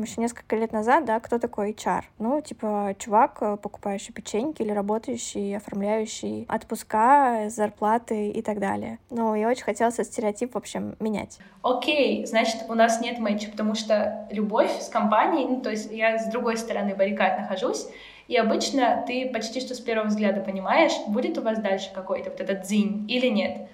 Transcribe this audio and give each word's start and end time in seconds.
там 0.00 0.04
еще 0.06 0.20
несколько 0.20 0.56
лет 0.56 0.72
назад, 0.72 1.04
да, 1.04 1.20
кто 1.20 1.38
такой 1.38 1.72
HR? 1.72 2.04
Ну, 2.18 2.40
типа, 2.40 2.94
чувак, 2.98 3.38
э, 3.42 3.56
покупающий 3.60 4.14
печеньки 4.14 4.62
или 4.62 4.70
работающий, 4.70 5.54
оформляющий 5.54 6.46
отпуска, 6.48 7.50
зарплаты 7.50 8.30
и 8.30 8.40
так 8.40 8.60
далее. 8.60 8.98
Ну, 9.10 9.34
и 9.34 9.44
очень 9.44 9.64
хотелось 9.64 9.94
этот 9.94 10.06
стереотип, 10.06 10.54
в 10.54 10.56
общем, 10.56 10.96
менять. 11.00 11.38
Окей, 11.62 12.24
значит, 12.24 12.62
у 12.68 12.74
нас 12.74 13.02
нет 13.02 13.18
матча, 13.18 13.50
потому 13.50 13.74
что 13.74 14.26
любовь 14.30 14.70
с 14.80 14.88
компанией, 14.88 15.46
ну, 15.46 15.60
то 15.60 15.70
есть 15.70 15.92
я 15.92 16.18
с 16.18 16.30
другой 16.30 16.56
стороны 16.56 16.94
баррикад 16.94 17.38
нахожусь, 17.38 17.86
и 18.26 18.36
обычно 18.36 19.04
ты 19.06 19.28
почти 19.30 19.60
что 19.60 19.74
с 19.74 19.80
первого 19.80 20.06
взгляда 20.06 20.40
понимаешь, 20.40 20.92
будет 21.08 21.36
у 21.36 21.42
вас 21.42 21.58
дальше 21.58 21.90
какой-то 21.92 22.30
вот 22.30 22.40
этот 22.40 22.62
дзинь 22.62 23.04
или 23.06 23.26
нет. 23.26 23.68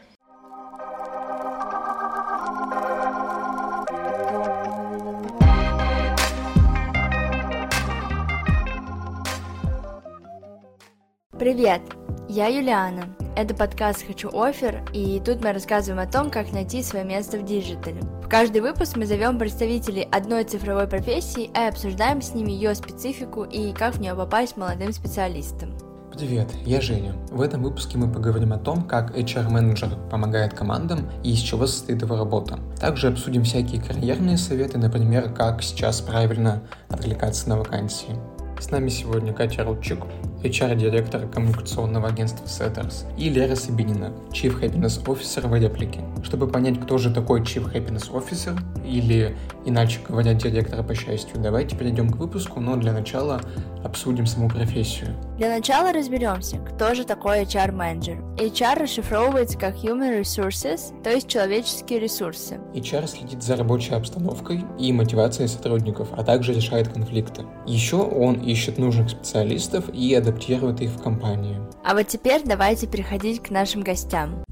Привет, 11.47 11.81
я 12.29 12.49
Юлиана. 12.49 13.05
Это 13.37 13.55
подкаст 13.55 14.05
«Хочу 14.05 14.37
офер», 14.37 14.83
и 14.93 15.23
тут 15.25 15.45
мы 15.45 15.53
рассказываем 15.53 16.03
о 16.03 16.11
том, 16.11 16.29
как 16.29 16.53
найти 16.53 16.83
свое 16.83 17.05
место 17.05 17.39
в 17.39 17.45
диджитале. 17.45 18.01
В 18.21 18.29
каждый 18.29 18.63
выпуск 18.63 18.97
мы 18.97 19.07
зовем 19.07 19.39
представителей 19.39 20.09
одной 20.11 20.43
цифровой 20.43 20.89
профессии 20.89 21.45
и 21.45 21.69
обсуждаем 21.69 22.21
с 22.21 22.35
ними 22.35 22.51
ее 22.51 22.75
специфику 22.75 23.45
и 23.45 23.73
как 23.73 23.95
в 23.95 24.01
нее 24.01 24.17
попасть 24.17 24.57
молодым 24.57 24.93
специалистам. 24.93 25.79
Привет, 26.13 26.49
я 26.65 26.81
Женя. 26.81 27.15
В 27.31 27.41
этом 27.41 27.63
выпуске 27.63 27.97
мы 27.97 28.13
поговорим 28.13 28.53
о 28.53 28.59
том, 28.59 28.83
как 28.83 29.17
HR-менеджер 29.17 29.91
помогает 30.11 30.53
командам 30.53 31.09
и 31.23 31.31
из 31.31 31.39
чего 31.39 31.69
состоит 31.69 32.03
его 32.03 32.17
работа. 32.17 32.59
Также 32.81 33.07
обсудим 33.07 33.45
всякие 33.45 33.81
карьерные 33.81 34.37
советы, 34.37 34.79
например, 34.79 35.33
как 35.33 35.63
сейчас 35.63 36.01
правильно 36.01 36.65
откликаться 36.89 37.49
на 37.49 37.57
вакансии. 37.57 38.17
С 38.59 38.71
нами 38.71 38.89
сегодня 38.89 39.35
Катя 39.35 39.65
Рудчик, 39.65 39.99
HR-директор 40.47 41.27
коммуникационного 41.29 42.09
агентства 42.09 42.45
Setters, 42.45 43.05
и 43.17 43.29
Лера 43.29 43.55
Сабинина, 43.55 44.13
Chief 44.31 44.61
Happiness 44.61 45.05
Officer 45.05 45.47
в 45.47 45.55
реплике. 45.55 46.01
Чтобы 46.23 46.49
понять, 46.49 46.81
кто 46.81 46.99
же 46.99 47.13
такой 47.13 47.41
Chief 47.41 47.73
Happiness 47.73 48.11
Officer, 48.13 48.59
или, 48.85 49.37
иначе 49.65 50.01
говоря, 50.07 50.35
директор 50.35 50.83
по 50.83 50.95
счастью, 50.95 51.41
давайте 51.41 51.77
перейдем 51.77 52.11
к 52.11 52.17
выпуску, 52.17 52.61
но 52.61 52.77
для 52.77 52.93
начала 52.93 53.41
обсудим 53.87 54.27
саму 54.27 54.49
профессию. 54.49 55.09
Для 55.39 55.49
начала 55.49 55.93
разберемся, 55.93 56.59
кто 56.59 56.95
же 56.95 57.05
такой 57.05 57.43
HR-менеджер. 57.43 58.23
HR 58.37 58.83
расшифровывается 58.83 59.59
как 59.59 59.77
Human 59.77 60.21
Resources, 60.21 61.03
то 61.03 61.11
есть 61.11 61.29
человеческие 61.29 62.01
ресурсы. 62.01 62.61
HR 62.75 63.07
следит 63.07 63.43
за 63.43 63.57
рабочей 63.57 63.95
обстановкой 63.95 64.65
и 64.79 64.93
мотивацией 64.93 65.49
сотрудников, 65.49 66.09
а 66.17 66.23
также 66.23 66.53
решает 66.53 66.89
конфликты. 66.89 67.45
Еще 67.67 67.97
он 67.97 68.35
ищет 68.35 68.79
нужных 68.79 69.11
специалистов 69.11 69.89
и 69.93 70.15
адаптирует 70.15 70.81
их 70.81 70.91
в 70.91 71.03
компании. 71.03 71.61
А 71.85 71.95
вот 71.95 72.09
теперь 72.09 72.43
давайте 72.45 72.87
переходить 72.87 73.43
к 73.43 73.51
нашим 73.51 73.83
гостям. 73.83 74.46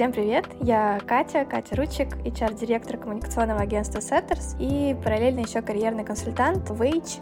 Всем 0.00 0.12
привет, 0.12 0.46
я 0.62 0.98
Катя, 1.06 1.44
Катя 1.44 1.76
Ручик, 1.76 2.16
HR-директор 2.24 2.96
коммуникационного 2.96 3.60
агентства 3.60 3.98
Setters 3.98 4.56
и 4.58 4.94
параллельно 4.94 5.40
еще 5.40 5.60
карьерный 5.60 6.04
консультант 6.04 6.70
в. 6.70 7.20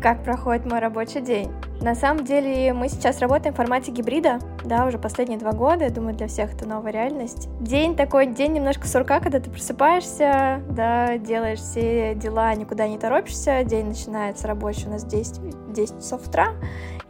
Как 0.00 0.22
проходит 0.22 0.64
мой 0.64 0.78
рабочий 0.78 1.20
день? 1.22 1.50
На 1.80 1.96
самом 1.96 2.24
деле 2.24 2.72
мы 2.72 2.88
сейчас 2.88 3.18
работаем 3.18 3.52
в 3.52 3.56
формате 3.56 3.90
гибрида, 3.90 4.38
да, 4.64 4.86
уже 4.86 4.96
последние 4.96 5.40
два 5.40 5.50
года, 5.50 5.86
я 5.86 5.90
думаю, 5.90 6.14
для 6.14 6.28
всех 6.28 6.54
это 6.54 6.68
новая 6.68 6.92
реальность. 6.92 7.48
День 7.58 7.96
такой, 7.96 8.28
день 8.28 8.52
немножко 8.52 8.86
сурка, 8.86 9.18
когда 9.18 9.40
ты 9.40 9.50
просыпаешься, 9.50 10.62
да, 10.70 11.18
делаешь 11.18 11.58
все 11.58 12.14
дела, 12.14 12.54
никуда 12.54 12.86
не 12.86 12.96
торопишься, 12.96 13.64
день 13.64 13.86
начинается 13.86 14.46
рабочий 14.46 14.86
у 14.86 14.90
нас 14.90 15.02
в 15.02 15.08
10, 15.08 15.72
10 15.72 15.96
часов 15.96 16.28
утра, 16.28 16.50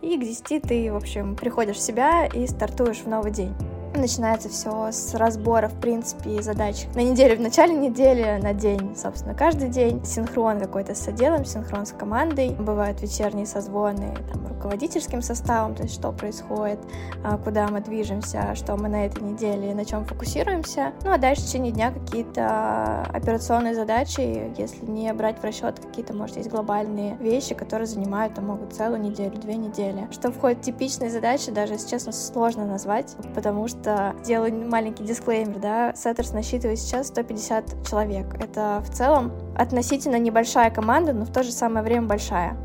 и 0.01 0.17
к 0.17 0.21
10 0.21 0.63
ты, 0.63 0.91
в 0.91 0.97
общем, 0.97 1.37
приходишь 1.37 1.77
в 1.77 1.83
себя 1.83 2.25
и 2.25 2.47
стартуешь 2.47 3.01
в 3.01 3.07
новый 3.07 3.33
день. 3.33 3.55
Начинается 3.95 4.49
все 4.49 4.93
с 4.93 5.15
разбора, 5.15 5.69
в 5.69 5.81
принципе, 5.81 6.41
задач 6.43 6.87
на 6.95 7.01
неделю, 7.01 7.37
в 7.37 7.41
начале 7.41 7.75
недели, 7.75 8.41
на 8.41 8.55
день, 8.55 8.97
собственно, 8.97 9.35
каждый 9.35 9.69
день. 9.69 10.05
Синхрон 10.05 10.61
какой-то 10.61 10.95
с 10.95 11.09
отделом, 11.09 11.45
синхрон 11.45 11.87
с 11.87 11.93
командой. 11.93 12.51
Бывают 12.51 13.03
вечерние 13.03 13.47
созвоны 13.47 14.17
там, 14.33 14.47
руководительским 14.47 15.23
составом, 15.23 15.75
то 15.75 15.83
есть 15.83 15.95
что 15.95 16.13
происходит, 16.13 16.79
а, 17.25 17.37
куда 17.37 17.67
мы 17.69 17.81
движемся, 17.81 18.55
что 18.55 18.77
мы 18.77 18.89
на 18.89 19.07
этой 19.07 19.23
неделе, 19.23 19.75
на 19.75 19.85
чем 19.85 20.05
фокусируемся. 20.05 20.93
Ну 21.03 21.13
а 21.13 21.19
дальше 21.19 21.43
в 21.43 21.47
течение 21.47 21.73
дня 21.73 21.93
какие-то 21.93 23.03
операционные 23.13 23.75
задачи, 23.75 24.53
если 24.57 24.87
не 24.87 25.13
брать 25.13 25.41
в 25.41 25.45
расчет 25.45 25.81
какие-то, 25.81 26.15
может, 26.15 26.37
есть 26.37 26.49
глобальные 26.49 27.17
вещи, 27.17 27.55
которые 27.55 27.87
занимают, 27.87 28.35
там, 28.35 28.47
могут 28.47 28.73
целую 28.73 29.01
неделю, 29.01 29.37
две 29.37 29.57
недели. 29.57 30.07
Что 30.13 30.31
входит 30.31 30.59
в 30.59 30.63
типичные 30.63 31.11
задачи, 31.11 31.51
даже, 31.51 31.73
если 31.73 31.89
честно, 31.89 32.13
сложно 32.13 32.65
назвать, 32.65 33.17
потому 33.35 33.67
что 33.67 33.80
просто 33.81 34.15
делаю 34.25 34.69
маленький 34.69 35.05
дисклеймер, 35.05 35.59
да, 35.59 35.95
Setters 35.95 36.33
насчитывает 36.33 36.79
сейчас 36.79 37.09
150 37.09 37.89
человек. 37.89 38.27
Это 38.41 38.83
в 38.85 38.95
целом 38.95 39.33
относительно 39.57 40.19
небольшая 40.19 40.71
команда, 40.71 41.13
но 41.13 41.25
в 41.25 41.33
то 41.33 41.43
же 41.43 41.51
самое 41.51 41.85
время 41.85 42.07
большая. 42.07 42.57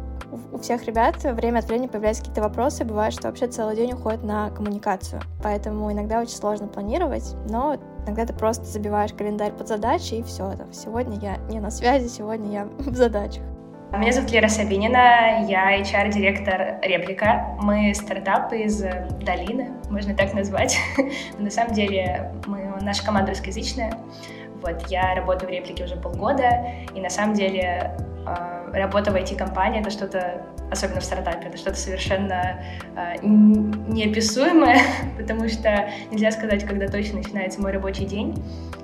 У 0.51 0.57
всех 0.57 0.83
ребят 0.85 1.15
время 1.23 1.59
от 1.59 1.65
времени 1.65 1.87
появляются 1.87 2.23
какие-то 2.23 2.41
вопросы, 2.41 2.83
бывает, 2.83 3.13
что 3.13 3.27
вообще 3.27 3.47
целый 3.47 3.75
день 3.75 3.93
уходит 3.93 4.23
на 4.23 4.49
коммуникацию. 4.49 5.21
Поэтому 5.41 5.91
иногда 5.91 6.19
очень 6.19 6.35
сложно 6.35 6.67
планировать, 6.67 7.35
но 7.49 7.77
иногда 8.05 8.25
ты 8.25 8.33
просто 8.33 8.65
забиваешь 8.65 9.13
календарь 9.13 9.53
под 9.53 9.67
задачи 9.67 10.15
и 10.15 10.23
все. 10.23 10.53
Сегодня 10.73 11.17
я 11.19 11.37
не 11.49 11.59
на 11.59 11.71
связи, 11.71 12.07
сегодня 12.07 12.51
я 12.51 12.65
в 12.79 12.95
задачах. 12.95 13.43
Меня 13.93 14.11
зовут 14.11 14.31
Лера 14.31 14.49
Сабинина, 14.49 15.45
я 15.47 15.79
HR-директор 15.79 16.79
Реплика. 16.81 17.55
Мы 17.61 17.93
стартап 17.95 18.51
из 18.51 18.81
долины, 19.21 19.71
можно 19.89 20.13
так 20.13 20.33
назвать. 20.33 20.77
На 21.39 21.49
самом 21.49 21.73
деле 21.73 22.33
мы, 22.45 22.73
наша 22.81 23.05
команда 23.05 23.31
русскоязычная. 23.31 23.93
Вот, 24.61 24.87
я 24.89 25.15
работаю 25.15 25.49
в 25.49 25.53
Реплике 25.53 25.85
уже 25.85 25.95
полгода, 25.95 26.65
и 26.93 26.99
на 26.99 27.09
самом 27.09 27.35
деле 27.35 27.95
э, 28.25 28.64
работа 28.75 29.11
в 29.11 29.15
IT-компании— 29.15 29.79
это 29.81 29.89
что-то 29.89 30.41
особенно 30.71 30.99
в 30.99 31.03
стартапе, 31.03 31.47
это 31.47 31.57
что-то 31.57 31.77
совершенно 31.77 32.63
э, 32.95 33.17
неописуемое, 33.21 34.79
потому 35.17 35.47
что 35.47 35.89
нельзя 36.11 36.31
сказать, 36.31 36.65
когда 36.65 36.87
точно 36.87 37.19
начинается 37.19 37.61
мой 37.61 37.71
рабочий 37.71 38.05
день. 38.05 38.35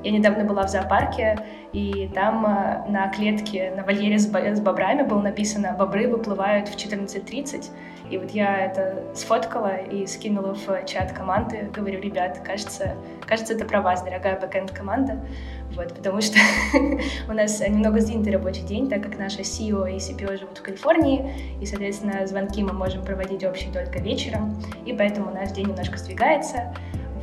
Я 0.03 0.11
недавно 0.11 0.43
была 0.43 0.63
в 0.63 0.69
зоопарке, 0.69 1.39
и 1.73 2.09
там 2.13 2.45
э, 2.45 2.89
на 2.89 3.09
клетке, 3.09 3.73
на 3.75 3.83
вольере 3.83 4.19
с, 4.19 4.27
с 4.27 4.59
бобрами 4.59 5.03
было 5.03 5.21
написано 5.21 5.75
«Бобры 5.77 6.07
выплывают 6.07 6.67
в 6.67 6.75
14.30». 6.75 7.65
И 8.09 8.17
вот 8.17 8.31
я 8.31 8.65
это 8.65 9.03
сфоткала 9.15 9.77
и 9.77 10.05
скинула 10.05 10.53
в 10.53 10.85
чат 10.85 11.13
команды, 11.13 11.69
говорю, 11.73 12.01
ребят, 12.01 12.41
кажется, 12.43 12.95
кажется, 13.25 13.53
это 13.53 13.63
про 13.63 13.81
вас, 13.81 14.03
дорогая 14.03 14.37
бэкэнд 14.37 14.71
команда 14.71 15.17
вот, 15.75 15.93
потому 15.93 16.21
что 16.21 16.37
у 17.29 17.33
нас 17.33 17.59
немного 17.61 18.01
сдвинутый 18.01 18.33
рабочий 18.33 18.61
день, 18.63 18.89
так 18.89 19.03
как 19.03 19.17
наши 19.17 19.41
CEO 19.41 19.89
и 19.89 19.97
CPO 19.97 20.37
живут 20.37 20.57
в 20.57 20.61
Калифорнии, 20.61 21.57
и, 21.61 21.65
соответственно, 21.65 22.25
звонки 22.27 22.63
мы 22.63 22.73
можем 22.73 23.03
проводить 23.03 23.43
общие 23.43 23.71
только 23.71 23.99
вечером, 23.99 24.61
и 24.85 24.93
поэтому 24.93 25.31
наш 25.31 25.51
день 25.51 25.67
немножко 25.67 25.97
сдвигается. 25.97 26.73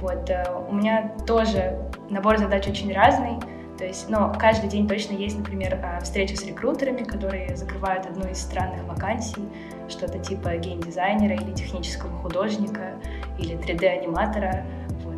Вот, 0.00 0.30
э, 0.30 0.44
у 0.68 0.74
меня 0.74 1.12
тоже 1.26 1.78
набор 2.08 2.38
задач 2.38 2.66
очень 2.68 2.92
разный, 2.92 3.38
то 3.78 3.84
есть, 3.84 4.08
но 4.08 4.34
каждый 4.36 4.68
день 4.68 4.88
точно 4.88 5.14
есть, 5.14 5.38
например, 5.38 5.74
э, 5.74 6.00
встреча 6.02 6.36
с 6.36 6.44
рекрутерами, 6.44 7.04
которые 7.04 7.56
закрывают 7.56 8.06
одну 8.06 8.28
из 8.28 8.38
странных 8.38 8.84
вакансий, 8.84 9.48
что-то 9.88 10.18
типа 10.18 10.56
геймдизайнера 10.56 11.34
или 11.34 11.52
технического 11.52 12.10
художника 12.18 12.94
или 13.38 13.56
3D-аниматора, 13.56 14.64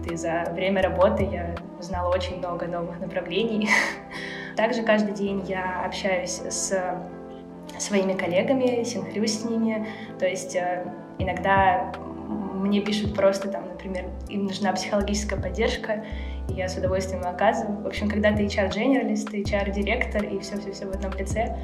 и 0.06 0.16
за 0.16 0.44
время 0.52 0.82
работы 0.82 1.24
я 1.24 1.54
узнала 1.78 2.14
очень 2.14 2.38
много 2.38 2.66
новых 2.66 3.00
направлений. 3.00 3.68
Также 4.56 4.82
каждый 4.82 5.14
день 5.14 5.44
я 5.46 5.82
общаюсь 5.84 6.40
с 6.48 6.72
своими 7.78 8.14
коллегами, 8.14 8.82
синхрюсь 8.84 9.40
с 9.40 9.44
ними. 9.44 9.86
То 10.18 10.26
есть 10.26 10.54
э, 10.56 10.84
иногда 11.18 11.92
мне 12.60 12.80
пишут 12.80 13.14
просто 13.14 13.48
там, 13.48 13.68
например, 13.68 14.06
им 14.28 14.44
нужна 14.44 14.72
психологическая 14.72 15.40
поддержка, 15.40 16.04
и 16.48 16.54
я 16.54 16.68
с 16.68 16.76
удовольствием 16.76 17.26
оказываю. 17.26 17.82
В 17.82 17.86
общем, 17.86 18.08
когда 18.08 18.32
ты 18.34 18.44
HR-дженералист, 18.44 19.32
HR-директор 19.32 20.24
и 20.24 20.38
все-все-все 20.40 20.86
в 20.86 20.90
одном 20.90 21.12
лице. 21.12 21.56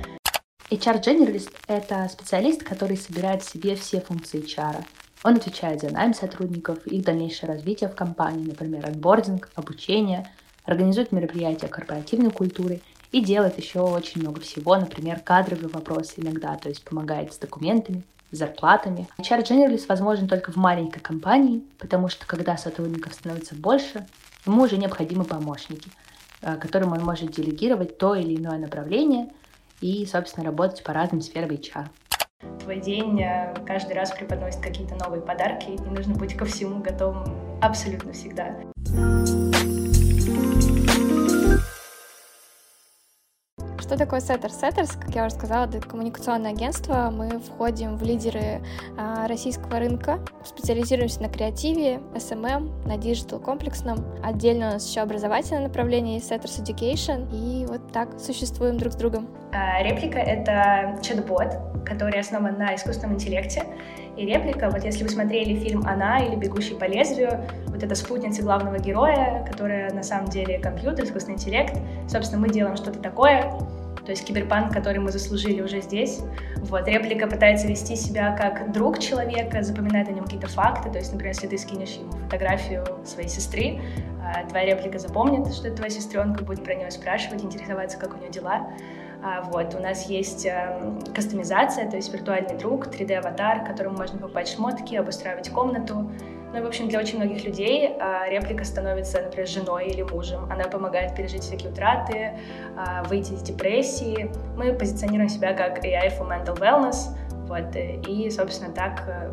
HR-дженералист— 0.71 1.51
это 1.69 2.09
специалист, 2.09 2.63
который 2.63 2.97
собирает 2.97 3.43
в 3.43 3.49
себе 3.49 3.77
все 3.77 4.01
функции 4.01 4.43
HR. 4.43 4.85
Он 5.27 5.35
отвечает 5.35 5.81
за 5.81 5.91
найм 5.91 6.15
сотрудников, 6.15 6.87
их 6.87 7.03
дальнейшее 7.03 7.49
развитие 7.49 7.91
в 7.91 7.97
компании, 7.97 8.47
например, 8.47 8.87
отбординг, 8.87 9.49
обучение, 9.57 10.31
организует 10.65 11.11
мероприятия 11.11 11.67
корпоративной 11.67 12.31
культуры 12.31 12.81
и 13.11 13.21
делает 13.21 13.59
еще 13.59 13.81
очень 13.81 14.21
много 14.21 14.41
всего, 14.41 14.77
например, 14.77 15.19
кадровые 15.19 15.67
вопросы 15.67 16.13
иногда, 16.19 16.55
то 16.55 16.69
есть 16.69 16.85
помогает 16.85 17.35
с 17.35 17.39
документами, 17.39 18.05
зарплатами. 18.31 19.09
HR 19.19 19.43
Generalist 19.43 19.87
возможен 19.89 20.29
только 20.29 20.53
в 20.53 20.57
маленькой 20.57 21.01
компании, 21.01 21.65
потому 21.79 22.09
что 22.09 22.25
когда 22.25 22.57
сотрудников 22.57 23.13
становится 23.13 23.57
больше, 23.57 24.07
ему 24.47 24.63
уже 24.63 24.77
необходимы 24.77 25.25
помощники. 25.25 25.91
э, 26.43 26.55
которым 26.57 26.93
он 26.93 27.01
может 27.01 27.33
делегировать 27.33 27.99
то 27.99 28.15
или 28.15 28.37
иное 28.37 28.59
направление 28.59 29.33
и, 29.81 30.07
собственно, 30.07 30.47
работать 30.47 30.85
по 30.85 30.93
разным 30.93 31.21
сферам 31.21 31.51
HR. 31.51 31.89
Твой 32.63 32.81
день 32.81 33.21
э, 33.21 33.55
каждый 33.67 33.95
раз 33.95 34.11
преподносит 34.13 34.61
какие-то 34.61 34.95
новые 34.97 35.23
подарки, 35.23 35.71
и 35.71 35.91
нужно 35.91 36.15
быть 36.15 36.35
ко 36.35 36.45
всему 36.45 36.81
готовым 36.81 37.25
абсолютно 37.61 38.13
всегда. 38.13 38.57
Что 43.87 43.97
такое 43.97 44.19
Setters? 44.19 44.61
Setters, 44.61 45.01
как 45.01 45.15
я 45.15 45.27
уже 45.27 45.37
сказала, 45.37 45.67
это 45.67 45.79
коммуникационное 45.79 46.51
агентство. 46.51 47.09
Мы 47.13 47.39
входим 47.39 47.97
в 47.97 48.03
лидеры 48.03 48.61
а, 48.99 49.29
российского 49.29 49.79
рынка, 49.79 50.19
специализируемся 50.45 51.23
на 51.23 51.29
креативе, 51.29 52.01
SMM, 52.15 52.85
на 52.85 52.97
диджитал 52.97 53.39
комплексном. 53.39 54.05
Отдельно 54.25 54.71
у 54.71 54.73
нас 54.73 54.89
еще 54.89 55.03
образовательное 55.03 55.69
направление 55.69 56.19
Setters 56.19 56.61
Education. 56.61 57.29
И 57.33 57.65
вот 57.67 57.93
так 57.93 58.19
существуем 58.19 58.77
друг 58.77 58.93
с 58.93 58.97
другом. 58.97 59.29
А, 59.53 59.81
Replika— 59.85 60.19
это 60.21 60.99
чат-бот, 61.01 61.57
который 61.85 62.19
основан 62.19 62.59
на 62.59 62.75
искусственном 62.75 63.15
интеллекте. 63.15 63.63
И 64.17 64.27
реплика, 64.27 64.69
вот 64.69 64.83
если 64.83 65.05
вы 65.05 65.11
смотрели 65.11 65.55
фильм 65.55 65.87
«Она» 65.87 66.19
или 66.19 66.35
«Бегущий 66.35 66.75
по 66.75 66.87
лезвию», 66.87 67.45
вот 67.67 67.83
эта 67.83 67.95
спутница 67.95 68.43
главного 68.43 68.79
героя, 68.79 69.47
которая 69.49 69.93
на 69.93 70.03
самом 70.03 70.29
деле 70.29 70.59
компьютер, 70.59 71.05
искусственный 71.05 71.35
интеллект, 71.35 71.77
собственно, 72.09 72.41
мы 72.41 72.49
делаем 72.49 72.77
что-то 72.77 72.99
такое, 72.99 73.53
то 74.07 74.13
есть 74.13 74.25
киберпанк, 74.25 74.73
который 74.73 74.99
мы 74.99 75.11
заслужили 75.11 75.61
уже 75.61 75.81
здесь. 75.81 76.21
Вот, 76.63 76.87
реплика 76.87 77.27
пытается 77.27 77.67
вести 77.67 77.97
себя 77.97 78.35
как 78.37 78.73
друг 78.73 79.01
человека, 79.01 79.63
запоминает 79.63 80.09
о 80.09 80.13
нем 80.13 80.25
какие-то 80.25 80.49
факты, 80.49 80.91
то 80.91 80.99
есть, 80.99 81.13
например, 81.13 81.35
если 81.35 81.49
ты 81.49 81.59
скинешь 81.59 81.97
ему 81.97 82.13
фотографию 82.13 82.85
своей 83.05 83.29
сестры, 83.29 83.81
а, 84.23 84.45
твоя 84.49 84.75
реплика 84.75 84.99
запомнит, 84.99 85.53
что 85.53 85.69
это 85.69 85.77
твоя 85.77 85.91
сестренка, 85.91 86.45
будет 86.45 86.65
про 86.65 86.75
нее 86.75 86.91
спрашивать, 86.91 87.43
интересоваться, 87.43 87.99
как 87.99 88.15
у 88.15 88.19
нее 88.19 88.31
дела. 88.31 88.71
А, 89.23 89.43
вот, 89.43 89.75
у 89.75 89.81
нас 89.81 90.09
есть 90.09 90.47
э, 90.47 91.01
кастомизация, 91.15 91.91
то 91.91 91.97
есть 91.97 92.13
виртуальный 92.13 92.57
друг, 92.57 92.87
3D-аватар, 92.87 93.67
которому 93.67 93.97
можно 93.97 94.19
покупать 94.19 94.49
шмотки, 94.49 94.95
обустраивать 94.95 95.51
комнату, 95.51 96.11
ну 96.53 96.63
в 96.63 96.67
общем, 96.67 96.89
для 96.89 96.99
очень 97.01 97.17
многих 97.17 97.45
людей 97.45 97.95
а, 98.01 98.29
реплика 98.29 98.65
становится, 98.65 99.23
например, 99.23 99.49
женой 99.49 99.89
или 99.89 100.03
мужем. 100.03 100.51
Она 100.51 100.65
помогает 100.65 101.15
пережить 101.15 101.43
всякие 101.43 101.71
утраты, 101.71 102.39
а, 102.77 103.03
выйти 103.05 103.33
из 103.33 103.43
депрессии. 103.43 104.31
Мы 104.57 104.73
позиционируем 104.73 105.29
себя 105.29 105.53
как 105.55 105.85
AI 105.85 106.19
for 106.19 106.29
Mental 106.29 106.59
Wellness. 106.59 107.17
Вот, 107.47 107.77
и, 108.09 108.29
собственно, 108.31 108.73
так 108.73 109.05
э, 109.07 109.31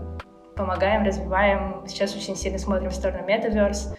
помогаем, 0.56 1.04
развиваем. 1.04 1.84
Сейчас 1.88 2.16
очень 2.16 2.36
сильно 2.36 2.60
смотрим 2.60 2.92
в 2.92 2.94
сторону 2.94 3.26
Metaverse. 3.28 3.98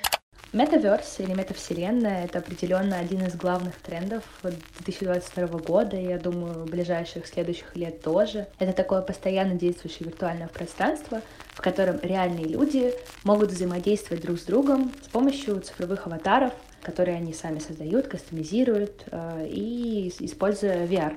Метаверс 0.54 1.18
или 1.18 1.32
метавселенная— 1.32 2.24
это 2.26 2.38
определенно 2.38 2.96
один 2.96 3.26
из 3.26 3.34
главных 3.34 3.74
трендов 3.80 4.22
2022 4.44 5.58
года, 5.58 5.96
и, 5.96 6.06
я 6.06 6.16
думаю, 6.16 6.64
ближайших 6.64 7.26
следующих 7.26 7.74
лет 7.74 8.02
тоже. 8.02 8.46
Это 8.60 8.72
такое 8.72 9.02
постоянно 9.02 9.54
действующее 9.54 10.06
виртуальное 10.08 10.46
пространство, 10.46 11.22
в 11.54 11.62
котором 11.62 11.98
реальные 12.02 12.46
люди 12.46 12.92
могут 13.22 13.50
взаимодействовать 13.50 14.22
друг 14.22 14.38
с 14.38 14.44
другом 14.44 14.92
с 15.02 15.08
помощью 15.08 15.60
цифровых 15.60 16.06
аватаров, 16.06 16.52
которые 16.82 17.16
они 17.16 17.32
сами 17.32 17.60
создают, 17.60 18.08
кастомизируют 18.08 19.04
э, 19.10 19.46
и 19.48 20.12
используя 20.18 20.86
VR. 20.86 21.16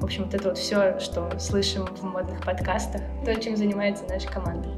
В 0.00 0.04
общем, 0.04 0.24
вот 0.24 0.34
это 0.34 0.48
вот 0.48 0.58
все, 0.58 0.98
что 0.98 1.38
слышим 1.38 1.86
в 1.86 2.02
модных 2.02 2.44
подкастах, 2.44 3.02
то, 3.24 3.34
чем 3.40 3.56
занимается 3.56 4.04
наша 4.08 4.28
команда. 4.28 4.68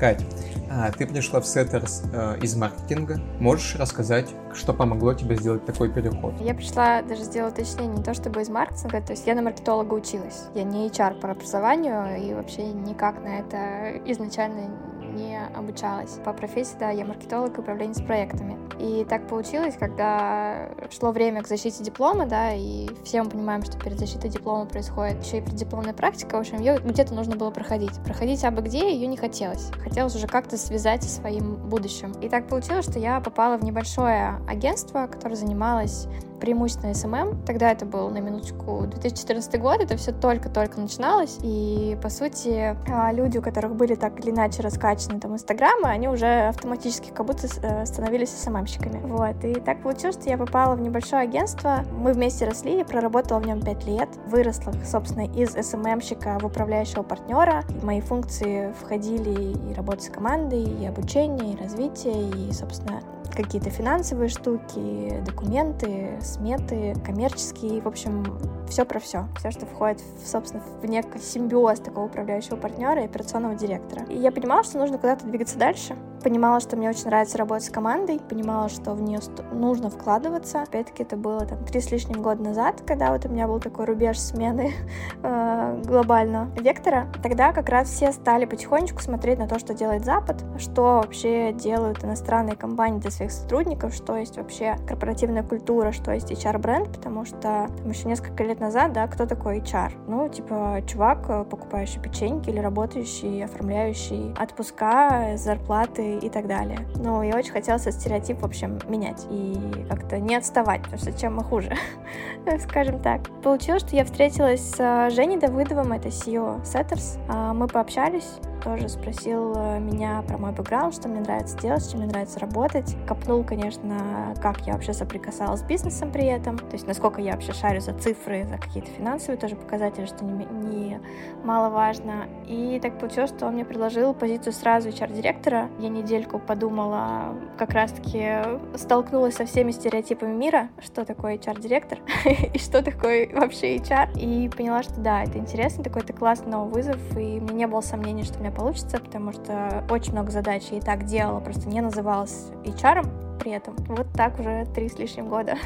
Кать, 0.00 0.24
а, 0.70 0.90
ты 0.90 1.06
пришла 1.06 1.42
в 1.42 1.44
Setters 1.44 2.08
э, 2.10 2.38
из 2.40 2.56
маркетинга. 2.56 3.20
Можешь 3.38 3.76
рассказать, 3.76 4.30
что 4.54 4.72
помогло 4.72 5.12
тебе 5.12 5.36
сделать 5.36 5.66
такой 5.66 5.92
переход? 5.92 6.32
Я 6.40 6.54
пришла 6.54 7.02
даже 7.02 7.24
сделать 7.24 7.52
уточнение 7.52 7.98
не 7.98 8.02
то 8.02 8.14
чтобы 8.14 8.40
из 8.40 8.48
маркетинга, 8.48 9.02
то 9.02 9.12
есть 9.12 9.26
я 9.26 9.34
на 9.34 9.42
маркетолога 9.42 9.92
училась. 9.92 10.44
Я 10.54 10.62
не 10.62 10.88
HR 10.88 11.20
по 11.20 11.30
образованию 11.30 12.16
и 12.18 12.32
вообще 12.32 12.72
никак 12.72 13.22
на 13.22 13.40
это 13.40 14.00
изначально 14.10 14.70
не 15.10 15.38
обучалась. 15.56 16.18
По 16.24 16.32
профессии, 16.32 16.76
да, 16.78 16.90
я 16.90 17.04
маркетолог 17.04 17.56
и 17.56 17.60
управленец 17.60 18.00
проектами. 18.00 18.56
И 18.78 19.04
так 19.04 19.26
получилось, 19.28 19.76
когда 19.78 20.70
шло 20.90 21.12
время 21.12 21.42
к 21.42 21.48
защите 21.48 21.84
диплома, 21.84 22.26
да, 22.26 22.54
и 22.54 22.88
все 23.04 23.22
мы 23.22 23.30
понимаем, 23.30 23.62
что 23.62 23.78
перед 23.78 23.98
защитой 23.98 24.30
диплома 24.30 24.66
происходит 24.66 25.22
еще 25.24 25.38
и 25.38 25.40
преддипломная 25.42 25.92
практика, 25.92 26.36
в 26.36 26.40
общем, 26.40 26.58
ее 26.58 26.78
где-то 26.78 27.14
нужно 27.14 27.36
было 27.36 27.50
проходить. 27.50 27.92
Проходить 28.04 28.44
абы 28.44 28.62
где 28.62 28.92
ее 28.92 29.06
не 29.06 29.16
хотелось. 29.16 29.70
Хотелось 29.82 30.14
уже 30.14 30.26
как-то 30.26 30.56
связать 30.56 31.02
со 31.02 31.08
своим 31.08 31.56
будущим. 31.56 32.12
И 32.20 32.28
так 32.28 32.48
получилось, 32.48 32.88
что 32.88 32.98
я 32.98 33.20
попала 33.20 33.56
в 33.58 33.64
небольшое 33.64 34.40
агентство, 34.48 35.06
которое 35.06 35.36
занималось 35.36 36.06
преимущественно 36.40 36.92
SMM. 36.92 37.44
Тогда 37.44 37.70
это 37.70 37.86
был, 37.86 38.08
на 38.10 38.18
минуточку, 38.18 38.86
2014 38.86 39.60
год, 39.60 39.80
это 39.80 39.96
все 39.96 40.12
только-только 40.12 40.80
начиналось, 40.80 41.38
и, 41.42 41.96
по 42.02 42.08
сути, 42.08 42.76
а, 42.88 43.12
люди, 43.12 43.38
у 43.38 43.42
которых 43.42 43.74
были 43.74 43.94
так 43.94 44.18
или 44.20 44.30
иначе 44.30 44.62
раскачаны 44.62 45.20
там 45.20 45.34
инстаграмы, 45.34 45.88
они 45.88 46.08
уже 46.08 46.48
автоматически 46.48 47.10
как 47.10 47.26
будто 47.26 47.46
э, 47.62 47.84
становились 47.84 48.30
SMM-щиками. 48.30 49.06
Вот, 49.06 49.44
и 49.44 49.54
так 49.60 49.82
получилось, 49.82 50.16
что 50.16 50.28
я 50.28 50.38
попала 50.38 50.74
в 50.74 50.80
небольшое 50.80 51.22
агентство, 51.22 51.84
мы 51.92 52.12
вместе 52.12 52.46
росли, 52.46 52.78
я 52.78 52.84
проработала 52.84 53.38
в 53.38 53.46
нем 53.46 53.60
5 53.62 53.86
лет, 53.86 54.08
выросла, 54.26 54.72
собственно, 54.84 55.26
из 55.26 55.54
SMM-щика 55.54 56.38
в 56.40 56.46
управляющего 56.46 57.02
партнера, 57.02 57.64
и 57.80 57.84
мои 57.84 58.00
функции 58.00 58.72
входили 58.80 59.52
и 59.70 59.74
работа 59.74 60.02
с 60.02 60.08
командой, 60.08 60.62
и 60.62 60.86
обучение, 60.86 61.54
и 61.54 61.56
развитие, 61.56 62.30
и, 62.30 62.52
собственно, 62.52 63.00
какие-то 63.34 63.70
финансовые 63.70 64.28
штуки, 64.28 65.22
документы, 65.24 66.18
сметы, 66.34 66.94
коммерческие, 67.04 67.80
в 67.80 67.86
общем, 67.86 68.24
все 68.68 68.84
про 68.84 69.00
все. 69.00 69.26
Все, 69.36 69.50
что 69.50 69.66
входит, 69.66 70.00
в, 70.22 70.26
собственно, 70.26 70.62
в 70.80 70.86
некий 70.86 71.18
симбиоз 71.18 71.80
такого 71.80 72.06
управляющего 72.06 72.56
партнера 72.56 73.02
и 73.02 73.04
операционного 73.04 73.54
директора. 73.54 74.04
И 74.06 74.16
я 74.16 74.30
понимала, 74.30 74.62
что 74.62 74.78
нужно 74.78 74.96
куда-то 74.98 75.26
двигаться 75.26 75.58
дальше. 75.58 75.96
Понимала, 76.22 76.60
что 76.60 76.76
мне 76.76 76.90
очень 76.90 77.06
нравится 77.06 77.38
работать 77.38 77.64
с 77.64 77.70
командой, 77.70 78.20
понимала, 78.28 78.68
что 78.68 78.92
в 78.92 79.00
нее 79.00 79.20
нужно 79.52 79.90
вкладываться. 79.90 80.62
Опять-таки, 80.62 81.02
это 81.02 81.16
было 81.16 81.46
там 81.46 81.64
три 81.64 81.80
с 81.80 81.90
лишним 81.90 82.22
года 82.22 82.42
назад, 82.42 82.82
когда 82.86 83.10
вот 83.10 83.24
у 83.24 83.28
меня 83.28 83.48
был 83.48 83.58
такой 83.58 83.86
рубеж 83.86 84.18
смены 84.20 84.74
э, 85.22 85.82
глобального 85.84 86.50
вектора. 86.60 87.08
Тогда 87.22 87.52
как 87.52 87.68
раз 87.70 87.88
все 87.88 88.12
стали 88.12 88.44
потихонечку 88.44 89.00
смотреть 89.00 89.38
на 89.38 89.48
то, 89.48 89.58
что 89.58 89.74
делает 89.74 90.04
Запад, 90.04 90.44
что 90.58 91.00
вообще 91.02 91.52
делают 91.52 92.04
иностранные 92.04 92.56
компании 92.56 93.00
для 93.00 93.10
своих 93.10 93.32
сотрудников, 93.32 93.94
что 93.94 94.16
есть 94.16 94.36
вообще 94.36 94.76
корпоративная 94.86 95.42
культура, 95.42 95.90
что 95.90 96.12
есть 96.20 96.44
HR-бренд, 96.44 96.92
потому 96.92 97.24
что 97.24 97.36
там 97.38 97.90
еще 97.90 98.08
несколько 98.08 98.44
лет 98.44 98.60
назад, 98.60 98.92
да, 98.92 99.06
кто 99.06 99.26
такой 99.26 99.58
HR? 99.58 99.92
Ну, 100.06 100.28
типа, 100.28 100.82
чувак, 100.86 101.26
э, 101.28 101.44
покупающий 101.44 102.00
печеньки 102.00 102.50
или 102.50 102.58
работающий, 102.58 103.44
оформляющий 103.44 104.34
отпуска, 104.38 105.36
зарплаты 105.36 106.18
и 106.18 106.30
так 106.30 106.46
далее. 106.46 106.78
Ну, 106.96 107.22
и 107.22 107.32
очень 107.32 107.52
хотелось 107.52 107.82
этот 107.86 108.00
стереотип, 108.00 108.40
в 108.40 108.44
общем, 108.44 108.78
менять 108.88 109.26
и 109.30 109.56
как-то 109.88 110.18
не 110.18 110.36
отставать, 110.36 110.82
потому 110.82 110.98
что 111.00 111.12
чем 111.12 111.36
мы 111.36 111.44
хуже, 111.44 111.74
скажем 112.60 113.00
так. 113.00 113.22
Получилось, 113.42 113.82
что 113.82 113.96
я 113.96 114.04
встретилась 114.04 114.60
с 114.60 114.76
э, 114.78 115.10
Женей 115.10 115.38
Давыдовым, 115.38 115.92
это 115.92 116.08
CEO 116.08 116.62
Setters. 116.62 117.18
А, 117.28 117.54
мы 117.54 117.66
пообщались, 117.66 118.38
тоже 118.60 118.88
спросил 118.88 119.54
э, 119.56 119.78
меня 119.80 120.22
про 120.26 120.38
мой 120.38 120.52
бэкграунд, 120.52 120.94
что 120.94 121.08
мне 121.08 121.20
нравится 121.20 121.56
делать, 121.58 121.88
чем 121.88 122.00
мне 122.00 122.08
нравится 122.08 122.38
работать. 122.40 122.96
Копнул, 123.06 123.44
конечно, 123.44 124.34
как 124.42 124.66
я 124.66 124.74
вообще 124.74 124.92
соприкасалась 124.92 125.60
с 125.60 125.62
бизнесом 125.62 126.10
при 126.12 126.26
этом, 126.26 126.58
то 126.58 126.72
есть 126.72 126.86
насколько 126.86 127.20
я 127.20 127.32
вообще 127.32 127.52
шарю 127.52 127.80
за 127.80 127.94
цифры, 127.94 128.44
за 128.44 128.58
какие-то 128.58 128.90
финансовые 128.90 129.38
тоже 129.38 129.56
показатели, 129.56 130.06
что 130.06 130.24
не, 130.24 130.44
не 130.44 131.00
маловажно. 131.44 132.26
И 132.46 132.78
так 132.82 132.98
получилось, 132.98 133.30
что 133.30 133.46
он 133.46 133.54
мне 133.54 133.64
предложил 133.64 134.14
позицию 134.14 134.52
сразу 134.52 134.88
HR-директора. 134.88 135.68
Я 135.78 135.88
недельку 135.88 136.38
подумала, 136.38 137.34
как 137.58 137.72
раз-таки 137.72 138.38
столкнулась 138.76 139.36
со 139.36 139.46
всеми 139.46 139.70
стереотипами 139.70 140.32
мира, 140.32 140.68
что 140.80 141.04
такое 141.04 141.36
HR-директор 141.36 141.98
и 142.54 142.58
что 142.58 142.82
такое 142.82 143.28
вообще 143.32 143.76
HR. 143.76 144.18
И 144.18 144.48
поняла, 144.48 144.82
что 144.82 145.00
да, 145.00 145.22
это 145.22 145.38
интересно, 145.38 145.84
такой-то 145.84 146.12
классный 146.12 146.50
новый 146.50 146.72
вызов, 146.72 147.16
и 147.16 147.40
мне 147.40 147.54
не 147.54 147.66
было 147.66 147.80
сомнений, 147.80 148.24
что 148.24 148.38
у 148.38 148.40
меня 148.40 148.49
получится, 148.50 148.98
потому 148.98 149.32
что 149.32 149.84
очень 149.90 150.12
много 150.12 150.30
задач 150.30 150.64
я 150.70 150.78
и 150.78 150.80
так 150.80 151.04
делала, 151.04 151.40
просто 151.40 151.68
не 151.68 151.80
называлась 151.80 152.48
HR 152.64 153.38
при 153.38 153.52
этом. 153.52 153.74
Вот 153.88 154.06
так 154.14 154.38
уже 154.38 154.66
три 154.74 154.88
с 154.88 154.98
лишним 154.98 155.28
года. 155.28 155.56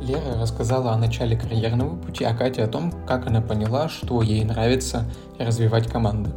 Лера 0.00 0.40
рассказала 0.40 0.92
о 0.92 0.98
начале 0.98 1.36
карьерного 1.36 1.96
пути, 1.96 2.24
а 2.24 2.34
Катя 2.34 2.64
о 2.64 2.68
том, 2.68 2.92
как 3.06 3.26
она 3.26 3.40
поняла, 3.40 3.88
что 3.88 4.20
ей 4.22 4.44
нравится 4.44 5.04
развивать 5.38 5.88
команду. 5.88 6.30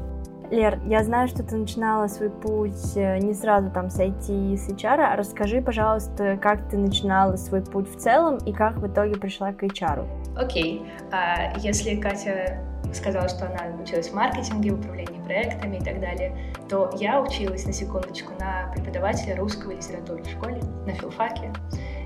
Лер, 0.52 0.80
я 0.86 1.04
знаю, 1.04 1.28
что 1.28 1.44
ты 1.44 1.56
начинала 1.56 2.08
свой 2.08 2.30
путь 2.30 2.96
э, 2.96 3.18
не 3.20 3.34
сразу 3.34 3.70
там 3.72 3.90
с 3.90 4.00
IT 4.00 4.54
и 4.54 4.58
с 4.58 4.70
HR. 4.70 5.02
А 5.02 5.16
расскажи, 5.16 5.62
пожалуйста, 5.62 6.38
как 6.42 6.70
ты 6.70 6.78
начинала 6.78 7.36
свой 7.36 7.62
путь 7.62 7.90
в 7.90 7.98
целом 7.98 8.38
и 8.38 8.54
как 8.54 8.78
в 8.78 8.88
итоге 8.88 9.16
пришла 9.16 9.54
к 9.54 9.64
HR. 9.64 10.06
Окей. 10.38 10.82
Okay. 10.82 10.88
А 11.12 11.58
если 11.60 11.96
Катя 11.96 12.60
сказала, 12.94 13.28
что 13.28 13.46
она 13.46 13.82
училась 13.82 14.10
в 14.10 14.14
маркетинге, 14.14 14.72
в 14.72 14.80
управлении 14.80 15.22
проектами 15.24 15.78
и 15.78 15.84
так 15.84 16.00
далее, 16.00 16.36
то 16.70 16.92
я 17.00 17.22
училась, 17.22 17.66
на 17.66 17.74
секундочку, 17.74 18.34
на 18.40 18.72
преподавателя 18.74 19.36
русского 19.38 19.72
литературы 19.72 20.24
в 20.24 20.30
школе, 20.30 20.62
на 20.86 20.94
филфаке, 20.94 21.52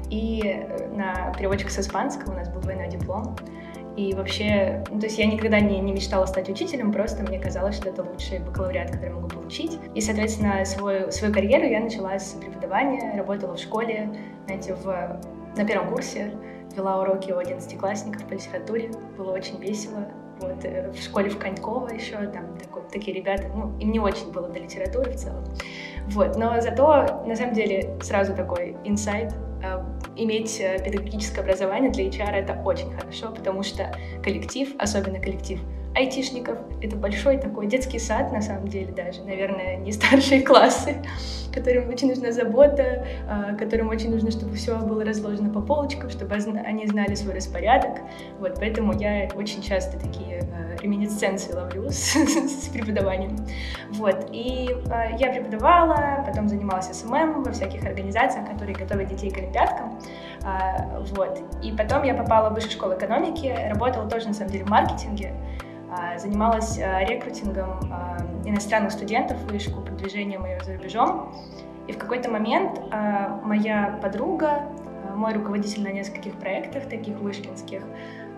и 0.10 0.42
э, 0.44 0.88
на 0.96 1.32
переводчика 1.34 1.72
с 1.72 1.80
испанского 1.80 2.32
у 2.32 2.36
нас 2.36 2.50
был 2.50 2.62
двойной 2.62 2.90
диплом. 2.90 3.36
И 4.00 4.14
вообще, 4.14 4.82
ну, 4.90 4.98
то 4.98 5.08
есть 5.08 5.20
я 5.20 5.26
никогда 5.26 5.60
не, 5.60 5.78
не 5.82 5.92
мечтала 5.92 6.26
стать 6.26 6.48
учителем, 6.48 6.94
просто 6.94 7.22
мне 7.22 7.38
казалось, 7.38 7.76
что 7.76 7.90
это 7.90 8.02
лучший 8.02 8.40
бакалавриат, 8.40 8.92
который 8.92 9.10
я 9.10 9.14
могу 9.14 9.28
получить. 9.28 9.78
И, 9.94 10.00
соответственно, 10.00 10.64
свою, 10.64 11.12
свою 11.12 11.34
карьеру 11.34 11.66
я 11.66 11.82
начала 11.82 12.18
с 12.18 12.32
преподавания, 12.32 13.18
работала 13.18 13.58
в 13.58 13.60
школе, 13.60 14.10
знаете, 14.46 14.74
в, 14.74 15.20
на 15.58 15.66
первом 15.66 15.90
курсе, 15.90 16.32
вела 16.78 17.02
уроки 17.02 17.34
у 17.34 17.38
одиннадцатиклассников 17.40 18.24
по 18.24 18.36
литературе, 18.36 18.90
было 19.18 19.34
очень 19.34 19.60
весело. 19.60 20.06
Вот, 20.40 20.64
э, 20.64 20.92
в 20.92 21.04
школе 21.04 21.30
в 21.30 21.38
Коньково 21.38 21.90
еще, 21.90 22.16
там 22.28 22.58
такой, 22.58 22.84
такие 22.94 23.18
ребята, 23.18 23.50
ну, 23.54 23.78
им 23.80 23.92
не 23.92 24.00
очень 24.00 24.32
было 24.32 24.48
до 24.48 24.60
литературы 24.60 25.12
в 25.12 25.16
целом. 25.18 25.44
Вот, 26.08 26.38
но 26.38 26.62
зато, 26.62 27.26
на 27.28 27.36
самом 27.36 27.54
деле, 27.54 27.98
сразу 28.02 28.34
такой 28.34 28.78
инсайт, 28.86 29.34
э, 29.62 29.84
иметь 30.24 30.60
э, 30.60 30.82
педагогическое 30.84 31.42
образование 31.42 31.92
для 31.92 32.08
HR 32.08 32.32
это 32.32 32.62
очень 32.66 32.92
хорошо, 32.92 33.32
потому 33.32 33.64
что 33.64 33.96
коллектив, 34.24 34.70
особенно 34.78 35.20
коллектив 35.20 35.60
айтишников. 36.00 36.58
Это 36.82 36.96
большой 36.96 37.38
такой 37.38 37.68
детский 37.68 38.00
сад, 38.00 38.32
на 38.32 38.42
самом 38.42 38.68
деле, 38.68 38.92
даже, 38.92 39.22
наверное, 39.24 39.78
не 39.78 39.92
старшие 39.92 40.42
классы, 40.50 40.96
которым 41.54 41.90
очень 41.90 42.10
нужна 42.10 42.32
забота, 42.32 43.06
а, 43.28 43.54
которым 43.56 43.90
очень 43.90 44.12
нужно, 44.12 44.32
чтобы 44.32 44.56
все 44.56 44.78
было 44.78 45.04
разложено 45.04 45.50
по 45.50 45.62
полочкам, 45.62 46.10
чтобы 46.10 46.36
они 46.36 46.88
знали 46.88 47.16
свой 47.16 47.36
распорядок. 47.36 48.00
Вот, 48.40 48.56
поэтому 48.60 48.94
я 48.98 49.30
очень 49.36 49.62
часто 49.62 50.00
такие 50.00 50.42
а, 50.42 50.82
реминесценции 50.82 51.54
ловлю 51.54 51.90
с, 51.90 52.16
с 52.16 52.70
преподаванием. 52.70 53.36
Вот, 53.92 54.30
и 54.32 54.70
а, 54.90 55.16
я 55.18 55.32
преподавала, 55.32 56.24
потом 56.26 56.48
занималась 56.48 56.88
SMM 56.88 57.44
во 57.44 57.52
всяких 57.52 57.84
организациях, 57.84 58.50
которые 58.50 58.76
готовят 58.76 59.10
детей 59.10 59.32
к 59.32 59.38
олимпиадкам. 59.38 60.00
Вот, 61.16 61.42
и 61.62 61.72
потом 61.74 62.04
я 62.04 62.14
попала 62.14 62.50
в 62.50 62.54
высшую 62.54 62.72
школу 62.72 62.94
экономики, 62.94 63.54
работала 63.70 64.10
тоже, 64.10 64.30
на 64.30 64.34
самом 64.34 64.52
деле, 64.52 64.64
в 64.64 64.70
маркетинге, 64.70 65.34
занималась 66.18 66.80
а, 66.80 67.04
рекрутингом 67.04 67.80
а, 67.92 68.18
иностранных 68.46 68.92
студентов 68.92 69.38
в 69.38 69.52
вышку, 69.52 69.82
продвижением 69.82 70.46
ее 70.46 70.60
за 70.64 70.74
рубежом. 70.74 71.34
И 71.88 71.92
в 71.92 71.98
какой-то 71.98 72.30
момент 72.30 72.80
моя 73.44 73.98
подруга, 74.00 74.62
мой 75.16 75.34
руководитель 75.34 75.82
на 75.82 75.92
нескольких 75.92 76.36
проектах, 76.36 76.88
таких 76.88 77.18
вышкинских, 77.18 77.82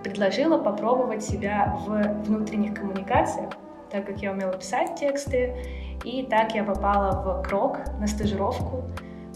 предложила 0.04 0.58
попробовать 0.58 1.22
себя 1.22 1.78
в 1.86 2.24
внутренних 2.24 2.74
коммуникациях, 2.74 3.50
так 3.90 4.06
как 4.06 4.22
я 4.22 4.32
умела 4.32 4.54
писать 4.54 4.96
тексты, 4.96 5.54
и 6.06 6.26
так 6.26 6.56
я 6.56 6.64
попала 6.64 7.12
в 7.22 7.44
Крок 7.46 7.80
на 8.00 8.08
стажировку. 8.08 8.84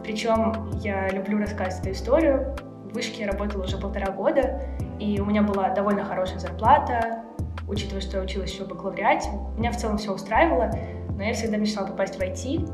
Причем 0.01 0.71
я 0.75 1.09
люблю 1.09 1.39
рассказывать 1.39 1.79
эту 1.81 1.91
историю. 1.91 2.55
В 2.85 2.93
вышке 2.93 3.23
я 3.23 3.31
работала 3.31 3.63
уже 3.63 3.77
полтора 3.77 4.13
года, 4.13 4.61
и 4.97 5.19
у 5.19 5.25
меня 5.25 5.41
была 5.41 5.69
довольно 5.69 6.05
хорошая 6.05 6.39
зарплата, 6.39 7.23
учитывая, 7.67 8.01
что 8.01 8.17
я 8.17 8.23
училась 8.23 8.51
еще 8.51 8.63
в 8.63 8.67
бакалавриате. 8.67 9.29
Меня 9.57 9.71
в 9.71 9.77
целом 9.77 9.97
все 9.97 10.13
устраивало, 10.13 10.71
но 11.15 11.23
я 11.23 11.33
всегда 11.33 11.57
мечтала 11.57 11.87
попасть 11.87 12.15
в 12.15 12.19
IT, 12.19 12.69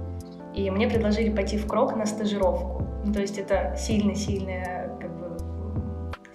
и 0.56 0.70
мне 0.70 0.88
предложили 0.88 1.34
пойти 1.34 1.58
в 1.58 1.68
Крок 1.68 1.96
на 1.96 2.06
стажировку. 2.06 2.84
Ну, 3.06 3.14
то 3.14 3.22
есть 3.22 3.38
это 3.38 3.76
сильно-сильная, 3.78 4.90
как 5.00 5.12
бы, 5.18 5.38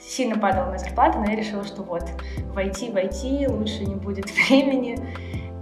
сильно 0.00 0.38
падала 0.38 0.66
моя 0.66 0.78
зарплата, 0.78 1.18
но 1.18 1.30
я 1.30 1.36
решила, 1.36 1.64
что 1.64 1.82
вот, 1.82 2.04
в 2.54 2.58
IT, 2.58 2.92
в 2.92 2.96
IT, 2.96 3.50
лучше 3.50 3.84
не 3.84 3.94
будет 3.94 4.30
времени. 4.48 4.98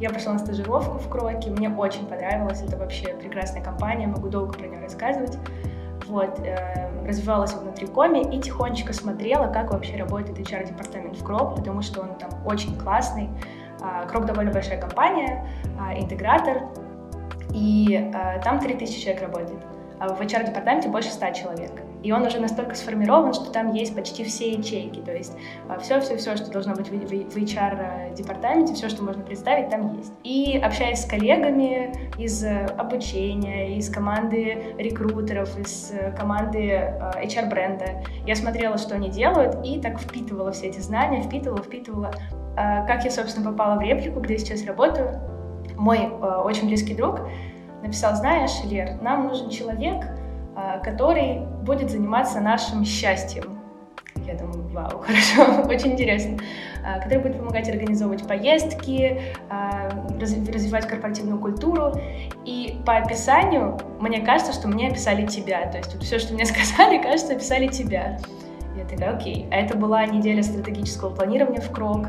Я 0.00 0.10
пошла 0.10 0.34
на 0.34 0.38
стажировку 0.38 0.98
в 0.98 1.08
Кроке, 1.08 1.50
мне 1.50 1.68
очень 1.70 2.06
понравилось, 2.06 2.62
это 2.62 2.76
вообще 2.76 3.14
прекрасная 3.14 3.62
компания, 3.62 4.06
могу 4.06 4.28
долго 4.28 4.52
про 4.52 4.66
нее 4.66 4.80
рассказывать. 4.80 5.38
Вот, 6.06 6.38
э, 6.40 7.06
развивалась 7.06 7.52
внутри 7.54 7.86
коми 7.86 8.36
и 8.36 8.40
тихонечко 8.40 8.92
смотрела, 8.92 9.46
как 9.52 9.72
вообще 9.72 9.96
работает 9.96 10.38
HR-департамент 10.38 11.16
в 11.16 11.24
Крок, 11.24 11.56
потому 11.56 11.82
что 11.82 12.00
он 12.02 12.14
там 12.18 12.30
очень 12.46 12.78
классный. 12.78 13.30
Э, 13.80 14.06
довольно 14.26 14.52
большая 14.52 14.80
компания, 14.80 15.46
э, 15.78 16.00
интегратор, 16.00 16.62
и 17.52 18.10
э, 18.12 18.40
там 18.42 18.58
3000 18.58 19.02
человек 19.02 19.22
работает. 19.22 19.73
А 20.00 20.08
в 20.08 20.20
HR-департаменте 20.20 20.88
больше 20.88 21.10
100 21.10 21.30
человек. 21.30 21.70
И 22.04 22.12
он 22.12 22.22
уже 22.26 22.38
настолько 22.38 22.74
сформирован, 22.74 23.32
что 23.32 23.50
там 23.50 23.72
есть 23.72 23.94
почти 23.94 24.24
все 24.24 24.52
ячейки. 24.52 25.00
То 25.00 25.12
есть 25.12 25.32
все-все-все, 25.80 26.32
а, 26.32 26.36
что 26.36 26.50
должно 26.50 26.74
быть 26.74 26.88
в 26.90 27.36
HR-департаменте, 27.36 28.74
все, 28.74 28.90
что 28.90 29.02
можно 29.02 29.22
представить, 29.22 29.70
там 29.70 29.96
есть. 29.96 30.12
И 30.22 30.60
общаясь 30.62 31.00
с 31.00 31.06
коллегами 31.06 31.94
из 32.18 32.44
обучения, 32.44 33.78
из 33.78 33.88
команды 33.88 34.74
рекрутеров, 34.76 35.58
из 35.58 35.92
команды 36.16 36.94
HR-бренда, 37.22 37.84
а, 37.84 38.02
я 38.26 38.36
смотрела, 38.36 38.76
что 38.76 38.94
они 38.94 39.08
делают, 39.08 39.64
и 39.64 39.80
так 39.80 39.98
впитывала 39.98 40.52
все 40.52 40.66
эти 40.66 40.80
знания, 40.80 41.22
впитывала, 41.22 41.62
впитывала. 41.62 42.10
Как 42.54 43.04
я, 43.04 43.10
собственно, 43.10 43.50
попала 43.50 43.78
в 43.78 43.82
реплику, 43.82 44.20
где 44.20 44.34
я 44.34 44.38
сейчас 44.38 44.64
работаю, 44.64 45.20
мой 45.76 46.08
очень 46.08 46.66
близкий 46.68 46.94
друг 46.94 47.20
написал, 47.84 48.16
знаешь, 48.16 48.52
Лер, 48.64 49.00
нам 49.00 49.28
нужен 49.28 49.50
человек, 49.50 50.04
а, 50.56 50.78
который 50.78 51.40
будет 51.62 51.90
заниматься 51.90 52.40
нашим 52.40 52.84
счастьем. 52.84 53.58
Я 54.26 54.34
думаю, 54.34 54.66
вау, 54.68 54.98
хорошо, 55.06 55.62
очень 55.68 55.92
интересно. 55.92 56.38
А, 56.84 56.98
который 56.98 57.18
будет 57.18 57.38
помогать 57.38 57.68
организовывать 57.68 58.26
поездки, 58.26 59.22
а, 59.48 59.88
развивать 60.18 60.86
корпоративную 60.86 61.38
культуру. 61.38 61.92
И 62.44 62.80
по 62.84 62.96
описанию 62.96 63.78
мне 64.00 64.20
кажется, 64.20 64.52
что 64.52 64.68
мне 64.68 64.88
описали 64.88 65.26
тебя. 65.26 65.66
То 65.70 65.78
есть 65.78 65.98
все, 66.02 66.18
что 66.18 66.34
мне 66.34 66.44
сказали, 66.46 67.02
кажется, 67.02 67.32
описали 67.34 67.68
тебя. 67.68 68.18
Я 68.76 68.84
такая, 68.84 69.16
окей. 69.16 69.46
А 69.50 69.56
это 69.56 69.76
была 69.76 70.04
неделя 70.06 70.42
стратегического 70.42 71.14
планирования 71.14 71.60
в 71.60 71.70
КРОК. 71.70 72.08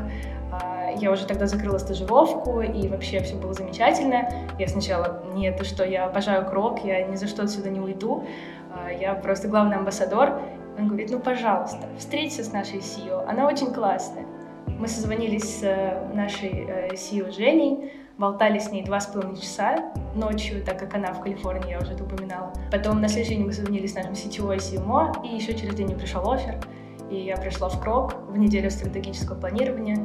Я 0.98 1.10
уже 1.10 1.26
тогда 1.26 1.46
закрыла 1.46 1.78
стажировку, 1.78 2.60
и 2.60 2.88
вообще 2.88 3.20
все 3.20 3.36
было 3.36 3.52
замечательно. 3.52 4.28
Я 4.58 4.68
сначала, 4.68 5.22
нет, 5.34 5.58
ты 5.58 5.64
что, 5.64 5.84
я 5.84 6.06
обожаю 6.06 6.46
крок, 6.46 6.84
я 6.84 7.04
ни 7.06 7.16
за 7.16 7.26
что 7.26 7.42
отсюда 7.42 7.70
не 7.70 7.80
уйду. 7.80 8.24
А, 8.72 8.90
я 8.90 9.14
просто 9.14 9.48
главный 9.48 9.76
амбассадор. 9.76 10.40
Он 10.78 10.88
говорит, 10.88 11.10
ну, 11.10 11.20
пожалуйста, 11.20 11.86
встреться 11.98 12.44
с 12.44 12.52
нашей 12.52 12.78
CEO, 12.78 13.24
она 13.26 13.46
очень 13.46 13.72
классная. 13.72 14.26
Мы 14.66 14.88
созвонились 14.88 15.60
с 15.60 15.62
э, 15.62 16.10
нашей 16.12 16.66
э, 16.68 16.88
CEO 16.92 17.30
Женей, 17.30 17.92
болтали 18.18 18.58
с 18.58 18.70
ней 18.70 18.84
два 18.84 19.00
с 19.00 19.06
половиной 19.06 19.38
часа 19.40 19.92
ночью, 20.14 20.62
так 20.64 20.78
как 20.78 20.94
она 20.94 21.12
в 21.12 21.20
Калифорнии, 21.20 21.70
я 21.70 21.78
уже 21.78 21.92
это 21.92 22.04
упоминала. 22.04 22.52
Потом 22.70 23.00
на 23.00 23.08
следующий 23.08 23.36
день 23.36 23.46
мы 23.46 23.52
созвонились 23.52 23.92
с 23.92 23.94
нашим 23.94 24.12
CTO 24.12 24.54
и 24.54 24.58
CMO, 24.58 25.26
и 25.26 25.34
еще 25.34 25.54
через 25.54 25.74
день 25.74 25.96
пришел 25.96 26.30
офер. 26.30 26.58
И 27.10 27.16
я 27.16 27.36
пришла 27.36 27.68
в 27.68 27.80
Крок 27.80 28.14
в 28.28 28.36
неделю 28.36 28.70
стратегического 28.70 29.38
планирования. 29.38 29.98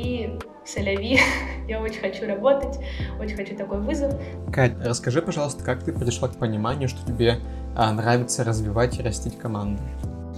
И 0.00 0.38
соляви, 0.64 1.18
я 1.68 1.80
очень 1.80 2.00
хочу 2.00 2.26
работать, 2.26 2.78
очень 3.20 3.36
хочу 3.36 3.54
такой 3.56 3.80
вызов. 3.80 4.14
Кать, 4.52 4.72
расскажи, 4.82 5.20
пожалуйста, 5.20 5.62
как 5.62 5.82
ты 5.82 5.92
пришла 5.92 6.28
к 6.28 6.36
пониманию, 6.36 6.88
что 6.88 7.06
тебе 7.06 7.38
а, 7.76 7.92
нравится 7.92 8.44
развивать 8.44 8.98
и 8.98 9.02
растить 9.02 9.38
команду? 9.38 9.82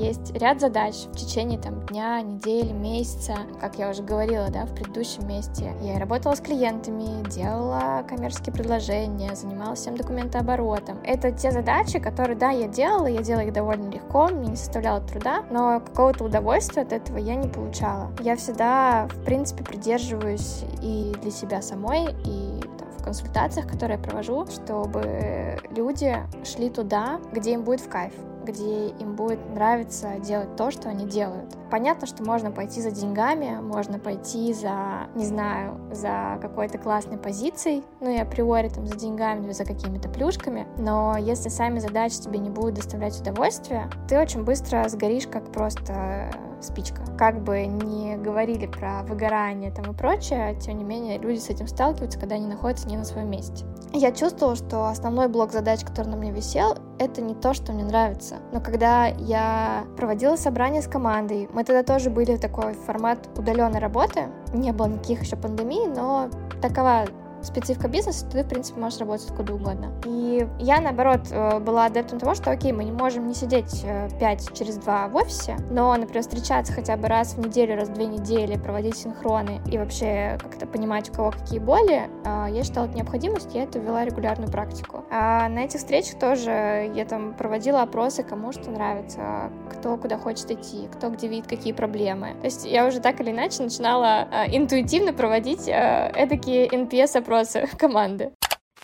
Есть 0.03 0.37
ряд 0.37 0.61
задач 0.61 0.97
в 1.07 1.15
течение 1.15 1.61
там, 1.61 1.87
дня, 1.87 2.21
недели, 2.23 2.73
месяца. 2.73 3.37
Как 3.61 3.79
я 3.79 3.89
уже 3.89 4.03
говорила 4.03 4.49
да, 4.49 4.67
в 4.67 4.75
предыдущем 4.75 5.29
месте, 5.29 5.73
я 5.81 6.01
работала 6.01 6.35
с 6.35 6.41
клиентами, 6.41 7.25
делала 7.31 8.05
коммерческие 8.09 8.53
предложения, 8.53 9.37
занималась 9.37 9.79
всем 9.79 9.97
документооборотом. 9.97 10.99
Это 11.05 11.31
те 11.31 11.53
задачи, 11.53 12.01
которые, 12.01 12.37
да, 12.37 12.51
я 12.51 12.67
делала, 12.67 13.07
я 13.07 13.23
делала 13.23 13.45
их 13.45 13.53
довольно 13.53 13.91
легко, 13.91 14.27
мне 14.27 14.49
не 14.49 14.57
составляло 14.57 15.01
труда, 15.03 15.45
но 15.51 15.79
какого-то 15.79 16.25
удовольствия 16.25 16.83
от 16.83 16.93
этого 16.93 17.19
я 17.19 17.37
не 17.37 17.47
получала. 17.47 18.11
Я 18.19 18.35
всегда, 18.35 19.07
в 19.07 19.25
принципе, 19.25 19.63
придерживаюсь 19.63 20.65
и 20.83 21.15
для 21.23 21.31
себя 21.31 21.63
самой, 21.63 22.09
и 22.25 22.61
консультациях, 23.05 23.69
которые 23.69 23.99
я 23.99 24.03
провожу, 24.03 24.47
чтобы 24.47 25.59
люди 25.71 26.17
шли 26.45 26.71
туда, 26.71 27.21
где 27.33 27.55
им 27.55 27.63
будет 27.63 27.81
в 27.81 27.89
кайф 27.89 28.13
где 28.45 28.89
им 28.89 29.15
будет 29.15 29.39
нравиться 29.55 30.19
делать 30.21 30.55
то, 30.57 30.71
что 30.71 30.89
они 30.89 31.07
делают. 31.07 31.57
Понятно, 31.71 32.07
что 32.07 32.25
можно 32.25 32.51
пойти 32.51 32.81
за 32.81 32.91
деньгами, 32.91 33.61
можно 33.61 33.99
пойти 33.99 34.53
за, 34.53 35.09
не 35.15 35.25
знаю, 35.25 35.81
за 35.91 36.39
какой-то 36.41 36.79
классной 36.79 37.19
позицией, 37.19 37.85
ну 38.01 38.11
и 38.11 38.19
априори 38.19 38.69
там 38.69 38.87
за 38.87 38.97
деньгами, 38.97 39.53
за 39.53 39.65
какими-то 39.65 40.09
плюшками, 40.09 40.67
но 40.79 41.17
если 41.19 41.49
сами 41.49 41.79
задачи 41.79 42.21
тебе 42.21 42.39
не 42.39 42.51
будут 42.51 42.75
доставлять 42.75 43.19
удовольствие, 43.21 43.89
ты 44.09 44.19
очень 44.19 44.45
быстро 44.45 44.87
сгоришь 44.89 45.27
как 45.27 45.51
просто 45.51 46.31
спичка. 46.63 47.03
Как 47.19 47.43
бы 47.43 47.67
не 47.67 48.17
говорили 48.17 48.67
про 48.67 49.03
выгорание 49.03 49.71
там 49.71 49.93
и 49.93 49.95
прочее, 49.95 50.57
тем 50.61 50.79
не 50.79 50.85
менее 50.85 51.19
люди 51.19 51.39
с 51.39 51.49
этим 51.51 51.67
сталкиваются, 51.67 52.19
когда 52.19 52.37
они 52.37 52.47
находятся 52.47 52.89
не 52.89 52.97
на 52.97 53.05
своем 53.05 53.31
месте. 53.31 53.65
Я 53.95 54.11
чувствовала, 54.11 54.57
что 54.57 54.87
основной 54.87 55.29
блок 55.29 55.53
задач, 55.53 55.85
который 55.85 56.09
на 56.09 56.17
мне 56.17 56.31
висел, 56.31 56.77
это 56.99 57.21
не 57.21 57.35
то, 57.35 57.53
что 57.53 57.73
мне 57.73 57.85
нравится. 57.85 58.37
Но 58.51 58.61
когда 58.61 59.07
я 59.07 59.85
проводила 59.97 60.37
собрание 60.37 60.81
с 60.81 60.87
командой, 60.87 61.49
мы 61.53 61.63
тогда 61.65 61.83
тоже 61.83 62.09
были 62.09 62.37
в 62.37 62.41
такой 62.41 62.73
формат 62.73 63.29
удаленной 63.37 63.81
работы, 63.81 64.29
не 64.55 64.73
было 64.73 64.87
никаких 64.87 65.23
еще 65.23 65.37
пандемий, 65.37 65.87
но 65.87 66.31
такова 66.63 67.05
специфика 67.45 67.89
бизнеса, 67.89 68.27
ты, 68.31 68.45
в 68.45 68.49
принципе, 68.49 68.81
можешь 68.81 68.99
работать 69.01 69.29
откуда 69.29 69.55
угодно. 69.55 69.93
И 70.07 70.47
я, 70.59 70.81
наоборот, 70.81 71.23
э, 71.31 71.59
была 71.59 71.87
адептом 71.87 72.19
того, 72.19 72.35
что, 72.35 72.51
окей, 72.51 72.73
мы 72.73 72.85
не 72.85 72.93
можем 72.93 73.27
не 73.27 73.35
сидеть 73.35 73.85
5 74.19 74.51
э, 74.51 74.55
через 74.55 74.77
2 74.77 75.09
в 75.09 75.17
офисе, 75.17 75.57
но, 75.71 75.95
например, 75.97 76.23
встречаться 76.23 76.73
хотя 76.73 76.97
бы 76.97 77.09
раз 77.09 77.35
в 77.35 77.39
неделю, 77.39 77.77
раз 77.77 77.89
в 77.89 77.93
две 77.95 78.07
недели, 78.07 78.57
проводить 78.57 78.97
синхроны 78.97 79.61
и 79.71 79.79
вообще 79.79 80.39
как-то 80.41 80.67
понимать, 80.67 81.11
у 81.11 81.13
кого 81.13 81.31
какие 81.33 81.59
боли, 81.59 82.09
э, 82.25 82.47
я 82.51 82.63
считала 82.65 82.87
это 82.87 82.97
необходимость, 82.97 83.55
я 83.55 83.65
это 83.65 83.79
ввела 83.79 84.05
регулярную 84.05 84.51
практику. 84.51 85.05
А 85.11 85.49
на 85.49 85.61
этих 85.61 85.81
встречах 85.81 86.19
тоже 86.19 86.91
я 86.95 87.05
там 87.05 87.35
проводила 87.35 87.83
опросы, 87.83 88.23
кому 88.23 88.53
что 88.53 88.71
нравится, 88.71 89.51
кто 89.71 89.97
куда 89.97 90.19
хочет 90.19 90.51
идти, 90.51 90.89
кто 90.93 91.11
где 91.11 91.29
видит 91.29 91.49
какие 91.49 91.73
проблемы. 91.73 92.35
То 92.41 92.47
есть 92.47 92.65
я 92.65 92.87
уже 92.87 93.01
так 93.01 93.21
или 93.21 93.31
иначе 93.31 93.63
начинала 93.63 94.29
интуитивно 94.49 95.13
проводить 95.13 95.67
эдакие 95.67 96.69
NPS-опросы 96.69 97.32
опросы 97.33 97.67
команды. 97.79 98.33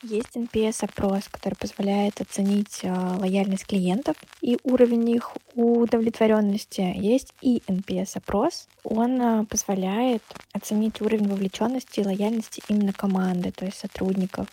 Есть 0.03 0.37
NPS-опрос, 0.37 1.25
который 1.29 1.55
позволяет 1.55 2.21
оценить 2.21 2.81
э, 2.83 3.17
лояльность 3.19 3.67
клиентов 3.67 4.17
и 4.41 4.57
уровень 4.63 5.11
их 5.11 5.33
удовлетворенности. 5.57 6.93
Есть 6.97 7.35
и 7.43 7.63
NPS-опрос. 7.67 8.69
Он 8.85 9.21
э, 9.21 9.45
позволяет 9.47 10.23
оценить 10.53 11.01
уровень 11.01 11.29
вовлеченности 11.29 11.99
и 12.01 12.05
лояльности 12.05 12.63
именно 12.69 12.93
команды, 12.93 13.51
то 13.51 13.65
есть 13.65 13.79
сотрудников. 13.79 14.47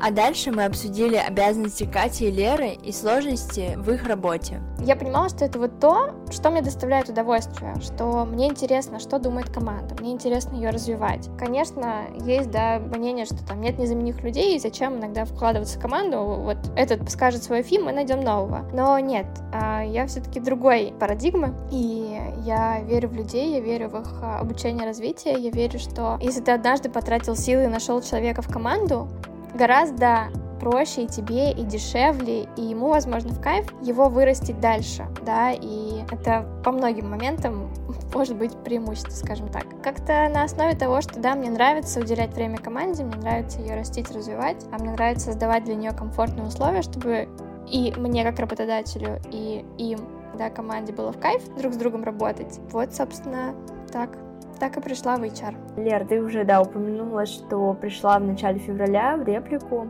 А 0.00 0.10
дальше 0.10 0.52
мы 0.52 0.64
обсудили 0.64 1.16
обязанности 1.16 1.84
Кати 1.84 2.28
и 2.28 2.30
Леры 2.30 2.72
и 2.82 2.92
сложности 2.92 3.74
в 3.76 3.90
их 3.90 4.06
работе. 4.06 4.60
Я 4.80 4.94
понимала, 4.94 5.28
что 5.28 5.44
это 5.44 5.58
вот 5.58 5.80
то, 5.80 6.14
что 6.30 6.50
мне 6.50 6.60
доставляет 6.60 7.08
удовольствие, 7.08 7.74
что 7.80 8.24
мне 8.26 8.48
интересно, 8.48 9.00
что 9.00 9.18
думает 9.18 9.48
команда, 9.48 9.94
мне 10.00 10.12
интересно 10.12 10.56
ее 10.56 10.70
развивать. 10.70 11.28
Конечно, 11.38 12.04
есть, 12.24 12.50
да, 12.50 12.78
мнение, 12.78 13.24
что 13.24 13.44
там 13.46 13.60
нет 13.60 13.78
незаменимых 13.78 14.22
людей, 14.22 14.56
и 14.56 14.58
зачем 14.58 14.98
иногда 14.98 15.24
вкладываться 15.24 15.78
в 15.78 15.82
команду, 15.82 16.18
вот 16.18 16.58
этот 16.76 17.10
скажет 17.10 17.42
свой 17.42 17.62
фильм, 17.62 17.86
мы 17.86 17.92
найдем 17.92 18.20
нового. 18.20 18.68
Но 18.72 18.98
нет, 18.98 19.26
а, 19.52 19.82
я 19.82 20.06
все-таки 20.06 20.40
другой 20.40 20.92
парадигмы, 20.98 21.54
и 21.70 22.20
я 22.44 22.80
верю 22.80 23.08
в 23.08 23.14
людей, 23.14 23.54
я 23.54 23.60
верю 23.60 23.88
в 23.88 23.96
их 24.00 24.20
а, 24.22 24.40
обучение, 24.40 24.86
развитие, 24.86 25.34
я 25.38 25.50
верю, 25.50 25.78
что 25.78 26.18
если 26.20 26.42
ты 26.42 26.52
однажды 26.52 26.90
потратил 26.90 27.34
силы 27.34 27.64
и 27.64 27.68
нашел 27.68 28.02
человека 28.02 28.42
в 28.42 28.48
команду, 28.48 29.08
гораздо 29.56 30.28
проще 30.60 31.04
и 31.04 31.06
тебе, 31.06 31.52
и 31.52 31.62
дешевле, 31.62 32.48
и 32.56 32.62
ему, 32.62 32.88
возможно, 32.88 33.32
в 33.32 33.40
кайф 33.40 33.66
его 33.82 34.08
вырастить 34.08 34.58
дальше, 34.60 35.06
да, 35.24 35.52
и 35.52 36.02
это 36.10 36.46
по 36.64 36.72
многим 36.72 37.10
моментам 37.10 37.70
может 38.14 38.36
быть 38.36 38.56
преимущество, 38.64 39.10
скажем 39.12 39.48
так. 39.48 39.64
Как-то 39.82 40.28
на 40.28 40.44
основе 40.44 40.74
того, 40.74 41.00
что, 41.00 41.20
да, 41.20 41.34
мне 41.34 41.50
нравится 41.50 42.00
уделять 42.00 42.34
время 42.34 42.58
команде, 42.58 43.04
мне 43.04 43.16
нравится 43.16 43.60
ее 43.60 43.76
растить, 43.76 44.10
развивать, 44.10 44.64
а 44.72 44.78
мне 44.78 44.90
нравится 44.90 45.26
создавать 45.26 45.64
для 45.64 45.74
нее 45.74 45.92
комфортные 45.92 46.46
условия, 46.46 46.82
чтобы 46.82 47.28
и 47.70 47.92
мне 47.96 48.24
как 48.24 48.38
работодателю, 48.38 49.20
и 49.30 49.64
им, 49.78 50.00
да, 50.38 50.50
команде 50.50 50.92
было 50.92 51.12
в 51.12 51.18
кайф 51.18 51.42
друг 51.56 51.74
с 51.74 51.76
другом 51.76 52.04
работать. 52.04 52.60
Вот, 52.70 52.94
собственно, 52.94 53.54
так 53.92 54.10
так 54.58 54.76
и 54.76 54.80
пришла 54.80 55.16
в 55.16 55.22
HR. 55.22 55.54
Лер, 55.76 56.06
ты 56.06 56.20
уже, 56.22 56.44
да, 56.44 56.60
упомянула, 56.60 57.26
что 57.26 57.74
пришла 57.74 58.18
в 58.18 58.24
начале 58.24 58.58
февраля 58.58 59.16
в 59.16 59.24
реплику. 59.24 59.88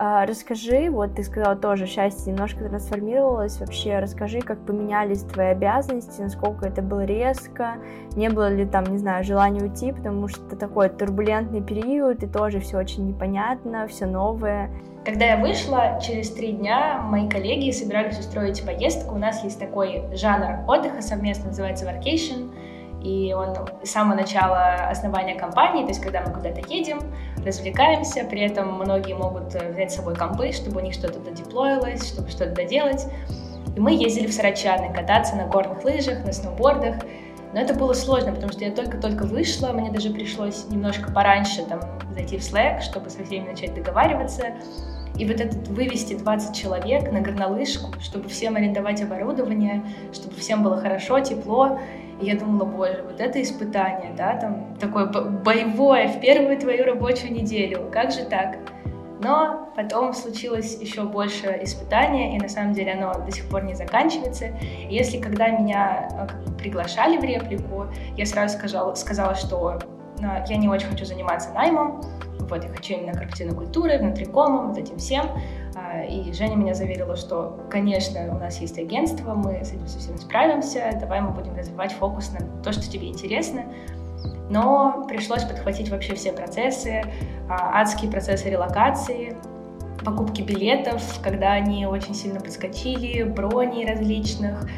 А, 0.00 0.26
расскажи, 0.26 0.90
вот 0.90 1.16
ты 1.16 1.24
сказала 1.24 1.56
тоже, 1.56 1.86
счастье 1.86 2.32
немножко 2.32 2.64
трансформировалось, 2.64 3.58
вообще 3.58 3.98
расскажи, 3.98 4.40
как 4.40 4.58
поменялись 4.64 5.22
твои 5.22 5.48
обязанности, 5.48 6.20
насколько 6.20 6.66
это 6.68 6.82
было 6.82 7.04
резко, 7.04 7.78
не 8.14 8.28
было 8.28 8.48
ли 8.48 8.64
там, 8.64 8.84
не 8.84 8.98
знаю, 8.98 9.24
желания 9.24 9.60
уйти, 9.60 9.90
потому 9.90 10.28
что 10.28 10.54
такой 10.54 10.88
турбулентный 10.88 11.62
период, 11.62 12.22
и 12.22 12.28
тоже 12.28 12.60
все 12.60 12.78
очень 12.78 13.08
непонятно, 13.08 13.88
все 13.88 14.06
новое. 14.06 14.70
Когда 15.04 15.24
я 15.24 15.36
вышла, 15.36 15.98
через 16.00 16.30
три 16.30 16.52
дня 16.52 17.00
мои 17.02 17.28
коллеги 17.28 17.72
собирались 17.72 18.20
устроить 18.20 18.64
поездку. 18.64 19.16
У 19.16 19.18
нас 19.18 19.42
есть 19.42 19.58
такой 19.58 20.04
жанр 20.14 20.68
отдыха 20.68 21.02
совместно, 21.02 21.46
называется 21.46 21.86
vacation 21.86 22.50
и 23.02 23.32
он 23.32 23.54
с 23.84 23.90
самого 23.90 24.16
начала 24.16 24.88
основания 24.88 25.34
компании, 25.34 25.82
то 25.82 25.88
есть 25.88 26.00
когда 26.00 26.22
мы 26.22 26.32
куда-то 26.32 26.60
едем, 26.68 27.00
развлекаемся, 27.44 28.24
при 28.24 28.40
этом 28.40 28.74
многие 28.74 29.14
могут 29.14 29.54
э, 29.54 29.72
взять 29.72 29.92
с 29.92 29.96
собой 29.96 30.16
компы, 30.16 30.52
чтобы 30.52 30.80
у 30.80 30.84
них 30.84 30.94
что-то 30.94 31.20
додеплоилось, 31.20 32.08
чтобы 32.08 32.28
что-то 32.28 32.54
доделать. 32.54 33.06
И 33.76 33.80
мы 33.80 33.92
ездили 33.92 34.26
в 34.26 34.32
Сарачаны 34.32 34.92
кататься 34.92 35.36
на 35.36 35.46
горных 35.46 35.84
лыжах, 35.84 36.24
на 36.24 36.32
сноубордах. 36.32 36.96
Но 37.52 37.60
это 37.60 37.72
было 37.74 37.92
сложно, 37.92 38.32
потому 38.32 38.52
что 38.52 38.64
я 38.64 38.72
только-только 38.72 39.24
вышла, 39.24 39.68
мне 39.72 39.90
даже 39.90 40.10
пришлось 40.10 40.66
немножко 40.68 41.10
пораньше 41.12 41.64
там 41.64 41.80
зайти 42.12 42.38
в 42.38 42.40
Slack, 42.40 42.80
чтобы 42.80 43.08
со 43.08 43.24
всеми 43.24 43.48
начать 43.48 43.74
договариваться. 43.74 44.54
И 45.16 45.24
вот 45.24 45.40
этот 45.40 45.66
вывести 45.68 46.14
20 46.14 46.54
человек 46.54 47.10
на 47.10 47.20
горнолыжку, 47.20 47.92
чтобы 48.00 48.28
всем 48.28 48.56
арендовать 48.56 49.02
оборудование, 49.02 49.84
чтобы 50.12 50.36
всем 50.36 50.62
было 50.62 50.76
хорошо, 50.78 51.20
тепло, 51.20 51.78
и 52.20 52.26
я 52.26 52.36
думала, 52.36 52.64
боже, 52.64 53.04
вот 53.08 53.20
это 53.20 53.40
испытание, 53.40 54.12
да, 54.16 54.36
там 54.36 54.76
такое 54.80 55.06
боевое 55.06 56.08
в 56.08 56.20
первую 56.20 56.58
твою 56.58 56.84
рабочую 56.84 57.32
неделю, 57.32 57.88
как 57.92 58.10
же 58.10 58.24
так? 58.24 58.58
Но 59.20 59.72
потом 59.74 60.12
случилось 60.12 60.80
еще 60.80 61.02
больше 61.02 61.58
испытания, 61.62 62.36
и 62.36 62.40
на 62.40 62.48
самом 62.48 62.72
деле 62.72 62.92
оно 62.92 63.12
до 63.24 63.32
сих 63.32 63.48
пор 63.48 63.64
не 63.64 63.74
заканчивается. 63.74 64.56
Если 64.88 65.18
когда 65.18 65.48
меня 65.48 66.08
э, 66.12 66.56
приглашали 66.56 67.16
в 67.18 67.24
реплику, 67.24 67.86
я 68.16 68.26
сразу 68.26 68.56
сказала, 68.56 68.94
сказала 68.94 69.34
что 69.34 69.78
э, 70.20 70.44
я 70.48 70.56
не 70.56 70.68
очень 70.68 70.86
хочу 70.86 71.04
заниматься 71.04 71.50
наймом, 71.52 72.00
вот, 72.48 72.64
я 72.64 72.70
хочу 72.70 72.94
именно 72.94 73.12
корпоративной 73.12 73.54
культурой, 73.54 73.98
внутрикомом, 73.98 74.68
вот 74.68 74.78
этим 74.78 74.96
всем. 74.98 75.26
А, 75.78 76.02
и 76.02 76.32
Женя 76.32 76.56
меня 76.56 76.74
заверила, 76.74 77.16
что, 77.16 77.58
конечно, 77.70 78.34
у 78.34 78.38
нас 78.38 78.60
есть 78.60 78.78
агентство, 78.78 79.34
мы 79.34 79.64
с 79.64 79.72
этим 79.72 79.86
совсем 79.86 80.18
справимся, 80.18 80.90
давай 80.98 81.20
мы 81.20 81.30
будем 81.30 81.54
развивать 81.54 81.92
фокус 81.92 82.32
на 82.32 82.62
то, 82.62 82.72
что 82.72 82.90
тебе 82.90 83.08
интересно. 83.08 83.64
Но 84.50 85.04
пришлось 85.08 85.44
подхватить 85.44 85.90
вообще 85.90 86.14
все 86.14 86.32
процессы, 86.32 87.04
а, 87.48 87.80
адские 87.80 88.10
процессы 88.10 88.50
релокации, 88.50 89.36
покупки 90.04 90.42
билетов, 90.42 91.02
когда 91.22 91.52
они 91.52 91.86
очень 91.86 92.14
сильно 92.14 92.40
подскочили, 92.40 93.22
брони 93.22 93.84
различных. 93.84 94.68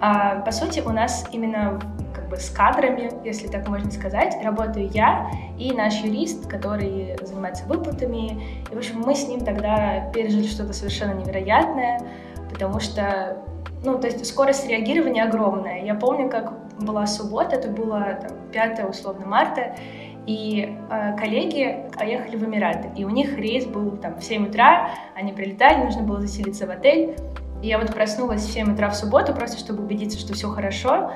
А, 0.00 0.40
по 0.40 0.52
сути, 0.52 0.80
у 0.80 0.90
нас 0.90 1.26
именно 1.32 1.80
бы 2.28 2.36
с 2.36 2.50
кадрами, 2.50 3.10
если 3.24 3.48
так 3.48 3.68
можно 3.68 3.90
сказать, 3.90 4.36
работаю 4.42 4.88
я 4.88 5.30
и 5.58 5.72
наш 5.72 6.02
юрист, 6.02 6.46
который 6.46 7.16
занимается 7.22 7.64
выплатами. 7.66 8.42
И, 8.70 8.74
в 8.74 8.78
общем, 8.78 9.00
мы 9.00 9.14
с 9.14 9.28
ним 9.28 9.40
тогда 9.40 10.10
пережили 10.12 10.46
что-то 10.46 10.72
совершенно 10.72 11.12
невероятное, 11.12 12.00
потому 12.52 12.80
что, 12.80 13.38
ну, 13.84 13.98
то 13.98 14.06
есть 14.06 14.26
скорость 14.26 14.68
реагирования 14.68 15.24
огромная. 15.24 15.84
Я 15.84 15.94
помню, 15.94 16.28
как 16.28 16.52
была 16.78 17.06
суббота, 17.06 17.56
это 17.56 17.68
было 17.68 18.18
там, 18.20 18.32
5 18.52 18.90
условно 18.90 19.26
марта, 19.26 19.76
и 20.26 20.76
э, 20.90 21.16
коллеги 21.16 21.88
поехали 21.96 22.36
в 22.36 22.44
Эмираты, 22.44 22.90
и 22.96 23.04
у 23.04 23.10
них 23.10 23.38
рейс 23.38 23.64
был 23.64 23.92
там 23.96 24.18
в 24.18 24.24
7 24.24 24.48
утра, 24.48 24.90
они 25.14 25.32
прилетали, 25.32 25.84
нужно 25.84 26.02
было 26.02 26.20
заселиться 26.20 26.66
в 26.66 26.70
отель, 26.70 27.16
и 27.62 27.68
я 27.68 27.78
вот 27.78 27.94
проснулась 27.94 28.42
в 28.42 28.52
7 28.52 28.74
утра 28.74 28.90
в 28.90 28.96
субботу, 28.96 29.32
просто 29.32 29.58
чтобы 29.58 29.84
убедиться, 29.84 30.18
что 30.18 30.34
все 30.34 30.48
хорошо, 30.50 31.12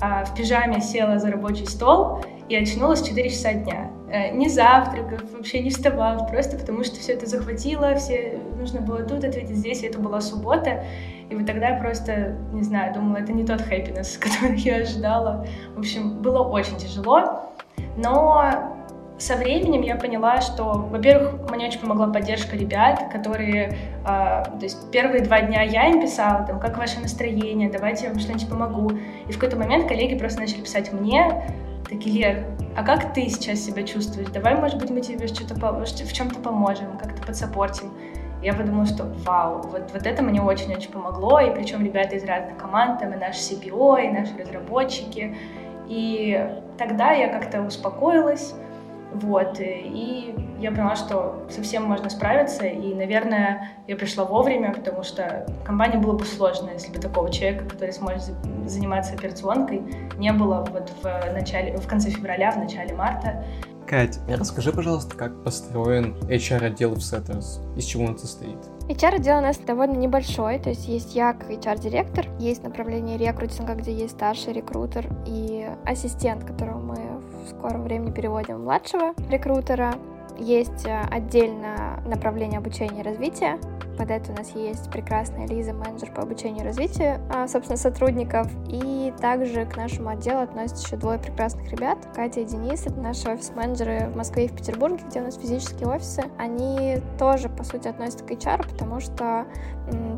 в 0.00 0.34
пижаме 0.34 0.80
села 0.80 1.18
за 1.18 1.30
рабочий 1.30 1.66
стол 1.66 2.20
и 2.48 2.56
очнулась 2.56 3.02
в 3.02 3.06
4 3.08 3.30
часа 3.30 3.52
дня. 3.54 3.90
Э, 4.10 4.30
не 4.30 4.48
завтракав, 4.48 5.22
вообще 5.32 5.60
не 5.60 5.70
вставав, 5.70 6.30
просто 6.30 6.56
потому 6.56 6.84
что 6.84 7.00
все 7.00 7.14
это 7.14 7.26
захватило, 7.26 7.94
все 7.96 8.38
нужно 8.56 8.80
было 8.80 9.02
тут 9.02 9.24
ответить, 9.24 9.56
здесь, 9.56 9.82
и 9.82 9.86
это 9.86 9.98
была 9.98 10.20
суббота. 10.20 10.84
И 11.30 11.34
вот 11.34 11.46
тогда 11.46 11.70
я 11.70 11.80
просто, 11.80 12.36
не 12.52 12.62
знаю, 12.62 12.94
думала, 12.94 13.16
это 13.16 13.32
не 13.32 13.44
тот 13.44 13.60
happiness, 13.62 14.18
который 14.20 14.58
я 14.58 14.76
ожидала. 14.76 15.46
В 15.74 15.80
общем, 15.80 16.22
было 16.22 16.40
очень 16.46 16.76
тяжело. 16.76 17.50
Но 17.96 18.74
со 19.18 19.36
временем 19.36 19.82
я 19.82 19.94
поняла, 19.96 20.40
что, 20.40 20.72
во-первых, 20.90 21.48
мне 21.50 21.68
очень 21.68 21.80
помогла 21.80 22.08
поддержка 22.08 22.56
ребят, 22.56 23.10
которые, 23.12 23.76
э, 24.04 24.04
то 24.04 24.58
есть 24.60 24.90
первые 24.90 25.22
два 25.22 25.40
дня 25.40 25.62
я 25.62 25.88
им 25.88 26.00
писала, 26.00 26.44
там, 26.44 26.58
как 26.58 26.78
ваше 26.78 27.00
настроение, 27.00 27.70
давайте 27.70 28.04
я 28.04 28.10
вам 28.10 28.18
что-нибудь 28.18 28.48
помогу. 28.48 28.90
И 29.28 29.32
в 29.32 29.34
какой-то 29.34 29.56
момент 29.56 29.86
коллеги 29.86 30.18
просто 30.18 30.40
начали 30.40 30.62
писать 30.62 30.92
мне, 30.92 31.44
такие, 31.88 32.14
Лер, 32.14 32.44
а 32.76 32.82
как 32.82 33.12
ты 33.14 33.28
сейчас 33.28 33.60
себя 33.60 33.84
чувствуешь? 33.84 34.28
Давай, 34.30 34.56
может 34.56 34.80
быть, 34.80 34.90
мы 34.90 35.00
тебе 35.00 35.28
что-то 35.28 35.54
в 35.54 36.12
чем-то 36.12 36.40
поможем, 36.40 36.98
как-то 36.98 37.22
подсопортим. 37.22 37.92
Я 38.42 38.52
подумала, 38.52 38.84
что 38.84 39.04
вау, 39.24 39.62
вот, 39.62 39.90
вот 39.92 40.06
это 40.06 40.22
мне 40.22 40.42
очень-очень 40.42 40.90
помогло, 40.90 41.40
и 41.40 41.54
причем 41.54 41.82
ребята 41.82 42.16
из 42.16 42.24
разных 42.24 42.58
команд, 42.58 43.00
там 43.00 43.12
и 43.14 43.16
наш 43.16 43.36
CPO, 43.36 44.04
и 44.04 44.08
наши 44.10 44.36
разработчики. 44.36 45.36
И 45.88 46.46
тогда 46.76 47.12
я 47.12 47.28
как-то 47.28 47.62
успокоилась, 47.62 48.54
вот, 49.14 49.58
и 49.60 50.34
я 50.58 50.70
поняла, 50.70 50.96
что 50.96 51.46
совсем 51.50 51.84
можно 51.84 52.08
справиться, 52.10 52.66
и, 52.66 52.94
наверное, 52.94 53.70
я 53.86 53.96
пришла 53.96 54.24
вовремя, 54.24 54.72
потому 54.72 55.02
что 55.02 55.46
компания 55.64 55.98
было 55.98 56.16
бы 56.16 56.24
сложно, 56.24 56.70
если 56.70 56.92
бы 56.92 56.98
такого 56.98 57.30
человека, 57.30 57.66
который 57.66 57.92
сможет 57.92 58.22
заниматься 58.66 59.14
операционкой, 59.14 59.82
не 60.16 60.32
было 60.32 60.66
вот 60.70 60.90
в 61.02 61.32
начале, 61.32 61.76
в 61.76 61.86
конце 61.86 62.10
февраля, 62.10 62.50
в 62.52 62.58
начале 62.58 62.94
марта. 62.94 63.44
Кать, 63.86 64.18
расскажи, 64.26 64.72
пожалуйста, 64.72 65.14
как 65.14 65.44
построен 65.44 66.16
HR-отдел 66.22 66.94
в 66.94 66.98
Setters, 66.98 67.76
из 67.76 67.84
чего 67.84 68.04
он 68.04 68.16
состоит? 68.16 68.56
HR-отдел 68.88 69.38
у 69.38 69.42
нас 69.42 69.58
довольно 69.58 69.96
небольшой, 69.96 70.58
то 70.58 70.70
есть 70.70 70.88
есть 70.88 71.14
я 71.14 71.34
как 71.34 71.50
HR-директор, 71.50 72.26
есть 72.38 72.62
направление 72.62 73.18
рекрутинга, 73.18 73.74
где 73.74 73.92
есть 73.92 74.14
старший 74.14 74.54
рекрутер 74.54 75.06
и 75.26 75.68
ассистент, 75.84 76.44
которого 76.44 76.78
мы 76.78 76.96
в 77.44 77.48
скором 77.48 77.84
времени 77.84 78.10
переводим 78.10 78.62
младшего 78.62 79.14
рекрутера. 79.30 79.94
Есть 80.38 80.86
э, 80.86 81.00
отдельно 81.10 82.02
направление 82.06 82.58
обучения 82.58 83.00
и 83.00 83.04
развития, 83.04 83.58
под 83.96 84.10
это 84.10 84.32
у 84.32 84.34
нас 84.34 84.50
есть 84.54 84.90
прекрасная 84.90 85.46
Лиза, 85.46 85.72
менеджер 85.72 86.10
по 86.12 86.22
обучению 86.22 86.62
и 86.62 86.66
развитию, 86.66 87.20
а, 87.30 87.48
собственно, 87.48 87.76
сотрудников. 87.76 88.50
И 88.68 89.12
также 89.20 89.64
к 89.66 89.76
нашему 89.76 90.10
отделу 90.10 90.40
относятся 90.40 90.86
еще 90.86 90.96
двое 90.96 91.18
прекрасных 91.18 91.70
ребят. 91.70 91.98
Катя 92.14 92.40
и 92.40 92.44
Денис— 92.44 92.86
это 92.86 93.00
наши 93.00 93.28
офис-менеджеры 93.28 94.10
в 94.10 94.16
Москве 94.16 94.46
и 94.46 94.48
в 94.48 94.56
Петербурге, 94.56 95.04
где 95.08 95.20
у 95.20 95.24
нас 95.24 95.36
физические 95.36 95.88
офисы. 95.88 96.24
Они 96.38 96.98
тоже, 97.18 97.48
по 97.48 97.64
сути, 97.64 97.88
относятся 97.88 98.24
к 98.24 98.30
HR, 98.30 98.68
потому 98.70 99.00
что 99.00 99.46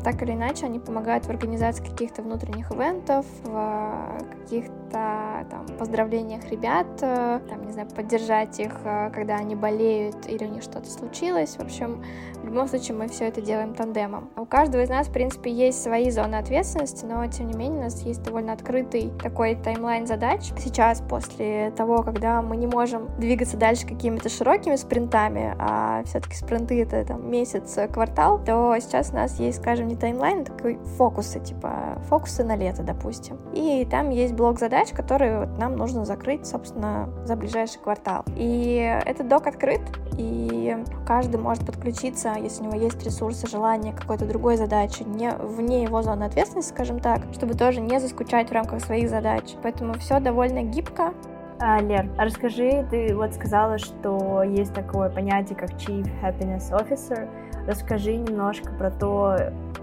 так 0.03 0.21
или 0.21 0.31
иначе 0.31 0.65
они 0.65 0.79
помогают 0.79 1.25
в 1.25 1.29
организации 1.29 1.83
каких-то 1.83 2.21
внутренних 2.21 2.71
ивентов, 2.71 3.25
в 3.43 4.23
каких-то 4.43 5.45
там 5.49 5.65
поздравлениях 5.77 6.49
ребят, 6.49 6.87
э, 7.01 7.41
там, 7.49 7.65
не 7.65 7.73
знаю, 7.73 7.89
поддержать 7.89 8.59
их, 8.59 8.71
э, 8.85 9.11
когда 9.13 9.35
они 9.35 9.55
болеют 9.55 10.27
или 10.27 10.45
у 10.45 10.49
них 10.49 10.63
что-то 10.63 10.89
случилось. 10.89 11.57
В 11.57 11.59
общем, 11.59 12.03
в 12.41 12.45
любом 12.45 12.67
случае 12.67 12.95
мы 12.95 13.07
все 13.09 13.25
это 13.25 13.41
делаем 13.41 13.66
тандемом. 13.73 14.29
У 14.35 14.45
каждого 14.45 14.81
из 14.81 14.89
нас, 14.89 15.07
в 15.07 15.11
принципе, 15.11 15.51
есть 15.51 15.81
свои 15.81 16.09
зоны 16.09 16.35
ответственности, 16.35 17.05
но, 17.05 17.25
тем 17.27 17.47
не 17.47 17.57
менее, 17.57 17.79
у 17.79 17.83
нас 17.83 18.01
есть 18.01 18.23
довольно 18.23 18.53
открытый 18.53 19.11
такой 19.21 19.55
таймлайн 19.55 20.07
задач. 20.07 20.51
Сейчас, 20.57 21.01
после 21.01 21.71
того, 21.71 22.03
когда 22.03 22.41
мы 22.41 22.57
не 22.57 22.67
можем 22.67 23.09
двигаться 23.17 23.57
дальше 23.57 23.87
какими-то 23.87 24.29
широкими 24.29 24.75
спринтами, 24.75 25.55
а 25.59 26.03
все-таки 26.05 26.35
спринты— 26.35 26.81
это 26.83 27.05
там 27.05 27.29
месяц, 27.29 27.77
квартал, 27.91 28.39
то 28.43 28.75
сейчас 28.79 29.11
у 29.11 29.15
нас 29.15 29.39
есть, 29.39 29.59
скажем, 29.61 29.87
не 29.87 29.95
таймлайн, 29.95 30.41
а 30.41 30.45
такой 30.45 30.77
фокусы, 30.97 31.39
типа 31.39 32.01
фокусы 32.09 32.43
на 32.43 32.55
лето, 32.55 32.83
допустим. 32.83 33.37
И 33.53 33.87
там 33.89 34.09
есть 34.09 34.33
блок 34.33 34.59
задач, 34.59 34.91
которые 34.91 35.39
вот 35.39 35.57
нам 35.57 35.75
нужно 35.75 36.05
закрыть, 36.05 36.45
собственно, 36.45 37.09
за 37.25 37.35
ближайший 37.35 37.79
квартал. 37.79 38.23
И 38.35 39.01
этот 39.05 39.27
док 39.27 39.47
открыт, 39.47 39.81
и 40.17 40.77
каждый 41.05 41.39
может 41.39 41.65
подключиться, 41.65 42.33
если 42.41 42.63
у 42.63 42.65
него 42.65 42.81
есть 42.81 43.03
ресурсы, 43.03 43.47
желание 43.57 43.91
какой-то 43.91 44.25
другой 44.25 44.55
задачи, 44.55 45.01
не 45.01 45.31
вне 45.31 45.81
его 45.81 46.03
зоны 46.03 46.25
ответственности, 46.25 46.71
скажем 46.71 46.99
так, 46.99 47.21
чтобы 47.33 47.55
тоже 47.55 47.81
не 47.81 47.99
заскучать 47.99 48.49
в 48.49 48.51
рамках 48.51 48.81
своих 48.81 49.09
задач. 49.09 49.55
Поэтому 49.63 49.93
все 49.93 50.19
довольно 50.19 50.61
гибко, 50.61 51.13
а, 51.59 51.81
Лер, 51.81 52.07
а 52.17 52.25
расскажи, 52.25 52.85
ты 52.91 53.15
вот 53.15 53.33
сказала, 53.33 53.79
что 53.79 54.43
есть 54.43 54.75
такое 54.75 55.09
понятие, 55.09 55.57
как 55.57 55.71
Chief 55.71 56.07
Happiness 56.21 56.71
Officer. 56.71 57.27
Расскажи 57.65 58.15
немножко 58.15 58.71
про 58.73 58.91
то, 58.91 59.37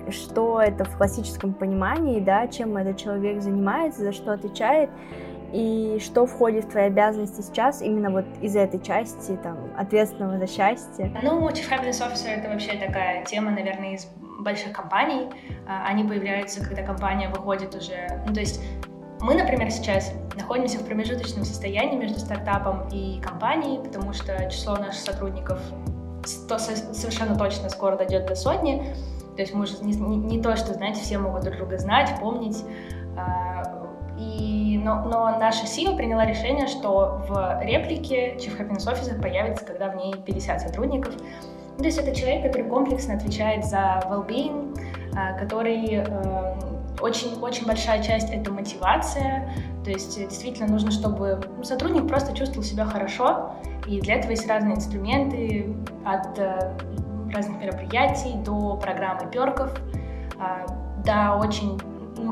что 0.08 0.60
это 0.60 0.84
в 0.84 0.96
классическом 0.96 1.52
понимании, 1.52 2.20
да, 2.20 2.46
чем 2.46 2.76
этот 2.76 2.96
человек 2.96 3.42
занимается, 3.42 4.02
за 4.02 4.12
что 4.12 4.32
отвечает, 4.32 4.88
и 5.54 6.00
что 6.00 6.26
входит 6.26 6.64
в 6.64 6.70
твои 6.70 6.86
обязанности 6.86 7.40
сейчас 7.40 7.80
именно 7.80 8.10
вот 8.10 8.24
из 8.42 8.56
этой 8.56 8.80
части, 8.80 9.38
там, 9.40 9.56
ответственного 9.78 10.36
за 10.38 10.48
счастье? 10.48 11.16
Ну, 11.22 11.48
Chief 11.48 11.70
Happiness 11.70 12.00
Officer— 12.00 12.26
это 12.26 12.48
вообще 12.48 12.72
такая 12.72 13.24
тема, 13.24 13.52
наверное, 13.52 13.94
из 13.94 14.08
больших 14.40 14.72
компаний. 14.72 15.28
А, 15.68 15.86
они 15.86 16.02
появляются, 16.02 16.60
когда 16.60 16.82
компания 16.82 17.28
выходит 17.28 17.72
уже... 17.76 18.20
Ну, 18.26 18.34
то 18.34 18.40
есть 18.40 18.60
мы, 19.20 19.34
например, 19.34 19.70
сейчас 19.70 20.12
находимся 20.36 20.78
в 20.78 20.86
промежуточном 20.86 21.44
состоянии 21.44 21.96
между 21.96 22.18
стартапом 22.18 22.88
и 22.88 23.20
компанией, 23.20 23.78
потому 23.78 24.12
что 24.12 24.50
число 24.50 24.74
наших 24.74 25.02
сотрудников 25.02 25.60
совершенно 26.24 27.38
точно 27.38 27.68
скоро 27.68 27.96
дойдет 27.96 28.26
до 28.26 28.34
сотни. 28.34 28.92
То 29.36 29.42
есть 29.42 29.54
мы 29.54 29.62
уже 29.62 29.78
не, 29.84 29.94
не, 29.94 30.16
не 30.16 30.42
то, 30.42 30.56
что, 30.56 30.74
знаете, 30.74 31.00
все 31.00 31.18
могут 31.18 31.44
друг 31.44 31.58
друга 31.58 31.78
знать, 31.78 32.10
помнить. 32.20 32.64
А, 33.16 33.83
и, 34.18 34.80
но, 34.82 35.02
но 35.04 35.38
наша 35.38 35.64
SEO 35.64 35.96
приняла 35.96 36.24
решение, 36.24 36.66
что 36.66 37.22
в 37.28 37.60
реплике 37.62 38.36
Chief 38.36 38.56
Happiness 38.58 38.86
Officer 38.86 39.20
появится, 39.20 39.64
когда 39.64 39.88
в 39.88 39.96
ней 39.96 40.14
50 40.14 40.60
сотрудников. 40.60 41.14
Ну, 41.76 41.78
то 41.78 41.86
есть 41.86 41.98
это 41.98 42.14
человек, 42.14 42.44
который 42.44 42.68
комплексно 42.68 43.14
отвечает 43.14 43.64
за 43.64 44.00
well-being, 44.08 44.78
а, 45.16 45.32
который 45.32 46.04
очень-очень 47.00 47.62
эм, 47.62 47.68
большая 47.68 48.02
часть— 48.02 48.30
это 48.32 48.52
мотивация, 48.52 49.50
то 49.82 49.90
есть 49.90 50.16
действительно 50.16 50.68
нужно, 50.68 50.90
чтобы 50.90 51.40
сотрудник 51.62 52.06
просто 52.08 52.34
чувствовал 52.34 52.62
себя 52.62 52.84
хорошо, 52.84 53.52
и 53.86 54.00
для 54.00 54.14
этого 54.14 54.30
есть 54.30 54.48
разные 54.48 54.76
инструменты, 54.76 55.74
от 56.04 56.38
э, 56.38 56.72
разных 57.34 57.60
мероприятий 57.60 58.34
до 58.44 58.76
программы 58.76 59.30
перков, 59.30 59.74
а, 60.38 60.64
до 61.04 61.36
очень 61.36 61.78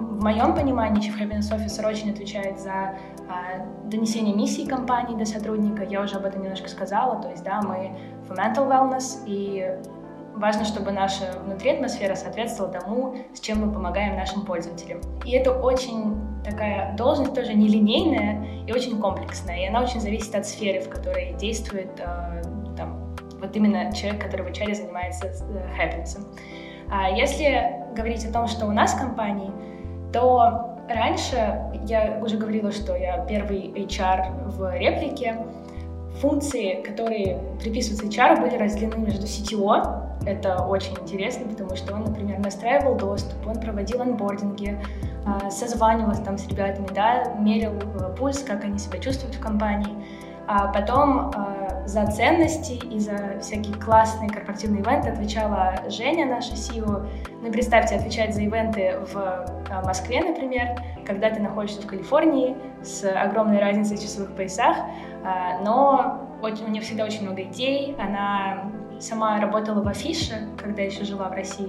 в 0.01 0.23
моем 0.23 0.55
понимании 0.55 1.01
Chief 1.01 1.19
Happiness 1.19 1.51
Officer 1.53 1.87
очень 1.89 2.11
отвечает 2.11 2.61
за 2.61 2.97
а, 3.29 3.67
донесение 3.85 4.35
миссии 4.35 4.67
компании 4.67 5.17
до 5.17 5.25
сотрудника. 5.25 5.85
Я 5.85 6.03
уже 6.03 6.17
об 6.17 6.25
этом 6.25 6.43
немножко 6.43 6.69
сказала. 6.69 7.21
То 7.23 7.31
есть, 7.31 7.45
да, 7.45 7.61
мы 7.63 7.97
в 8.29 8.33
mental 8.33 8.69
wellness, 8.69 9.25
и 9.27 9.79
важно, 10.35 10.65
чтобы 10.65 10.91
наша 10.93 11.39
внутри 11.45 11.73
атмосфера 11.73 12.15
соответствовала 12.15 12.73
тому, 12.73 13.17
с 13.35 13.41
чем 13.41 13.67
мы 13.67 13.73
помогаем 13.73 14.17
нашим 14.17 14.45
пользователям. 14.45 15.01
И 15.25 15.33
это 15.33 15.53
очень 15.53 16.17
такая 16.45 16.97
должность 16.97 17.35
тоже 17.35 17.55
нелинейная 17.55 18.65
и 18.67 18.73
очень 18.73 19.01
комплексная. 19.01 19.65
И 19.65 19.67
она 19.67 19.83
очень 19.83 20.01
зависит 20.01 20.35
от 20.35 20.47
сферы, 20.47 20.81
в 20.81 20.89
которой 20.89 21.35
действует 21.35 21.91
э, 21.99 22.43
там, 22.77 23.15
вот 23.41 23.55
именно 23.55 23.93
человек, 23.93 24.23
который 24.23 24.47
в 24.47 24.51
HR 24.51 24.75
занимается 24.75 25.27
э, 25.27 25.33
happiness. 25.79 26.19
А 26.91 27.09
если 27.09 27.85
говорить 27.95 28.25
о 28.27 28.33
том, 28.33 28.49
что 28.49 28.67
у 28.67 28.71
нас 28.71 28.95
в 28.95 28.99
компании, 28.99 29.51
то 30.13 30.77
раньше 30.89 31.63
я 31.87 32.19
уже 32.23 32.37
говорила, 32.37 32.73
что 32.73 32.95
я 32.97 33.19
первый 33.25 33.73
HR 33.75 34.51
в 34.51 34.77
реплике. 34.77 35.39
Функции, 36.21 36.83
которые 36.83 37.39
приписываются 37.61 38.07
HR, 38.07 38.41
были 38.41 38.57
разделены 38.57 38.99
между 38.99 39.27
CTO, 39.27 40.03
это 40.25 40.63
очень 40.63 40.93
интересно, 41.03 41.49
потому 41.49 41.75
что 41.75 41.95
он, 41.95 42.05
например, 42.05 42.39
настраивал 42.39 42.95
доступ, 42.95 43.47
он 43.47 43.61
проводил 43.61 44.03
анбординги, 44.03 44.79
а, 45.27 45.51
созванивался 45.51 46.23
там 46.23 46.39
с 46.39 46.47
ребятами, 46.47 46.87
да, 46.95 47.35
мерил 47.39 47.73
э, 47.73 48.15
пульс, 48.17 48.39
как 48.41 48.65
они 48.65 48.79
себя 48.79 48.99
чувствуют 48.99 49.35
в 49.35 49.41
компании. 49.41 49.95
А 50.47 50.69
потом 50.69 51.31
э, 51.31 51.72
за 51.87 52.07
ценности 52.07 52.73
и 52.73 52.99
за 52.99 53.39
всякие 53.41 53.75
классные 53.75 54.31
корпоративные 54.31 54.83
ивенты 54.83 55.11
отвечала 55.11 55.75
Женя, 55.89 56.27
наша 56.27 56.53
SEO. 56.53 57.07
Ну 57.43 57.53
представьте, 57.53 57.97
отвечать 57.97 58.35
за 58.35 58.43
ивенты 58.43 58.99
в 59.13 59.17
э, 59.17 59.83
Москве, 59.85 60.21
например, 60.21 60.77
когда 61.07 61.31
ты 61.31 61.41
находишься 61.41 61.83
в 61.83 61.87
Калифорнии 61.87 62.57
с 62.83 63.05
огромной 63.05 63.61
разницей 63.61 63.97
в 63.97 64.01
часовых 64.01 64.35
поясах, 64.37 64.77
э, 64.79 65.65
но 65.65 66.39
очень, 66.43 66.65
у 66.67 66.69
нее 66.69 66.83
всегда 66.83 67.05
очень 67.05 67.23
много 67.23 67.43
идей. 67.43 67.97
Она 67.99 68.71
сама 69.01 69.41
работала 69.41 69.83
в 69.83 69.89
афише, 69.89 70.49
когда 70.57 70.83
еще 70.83 71.05
жила 71.05 71.29
в 71.29 71.33
России. 71.33 71.69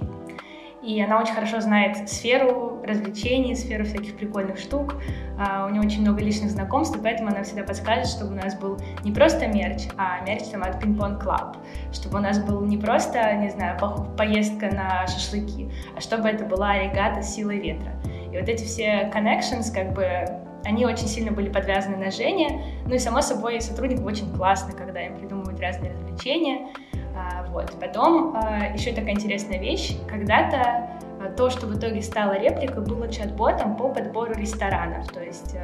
И 0.82 1.00
она 1.00 1.18
очень 1.20 1.34
хорошо 1.34 1.60
знает 1.60 2.08
сферу 2.08 2.73
развлечений, 2.86 3.54
сферу 3.54 3.84
всяких 3.84 4.16
прикольных 4.16 4.58
штук. 4.58 4.96
Uh, 5.38 5.66
у 5.66 5.70
нее 5.70 5.82
очень 5.82 6.02
много 6.02 6.22
личных 6.22 6.50
знакомств, 6.50 6.96
и 6.96 7.02
поэтому 7.02 7.30
она 7.30 7.42
всегда 7.42 7.64
подскажет, 7.64 8.06
чтобы 8.06 8.32
у 8.32 8.36
нас 8.36 8.54
был 8.54 8.78
не 9.02 9.12
просто 9.12 9.46
мерч, 9.46 9.82
а 9.96 10.20
мерч 10.20 10.44
там 10.44 10.62
от 10.62 10.82
Ping-Pong 10.82 11.22
Club. 11.22 11.56
Чтобы 11.92 12.18
у 12.18 12.20
нас 12.20 12.38
был 12.38 12.60
не 12.64 12.78
просто, 12.78 13.32
не 13.34 13.50
знаю, 13.50 13.78
по 13.78 13.88
поездка 14.16 14.66
на 14.66 15.06
шашлыки, 15.06 15.70
а 15.96 16.00
чтобы 16.00 16.28
это 16.28 16.44
была 16.44 16.78
регата 16.78 17.22
силой 17.22 17.58
ветра. 17.58 17.92
И 18.32 18.38
вот 18.38 18.48
эти 18.48 18.64
все 18.64 19.10
connections, 19.14 19.72
как 19.72 19.92
бы, 19.92 20.26
они 20.64 20.86
очень 20.86 21.06
сильно 21.06 21.30
были 21.30 21.48
подвязаны 21.50 21.96
на 21.96 22.10
Жене. 22.10 22.64
Ну 22.86 22.94
и, 22.94 22.98
само 22.98 23.20
собой, 23.20 23.60
сотрудникам 23.60 24.06
очень 24.06 24.32
классно, 24.34 24.72
когда 24.72 25.00
им 25.02 25.16
придумывают 25.16 25.60
разные 25.60 25.92
развлечения. 25.92 26.68
А, 27.16 27.44
вот. 27.50 27.72
Потом 27.80 28.36
а, 28.36 28.66
еще 28.74 28.92
такая 28.92 29.12
интересная 29.12 29.58
вещь. 29.58 29.96
Когда-то 30.08 30.56
а, 30.56 30.98
то, 31.28 31.50
что 31.50 31.66
в 31.66 31.78
итоге 31.78 32.02
стало 32.02 32.38
репликой, 32.38 32.84
было 32.84 33.08
чат-ботом 33.08 33.76
по 33.76 33.88
подбору 33.88 34.34
ресторанов. 34.34 35.08
То 35.12 35.22
есть 35.22 35.56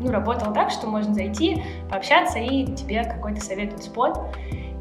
ну, 0.00 0.10
работал 0.10 0.52
так, 0.52 0.70
что 0.70 0.86
можно 0.86 1.14
зайти, 1.14 1.62
пообщаться, 1.90 2.38
и 2.38 2.66
тебе 2.74 3.04
какой-то 3.04 3.40
советуют 3.40 3.84
спот. 3.84 4.18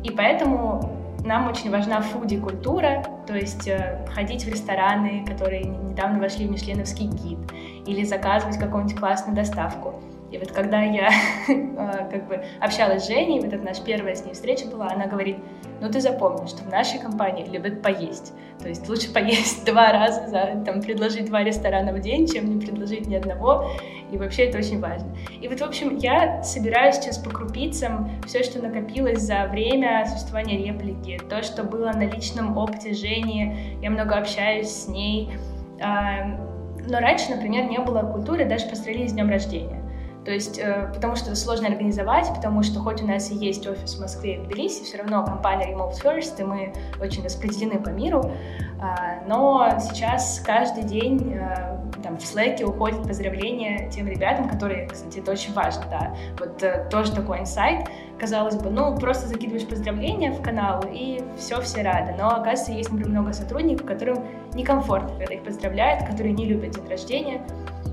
И 0.03 0.11
поэтому 0.11 1.01
нам 1.23 1.47
очень 1.49 1.69
важна 1.69 2.01
фуди-культура, 2.01 3.03
то 3.27 3.35
есть 3.35 3.67
э, 3.67 4.05
ходить 4.13 4.43
в 4.43 4.47
рестораны, 4.47 5.23
которые 5.27 5.63
недавно 5.63 6.19
вошли 6.19 6.47
в 6.47 6.51
Мишленовский 6.51 7.07
гид, 7.07 7.37
или 7.85 8.03
заказывать 8.03 8.57
какую-нибудь 8.57 8.97
классную 8.97 9.35
доставку. 9.35 10.01
И 10.31 10.37
вот 10.37 10.51
когда 10.51 10.81
я 10.81 11.09
э, 11.47 12.09
как 12.09 12.27
бы 12.27 12.43
общалась 12.59 13.03
с 13.03 13.07
Женей, 13.07 13.39
вот 13.39 13.53
эта 13.53 13.63
наша 13.63 13.83
первая 13.83 14.15
с 14.15 14.25
ней 14.25 14.33
встреча 14.33 14.67
была, 14.67 14.87
она 14.87 15.05
говорит, 15.05 15.37
ну 15.81 15.91
ты 15.91 15.99
запомни, 15.99 16.47
что 16.47 16.63
в 16.63 16.69
нашей 16.69 16.99
компании 16.99 17.45
любят 17.45 17.81
поесть. 17.81 18.33
То 18.61 18.69
есть 18.69 18.87
лучше 18.87 19.11
поесть 19.11 19.65
два 19.69 19.91
раза, 19.91 20.27
за, 20.27 20.63
там, 20.63 20.81
предложить 20.81 21.25
два 21.25 21.43
ресторана 21.43 21.91
в 21.91 21.99
день, 21.99 22.27
чем 22.27 22.45
не 22.55 22.63
предложить 22.63 23.07
ни 23.07 23.15
одного. 23.15 23.67
И 24.11 24.17
вообще 24.17 24.43
это 24.43 24.59
очень 24.59 24.79
важно. 24.79 25.07
И 25.41 25.47
вот, 25.47 25.59
в 25.59 25.63
общем, 25.63 25.97
я 25.97 26.43
собираю 26.43 26.93
сейчас 26.93 27.17
по 27.17 27.31
крупицам 27.31 28.11
все, 28.27 28.43
что 28.43 28.61
накопилось 28.61 29.21
за 29.21 29.47
время 29.47 30.05
существования 30.05 30.57
реплики, 30.57 31.19
то, 31.29 31.41
что 31.41 31.63
было 31.63 31.91
на 31.91 32.05
личном 32.05 32.57
опыте 32.57 32.93
Жени, 32.93 33.77
я 33.81 33.89
много 33.89 34.15
общаюсь 34.15 34.69
с 34.69 34.87
ней. 34.87 35.31
Но 35.79 36.99
раньше, 36.99 37.31
например, 37.31 37.69
не 37.69 37.79
было 37.79 38.01
культуры 38.01 38.45
даже 38.45 38.67
поздравления 38.67 39.09
с 39.09 39.13
днем 39.13 39.29
рождения. 39.29 39.81
То 40.23 40.31
есть, 40.31 40.59
э, 40.59 40.91
потому 40.93 41.15
что 41.15 41.31
это 41.31 41.35
сложно 41.35 41.67
организовать, 41.67 42.31
потому 42.33 42.61
что 42.61 42.79
хоть 42.79 43.01
у 43.01 43.07
нас 43.07 43.31
и 43.31 43.35
есть 43.35 43.65
офис 43.67 43.95
в 43.95 44.01
Москве 44.01 44.35
и 44.35 44.37
в 44.37 44.43
Тбилиси, 44.47 44.83
все 44.83 44.97
равно 44.99 45.25
компания 45.25 45.73
Remote 45.73 45.99
First, 46.01 46.39
и 46.39 46.43
мы 46.43 46.73
очень 47.01 47.23
распределены 47.23 47.79
по 47.79 47.89
миру, 47.89 48.31
а, 48.79 49.23
но 49.27 49.77
сейчас 49.79 50.41
каждый 50.45 50.83
день 50.83 51.33
э, 51.33 51.77
там, 52.03 52.17
в 52.17 52.21
Slack 52.21 52.63
уходят 52.63 53.07
поздравления 53.07 53.89
тем 53.89 54.07
ребятам, 54.07 54.47
которые, 54.47 54.87
кстати, 54.87 55.19
это 55.19 55.31
очень 55.31 55.53
важно, 55.53 55.85
да, 55.89 56.15
вот 56.39 56.61
э, 56.61 56.87
тоже 56.91 57.13
такой 57.13 57.39
инсайт, 57.39 57.87
казалось 58.19 58.55
бы, 58.55 58.69
ну, 58.69 58.95
просто 58.97 59.27
закидываешь 59.27 59.67
поздравления 59.67 60.31
в 60.31 60.41
канал, 60.43 60.83
и 60.91 61.23
все, 61.35 61.61
все 61.61 61.81
рады, 61.81 62.13
но, 62.15 62.27
оказывается, 62.27 62.73
есть, 62.73 62.91
например, 62.91 63.21
много 63.21 63.33
сотрудников, 63.33 63.87
которым 63.87 64.23
некомфортно, 64.53 65.17
когда 65.17 65.33
их 65.33 65.43
поздравляют, 65.43 66.07
которые 66.07 66.33
не 66.33 66.45
любят 66.45 66.71
день 66.71 66.87
рождения, 66.87 67.41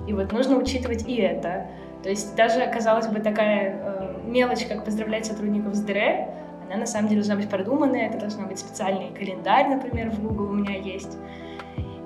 и 0.07 0.12
вот 0.12 0.33
нужно 0.33 0.57
учитывать 0.57 1.07
и 1.07 1.17
это, 1.17 1.67
то 2.03 2.11
есть 2.11 2.37
даже, 2.37 2.67
казалось 2.67 3.09
бы, 3.09 3.21
такая 3.21 3.81
э, 3.83 4.21
мелочь, 4.25 4.65
как 4.67 4.85
поздравлять 4.85 5.27
сотрудников 5.27 5.75
с 5.75 5.81
ДР, 5.81 6.29
она 6.69 6.77
на 6.81 6.87
самом 6.87 7.09
деле 7.09 7.23
должна 7.23 7.37
быть 7.37 7.49
продуманная, 7.49 8.09
это 8.09 8.19
должна 8.19 8.47
быть 8.47 8.59
специальный 8.59 9.11
календарь, 9.11 9.69
например, 9.69 10.11
в 10.11 10.23
Google 10.23 10.51
у 10.51 10.53
меня 10.53 10.77
есть. 10.77 11.17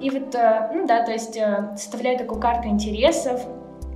И 0.00 0.10
вот, 0.10 0.34
э, 0.34 0.70
ну 0.72 0.86
да, 0.86 1.04
то 1.04 1.12
есть 1.12 1.36
э, 1.36 1.74
составляю 1.76 2.18
такую 2.18 2.40
карту 2.40 2.68
интересов. 2.68 3.40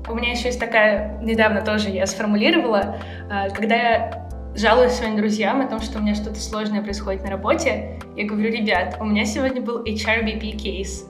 У 0.09 0.15
меня 0.15 0.33
еще 0.33 0.49
есть 0.49 0.61
такая, 0.61 1.19
недавно 1.21 1.63
тоже 1.63 1.91
я 1.91 2.07
сформулировала, 2.07 2.97
э, 3.31 3.51
когда 3.51 3.75
я 3.75 4.29
жалуюсь 4.55 4.93
своим 4.93 5.17
друзьям 5.17 5.61
о 5.61 5.67
том, 5.67 5.81
что 5.81 5.99
у 5.99 6.03
меня 6.03 6.15
что-то 6.15 6.41
сложное 6.41 6.83
происходит 6.83 7.25
на 7.25 7.31
работе, 7.31 7.99
я 8.17 8.27
говорю, 8.27 8.51
ребят, 8.51 8.97
у 9.01 9.05
меня 9.05 9.25
сегодня 9.25 9.61
был 9.61 9.83
HRBP 9.85 10.53
кейс. 10.53 11.07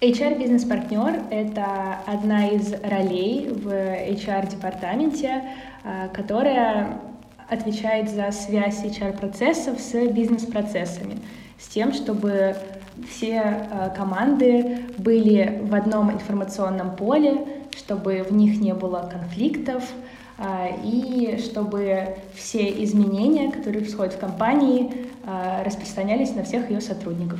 HR-бизнес-партнер— 0.00 1.24
это 1.30 1.98
одна 2.06 2.48
из 2.48 2.72
ролей 2.82 3.50
в 3.50 3.68
HR-департаменте, 3.68 5.42
а, 5.84 6.08
которая 6.08 7.02
отвечает 7.50 8.08
за 8.08 8.30
связь 8.32 8.82
HR-процессов 8.82 9.78
с 9.78 9.92
бизнес-процессами, 10.08 11.18
с 11.58 11.68
тем, 11.68 11.92
чтобы 11.92 12.56
все 13.10 13.40
а, 13.40 13.90
команды 13.90 14.78
были 14.96 15.60
в 15.64 15.74
одном 15.74 16.10
информационном 16.10 16.96
поле, 16.96 17.46
чтобы 17.76 18.24
в 18.26 18.32
них 18.32 18.58
не 18.58 18.72
было 18.72 19.06
конфликтов, 19.12 19.84
а, 20.38 20.68
и 20.82 21.36
чтобы 21.44 22.16
все 22.34 22.70
изменения, 22.84 23.52
которые 23.52 23.82
происходят 23.82 24.14
в 24.14 24.18
компании, 24.18 25.10
распространялись 25.62 26.34
на 26.34 26.42
всех 26.42 26.70
ее 26.70 26.80
сотрудников. 26.80 27.38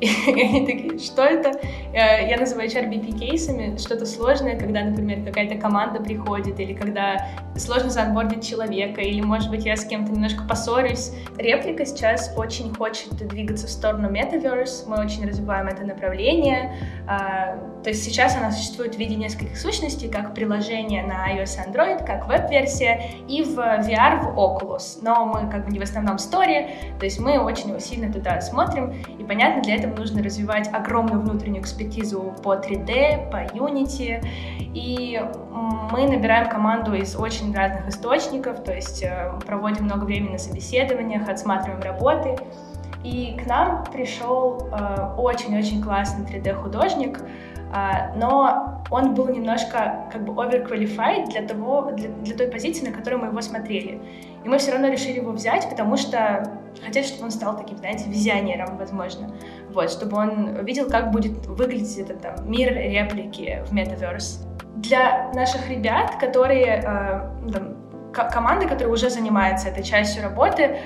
И 0.00 0.42
они 0.42 0.66
такие, 0.66 0.98
что 0.98 1.22
это? 1.22 1.50
Э, 1.92 2.28
я 2.28 2.36
называю 2.36 2.68
HRBP 2.68 3.18
кейсами, 3.18 3.76
что-то 3.76 4.06
сложное, 4.06 4.58
когда, 4.58 4.82
например, 4.82 5.24
какая-то 5.24 5.56
команда 5.56 6.00
приходит, 6.00 6.58
или 6.60 6.74
когда 6.74 7.26
сложно 7.56 7.90
заонбордить 7.90 8.46
человека, 8.46 9.00
или, 9.00 9.20
может 9.20 9.50
быть, 9.50 9.64
я 9.64 9.76
с 9.76 9.84
кем-то 9.84 10.12
немножко 10.12 10.44
поссорюсь. 10.44 11.12
Реплика 11.38 11.84
сейчас 11.86 12.34
очень 12.36 12.74
хочет 12.74 13.14
двигаться 13.28 13.66
в 13.66 13.70
сторону 13.70 14.10
Metaverse, 14.10 14.88
мы 14.88 15.00
очень 15.00 15.26
развиваем 15.26 15.68
это 15.68 15.84
направление. 15.84 16.76
А, 17.06 17.56
то 17.82 17.90
есть 17.90 18.04
сейчас 18.04 18.36
она 18.36 18.50
существует 18.50 18.96
в 18.96 18.98
виде 18.98 19.14
нескольких 19.14 19.56
сущностей, 19.58 20.08
как 20.08 20.34
приложение 20.34 21.02
на 21.04 21.32
iOS 21.34 21.56
и 21.56 21.70
Android, 21.70 22.04
как 22.04 22.26
веб-версия, 22.26 23.10
и 23.28 23.42
в 23.42 23.58
VR 23.58 24.22
в 24.22 24.38
Oculus. 24.38 24.98
Но 25.02 25.26
мы 25.26 25.50
как 25.50 25.66
бы 25.66 25.70
не 25.70 25.78
в 25.78 25.82
основном 25.82 26.18
сторе, 26.18 26.70
то 26.98 27.04
есть 27.04 27.20
мы 27.20 27.38
очень 27.38 27.78
сильно 27.80 28.12
туда 28.12 28.40
смотрим, 28.40 28.94
и 29.18 29.24
понятно, 29.24 29.62
для 29.62 29.76
этого 29.76 29.93
нужно 29.94 30.22
развивать 30.22 30.68
огромную 30.72 31.20
внутреннюю 31.20 31.62
экспертизу 31.62 32.34
по 32.42 32.54
3D, 32.54 33.30
по 33.30 33.44
Unity, 33.54 34.24
и 34.74 35.20
мы 35.92 36.06
набираем 36.08 36.48
команду 36.48 36.94
из 36.94 37.16
очень 37.16 37.54
разных 37.54 37.88
источников, 37.88 38.62
то 38.64 38.72
есть 38.72 39.02
э, 39.02 39.32
проводим 39.46 39.84
много 39.84 40.04
времени 40.04 40.32
на 40.32 40.38
собеседованиях, 40.38 41.28
отсматриваем 41.28 41.82
работы, 41.82 42.36
и 43.04 43.36
к 43.40 43.46
нам 43.46 43.84
пришел 43.92 44.68
э, 44.72 45.14
очень-очень 45.16 45.82
классный 45.82 46.24
3D-художник, 46.24 47.20
э, 47.20 48.16
но 48.16 48.82
он 48.90 49.14
был 49.14 49.28
немножко 49.28 50.08
как 50.12 50.24
бы 50.24 50.32
overqualified 50.32 51.30
для, 51.30 51.42
того, 51.46 51.92
для, 51.92 52.08
для 52.08 52.36
той 52.36 52.48
позиции, 52.48 52.86
на 52.86 52.92
которой 52.92 53.16
мы 53.16 53.26
его 53.28 53.40
смотрели. 53.40 54.00
И 54.44 54.48
мы 54.48 54.58
все 54.58 54.72
равно 54.72 54.88
решили 54.88 55.20
его 55.20 55.32
взять, 55.32 55.68
потому 55.68 55.96
что 55.96 56.60
хотели, 56.84 57.04
чтобы 57.04 57.24
он 57.24 57.30
стал 57.30 57.56
таким, 57.56 57.78
знаете, 57.78 58.08
визионером, 58.08 58.76
возможно. 58.76 59.30
Вот, 59.74 59.90
чтобы 59.90 60.16
он 60.16 60.64
видел, 60.64 60.88
как 60.88 61.10
будет 61.10 61.46
выглядеть 61.46 61.98
этот 61.98 62.20
там, 62.22 62.34
мир 62.50 62.72
реплики 62.72 63.62
в 63.66 63.74
Metaverse. 63.74 64.46
Для 64.76 65.32
наших 65.34 65.68
ребят, 65.68 66.16
которые 66.20 66.82
э, 66.84 67.52
там, 67.52 67.76
команды, 68.14 68.68
которые 68.68 68.92
уже 68.92 69.10
занимаются 69.10 69.68
этой 69.68 69.82
частью 69.82 70.22
работы, 70.22 70.62
э, 70.62 70.76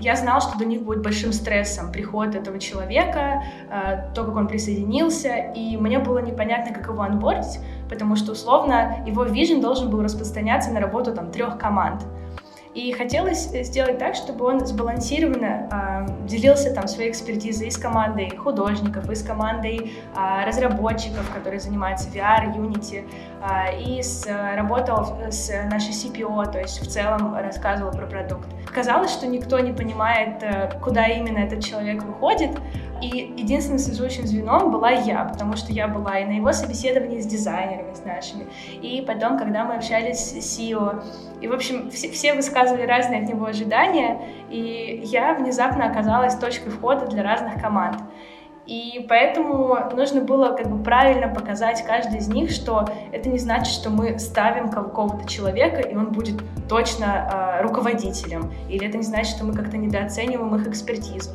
я 0.00 0.16
знал, 0.16 0.40
что 0.40 0.58
для 0.58 0.66
них 0.66 0.82
будет 0.82 1.02
большим 1.02 1.32
стрессом 1.32 1.92
приход 1.92 2.34
этого 2.34 2.58
человека, 2.58 3.42
э, 3.70 4.12
то, 4.14 4.24
как 4.24 4.36
он 4.36 4.48
присоединился, 4.48 5.36
и 5.54 5.76
мне 5.76 5.98
было 5.98 6.18
непонятно, 6.18 6.74
как 6.74 6.88
его 6.88 7.02
анбордить, 7.02 7.60
потому 7.88 8.16
что, 8.16 8.32
условно, 8.32 9.04
его 9.06 9.24
вижен 9.24 9.60
должен 9.60 9.90
был 9.90 10.02
распространяться 10.02 10.70
на 10.70 10.80
работу 10.80 11.12
там 11.12 11.30
трех 11.30 11.58
команд. 11.58 12.02
И 12.76 12.92
хотелось 12.92 13.48
сделать 13.48 13.96
так, 13.98 14.14
чтобы 14.14 14.44
он 14.44 14.66
сбалансированно 14.66 16.06
э, 16.06 16.26
делился 16.26 16.74
там 16.74 16.86
своей 16.88 17.10
экспертизой 17.10 17.68
и 17.68 17.70
с 17.70 17.78
командой 17.78 18.36
художников, 18.36 19.08
и 19.10 19.14
с 19.14 19.22
командой 19.22 19.92
э, 20.14 20.44
разработчиков, 20.46 21.26
которые 21.34 21.58
занимаются 21.58 22.10
VR, 22.10 22.54
Unity, 22.54 23.08
э, 23.40 23.82
и 23.82 24.02
с, 24.02 24.26
работал 24.26 25.16
с 25.30 25.50
нашей 25.70 25.92
CPO, 25.92 26.52
то 26.52 26.58
есть 26.60 26.82
в 26.82 26.86
целом 26.86 27.34
рассказывал 27.34 27.92
про 27.92 28.06
продукт. 28.06 28.46
Казалось, 28.74 29.10
что 29.10 29.26
никто 29.26 29.58
не 29.58 29.72
понимает, 29.72 30.42
э, 30.42 30.78
куда 30.84 31.06
именно 31.06 31.38
этот 31.38 31.64
человек 31.64 32.02
выходит, 32.02 32.50
и 33.00 33.32
единственным 33.36 33.78
связующим 33.78 34.26
звеном 34.26 34.70
была 34.70 34.90
я, 34.90 35.24
потому 35.24 35.56
что 35.56 35.72
я 35.72 35.88
была 35.88 36.18
и 36.18 36.24
на 36.24 36.32
его 36.32 36.52
собеседовании 36.52 37.20
с 37.20 37.26
дизайнерами, 37.26 37.94
с 37.94 38.04
нашими, 38.04 38.46
и 38.82 39.02
потом, 39.06 39.38
когда 39.38 39.64
мы 39.64 39.74
общались 39.74 40.18
с 40.18 40.58
CEO. 40.58 41.02
И, 41.40 41.48
в 41.48 41.52
общем, 41.52 41.90
все, 41.90 42.10
все 42.10 42.34
высказывали 42.34 42.82
разные 42.82 43.22
от 43.22 43.28
него 43.28 43.46
ожидания, 43.46 44.20
и 44.50 45.02
я 45.04 45.34
внезапно 45.34 45.86
оказалась 45.86 46.34
точкой 46.36 46.70
входа 46.70 47.06
для 47.06 47.22
разных 47.22 47.60
команд. 47.60 47.98
И 48.66 49.06
поэтому 49.08 49.78
нужно 49.94 50.22
было 50.22 50.56
как 50.56 50.68
бы 50.68 50.82
правильно 50.82 51.28
показать 51.32 51.84
каждый 51.86 52.18
из 52.18 52.26
них, 52.26 52.50
что 52.50 52.84
это 53.12 53.28
не 53.28 53.38
значит, 53.38 53.72
что 53.72 53.90
мы 53.90 54.18
ставим 54.18 54.70
какого-то 54.70 55.28
человека, 55.28 55.80
и 55.80 55.94
он 55.94 56.10
будет 56.10 56.42
точно 56.68 57.60
э, 57.60 57.62
руководителем. 57.62 58.52
Или 58.68 58.88
это 58.88 58.98
не 58.98 59.04
значит, 59.04 59.36
что 59.36 59.44
мы 59.44 59.54
как-то 59.54 59.76
недооцениваем 59.76 60.56
их 60.56 60.66
экспертизу. 60.66 61.30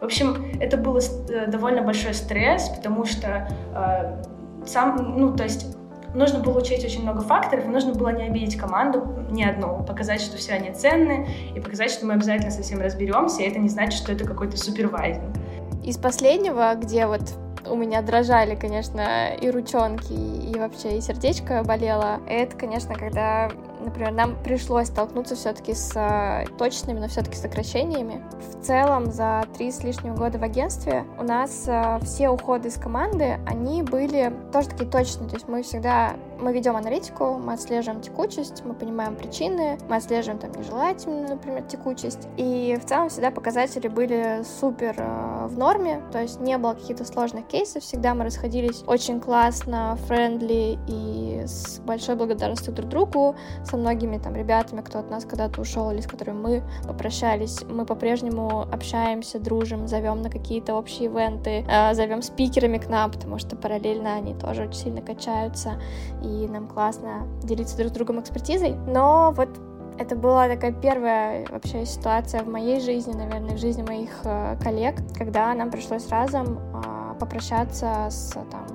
В 0.00 0.04
общем, 0.04 0.58
это 0.60 0.76
был 0.76 0.98
э, 0.98 1.46
довольно 1.48 1.82
большой 1.82 2.14
стресс, 2.14 2.70
потому 2.70 3.04
что 3.04 3.48
э, 3.74 4.22
сам, 4.66 5.14
ну, 5.18 5.36
то 5.36 5.44
есть 5.44 5.76
нужно 6.14 6.40
было 6.40 6.58
учесть 6.58 6.84
очень 6.84 7.02
много 7.02 7.20
факторов, 7.20 7.66
и 7.66 7.68
нужно 7.68 7.92
было 7.92 8.08
не 8.08 8.24
обидеть 8.24 8.56
команду 8.56 9.06
ни 9.30 9.42
одну, 9.42 9.84
показать, 9.84 10.20
что 10.20 10.36
все 10.36 10.54
они 10.54 10.72
ценны, 10.72 11.28
и 11.54 11.60
показать, 11.60 11.90
что 11.90 12.06
мы 12.06 12.14
обязательно 12.14 12.50
со 12.50 12.62
всем 12.62 12.80
разберемся, 12.80 13.42
и 13.42 13.48
это 13.48 13.58
не 13.58 13.68
значит, 13.68 13.94
что 13.94 14.12
это 14.12 14.24
какой-то 14.24 14.56
супервайзинг. 14.56 15.36
Из 15.84 15.96
последнего, 15.98 16.74
где 16.74 17.06
вот 17.06 17.22
у 17.68 17.76
меня 17.76 18.02
дрожали, 18.02 18.54
конечно, 18.54 19.34
и 19.34 19.50
ручонки, 19.50 20.12
и 20.12 20.58
вообще 20.58 20.98
и 20.98 21.00
сердечко 21.00 21.62
болело. 21.62 22.20
Это, 22.26 22.56
конечно, 22.56 22.94
когда 22.94 23.50
например, 23.80 24.12
нам 24.12 24.36
пришлось 24.42 24.88
столкнуться 24.88 25.34
все-таки 25.34 25.74
с 25.74 25.92
э, 25.94 26.46
точными, 26.58 26.98
но 26.98 27.08
все-таки 27.08 27.36
сокращениями. 27.36 28.22
В 28.52 28.64
целом, 28.64 29.10
за 29.10 29.44
три 29.56 29.70
с 29.70 29.82
лишним 29.82 30.14
года 30.14 30.38
в 30.38 30.42
агентстве 30.42 31.04
у 31.18 31.22
нас 31.22 31.64
э, 31.66 31.98
все 32.02 32.28
уходы 32.28 32.68
из 32.68 32.76
команды, 32.76 33.38
они 33.46 33.82
были 33.82 34.32
тоже 34.52 34.68
такие 34.68 34.90
точные. 34.90 35.28
То 35.28 35.36
есть 35.36 35.48
мы 35.48 35.62
всегда, 35.62 36.12
мы 36.40 36.52
ведем 36.52 36.76
аналитику, 36.76 37.38
мы 37.38 37.54
отслеживаем 37.54 38.00
текучесть, 38.00 38.64
мы 38.64 38.74
понимаем 38.74 39.16
причины, 39.16 39.78
мы 39.88 39.96
отслеживаем 39.96 40.38
там 40.38 40.52
нежелательную, 40.52 41.28
например, 41.28 41.62
текучесть. 41.62 42.28
И 42.36 42.78
в 42.80 42.86
целом 42.86 43.08
всегда 43.08 43.30
показатели 43.30 43.88
были 43.88 44.42
супер 44.60 44.94
э, 44.96 45.46
в 45.46 45.58
норме, 45.58 46.02
то 46.12 46.20
есть 46.20 46.40
не 46.40 46.56
было 46.58 46.74
каких-то 46.74 47.04
сложных 47.04 47.46
кейсов, 47.46 47.82
всегда 47.82 48.14
мы 48.14 48.24
расходились 48.24 48.82
очень 48.86 49.20
классно, 49.20 49.96
френдли 50.06 50.78
и 50.88 51.42
с 51.44 51.78
большой 51.80 52.16
благодарностью 52.16 52.72
друг 52.72 52.88
другу, 52.88 53.36
со 53.64 53.76
многими 53.76 54.18
там 54.18 54.34
ребятами, 54.34 54.80
кто 54.80 54.98
от 54.98 55.10
нас 55.10 55.24
когда-то 55.24 55.60
ушел 55.60 55.90
или 55.90 56.00
с 56.00 56.06
которыми 56.06 56.40
мы 56.40 56.62
попрощались, 56.86 57.62
мы 57.68 57.84
по-прежнему 57.84 58.62
общаемся, 58.62 59.38
дружим, 59.38 59.86
зовем 59.88 60.22
на 60.22 60.30
какие-то 60.30 60.74
общие 60.74 61.06
ивенты, 61.06 61.64
э, 61.68 61.94
зовем 61.94 62.22
спикерами 62.22 62.78
к 62.78 62.88
нам, 62.88 63.10
потому 63.10 63.38
что 63.38 63.56
параллельно 63.56 64.14
они 64.14 64.34
тоже 64.34 64.62
очень 64.62 64.80
сильно 64.80 65.02
качаются, 65.02 65.80
и 66.22 66.29
нам 66.48 66.66
классно 66.66 67.26
делиться 67.42 67.76
друг 67.76 67.88
с 67.88 67.92
другом 67.92 68.20
экспертизой. 68.20 68.74
Но 68.86 69.32
вот 69.36 69.48
это 69.98 70.16
была 70.16 70.48
такая 70.48 70.72
первая 70.72 71.46
вообще 71.50 71.84
ситуация 71.84 72.42
в 72.42 72.48
моей 72.48 72.80
жизни, 72.80 73.12
наверное, 73.12 73.54
в 73.54 73.58
жизни 73.58 73.82
моих 73.82 74.10
э, 74.24 74.56
коллег, 74.62 74.96
когда 75.16 75.52
нам 75.54 75.70
пришлось 75.70 76.08
разом 76.08 76.58
э, 76.58 77.18
попрощаться 77.20 78.08
с 78.08 78.30
там, 78.30 78.66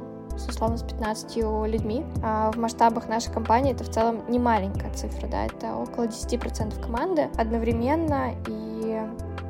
условно 0.48 0.78
с 0.78 0.84
15 0.84 1.38
людьми. 1.68 2.06
А 2.24 2.52
в 2.52 2.58
масштабах 2.58 3.08
нашей 3.08 3.34
компании 3.34 3.74
это 3.74 3.84
в 3.84 3.90
целом 3.90 4.22
не 4.30 4.38
маленькая 4.38 4.94
цифра, 4.94 5.28
да, 5.28 5.46
это 5.46 5.76
около 5.76 6.04
10% 6.04 6.80
команды 6.80 7.30
одновременно, 7.38 8.32
и 8.48 8.75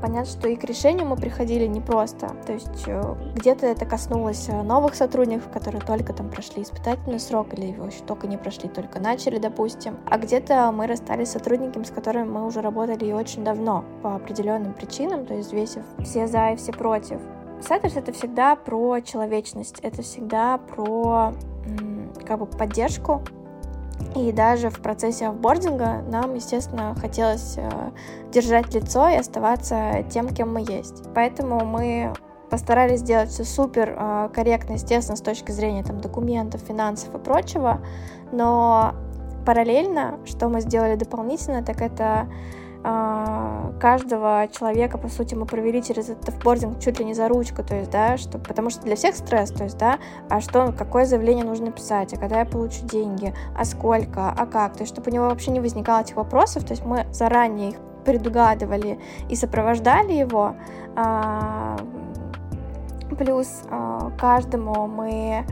понятно, 0.01 0.31
что 0.31 0.47
и 0.47 0.55
к 0.55 0.63
решению 0.63 1.07
мы 1.07 1.15
приходили 1.15 1.65
непросто. 1.65 2.31
То 2.45 2.53
есть 2.53 2.83
э, 2.87 3.15
где-то 3.35 3.65
это 3.65 3.85
коснулось 3.85 4.47
э, 4.49 4.61
новых 4.61 4.95
сотрудников, 4.95 5.49
которые 5.51 5.81
только 5.81 6.13
там 6.13 6.29
прошли 6.29 6.63
испытательный 6.63 7.19
срок 7.19 7.53
или 7.53 7.67
его 7.67 7.85
еще 7.85 8.03
только 8.03 8.27
не 8.27 8.37
прошли, 8.37 8.69
только 8.69 8.99
начали, 8.99 9.37
допустим. 9.37 9.97
А 10.07 10.17
где-то 10.17 10.71
мы 10.71 10.87
расстались 10.87 11.29
с 11.29 11.33
сотрудниками, 11.33 11.83
с 11.83 11.91
которыми 11.91 12.29
мы 12.29 12.45
уже 12.45 12.61
работали 12.61 13.05
и 13.05 13.13
очень 13.13 13.43
давно 13.43 13.83
по 14.01 14.15
определенным 14.15 14.73
причинам, 14.73 15.25
то 15.25 15.33
есть 15.33 15.47
взвесив 15.47 15.83
все 16.03 16.27
за 16.27 16.51
и 16.51 16.55
все 16.55 16.71
против. 16.71 17.19
Сеттерс— 17.61 17.95
это 17.95 18.11
всегда 18.11 18.55
про 18.55 18.99
человечность, 19.01 19.79
это 19.81 20.01
всегда 20.01 20.57
про 20.57 21.33
как 22.25 22.39
бы 22.39 22.45
поддержку, 22.45 23.21
и 24.15 24.31
даже 24.31 24.69
в 24.69 24.79
процессе 24.81 25.27
офбординга 25.27 26.03
нам, 26.09 26.35
естественно, 26.35 26.95
хотелось 26.99 27.55
э, 27.57 27.69
держать 28.31 28.73
лицо 28.73 29.09
и 29.09 29.15
оставаться 29.15 30.05
тем, 30.09 30.29
кем 30.29 30.53
мы 30.53 30.61
есть. 30.61 31.03
Поэтому 31.13 31.65
мы 31.65 32.13
постарались 32.49 32.99
сделать 32.99 33.29
все 33.29 33.43
супер 33.43 33.95
э, 33.97 34.29
корректно, 34.33 34.73
естественно, 34.73 35.17
с 35.17 35.21
точки 35.21 35.51
зрения 35.51 35.83
там, 35.83 35.99
документов, 35.99 36.61
финансов 36.61 37.13
и 37.13 37.17
прочего, 37.17 37.81
но 38.31 38.95
параллельно, 39.45 40.19
что 40.25 40.49
мы 40.49 40.61
сделали 40.61 40.95
дополнительно, 40.95 41.63
так 41.63 41.81
это 41.81 42.27
каждого 43.79 44.47
человека, 44.51 44.99
по 44.99 45.07
сути, 45.07 45.33
мы 45.33 45.47
провели 45.47 45.81
через 45.81 46.09
этот 46.09 46.29
офбординг 46.29 46.79
чуть 46.79 46.99
ли 46.99 47.05
не 47.05 47.15
за 47.15 47.27
ручку, 47.27 47.63
то 47.63 47.75
есть, 47.75 47.89
да, 47.89 48.17
что, 48.17 48.37
потому 48.37 48.69
что 48.69 48.83
для 48.83 48.95
всех 48.95 49.15
стресс, 49.15 49.49
то 49.49 49.63
есть, 49.63 49.77
да, 49.79 49.97
а 50.29 50.39
что, 50.39 50.71
какое 50.71 51.05
заявление 51.05 51.45
нужно 51.45 51.71
писать, 51.71 52.13
а 52.13 52.17
когда 52.17 52.39
я 52.39 52.45
получу 52.45 52.85
деньги, 52.85 53.33
а 53.57 53.65
сколько, 53.65 54.29
а 54.29 54.45
как, 54.45 54.73
то 54.73 54.81
есть, 54.81 54.93
чтобы 54.93 55.09
у 55.09 55.13
него 55.13 55.25
вообще 55.25 55.49
не 55.49 55.59
возникало 55.59 56.01
этих 56.01 56.15
вопросов, 56.15 56.63
то 56.63 56.73
есть 56.73 56.85
мы 56.85 57.07
заранее 57.11 57.69
их 57.71 57.75
предугадывали 58.05 58.99
и 59.29 59.35
сопровождали 59.35 60.13
его, 60.13 60.55
а, 60.95 61.77
плюс 63.17 63.63
а, 63.71 64.11
каждому 64.17 64.87
мы 64.87 65.45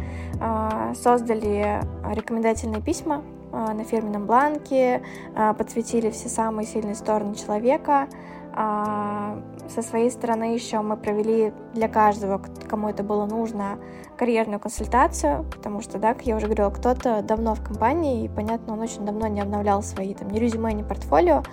создали 0.95 1.79
рекомендательные 2.13 2.81
письма, 2.81 3.15
а, 3.17 3.42
на 3.53 3.83
фирменном 3.83 4.25
бланке, 4.25 5.03
а, 5.35 5.53
подсветили 5.53 6.09
все 6.09 6.27
самые 6.27 6.65
сильные 6.65 6.95
стороны 6.95 7.35
человека. 7.35 8.07
А, 8.55 9.41
со 9.69 9.81
своей 9.81 10.11
стороны 10.11 10.53
еще 10.53 10.81
мы 10.81 10.97
провели 10.97 11.53
для 11.73 11.87
каждого, 11.87 12.41
кому 12.67 12.89
это 12.89 13.03
было 13.03 13.25
нужно, 13.25 13.79
карьерную 14.17 14.59
консультацию, 14.59 15.45
потому 15.51 15.81
что, 15.81 15.97
да, 15.97 16.13
как 16.13 16.25
я 16.25 16.35
уже 16.35 16.45
говорила, 16.45 16.69
кто-то 16.69 17.21
давно 17.23 17.55
в 17.55 17.63
компании, 17.63 18.25
и, 18.25 18.29
понятно, 18.29 18.73
он 18.73 18.81
очень 18.81 19.05
давно 19.05 19.27
не 19.27 19.41
обновлял 19.41 19.81
свои 19.81 20.13
там 20.13 20.29
ни 20.29 20.37
резюме, 20.37 20.73
ни 20.73 20.83
портфолио. 20.83 21.43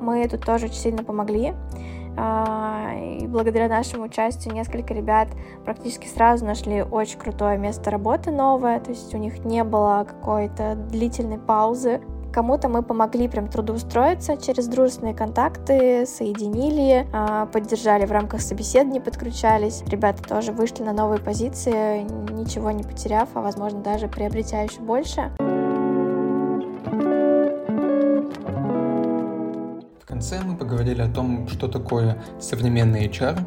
Мы 0.00 0.26
тут 0.28 0.44
тоже 0.44 0.66
очень 0.66 0.76
сильно 0.76 1.04
помогли. 1.04 1.54
А, 2.20 2.94
и 2.96 3.26
благодаря 3.28 3.68
нашему 3.68 4.04
участию 4.04 4.52
несколько 4.52 4.92
ребят 4.92 5.28
практически 5.64 6.08
сразу 6.08 6.44
нашли 6.44 6.82
очень 6.82 7.18
крутое 7.18 7.58
место 7.58 7.92
работы 7.92 8.32
новое, 8.32 8.80
то 8.80 8.90
есть 8.90 9.14
у 9.14 9.18
них 9.18 9.44
не 9.44 9.62
было 9.62 10.04
какой-то 10.08 10.74
длительной 10.74 11.38
паузы. 11.38 12.00
Кому-то 12.32 12.68
мы 12.68 12.82
помогли 12.82 13.28
прям 13.28 13.48
трудоустроиться 13.48 14.36
через 14.36 14.66
дружественные 14.66 15.14
контакты, 15.14 16.04
соединили, 16.06 17.06
а, 17.12 17.46
поддержали 17.46 18.04
в 18.04 18.12
рамках 18.12 18.40
собеседований, 18.40 19.00
подключались. 19.00 19.82
Ребята 19.86 20.22
тоже 20.22 20.52
вышли 20.52 20.82
на 20.82 20.92
новые 20.92 21.20
позиции, 21.20 22.02
ничего 22.32 22.72
не 22.72 22.82
потеряв, 22.82 23.28
а 23.34 23.40
возможно 23.40 23.80
даже 23.80 24.08
приобретя 24.08 24.62
еще 24.62 24.80
больше. 24.80 25.30
Конце 30.08 30.40
мы 30.42 30.56
поговорили 30.56 31.02
о 31.02 31.08
том, 31.08 31.46
что 31.48 31.68
такое 31.68 32.16
современный 32.40 33.06
HR, 33.06 33.38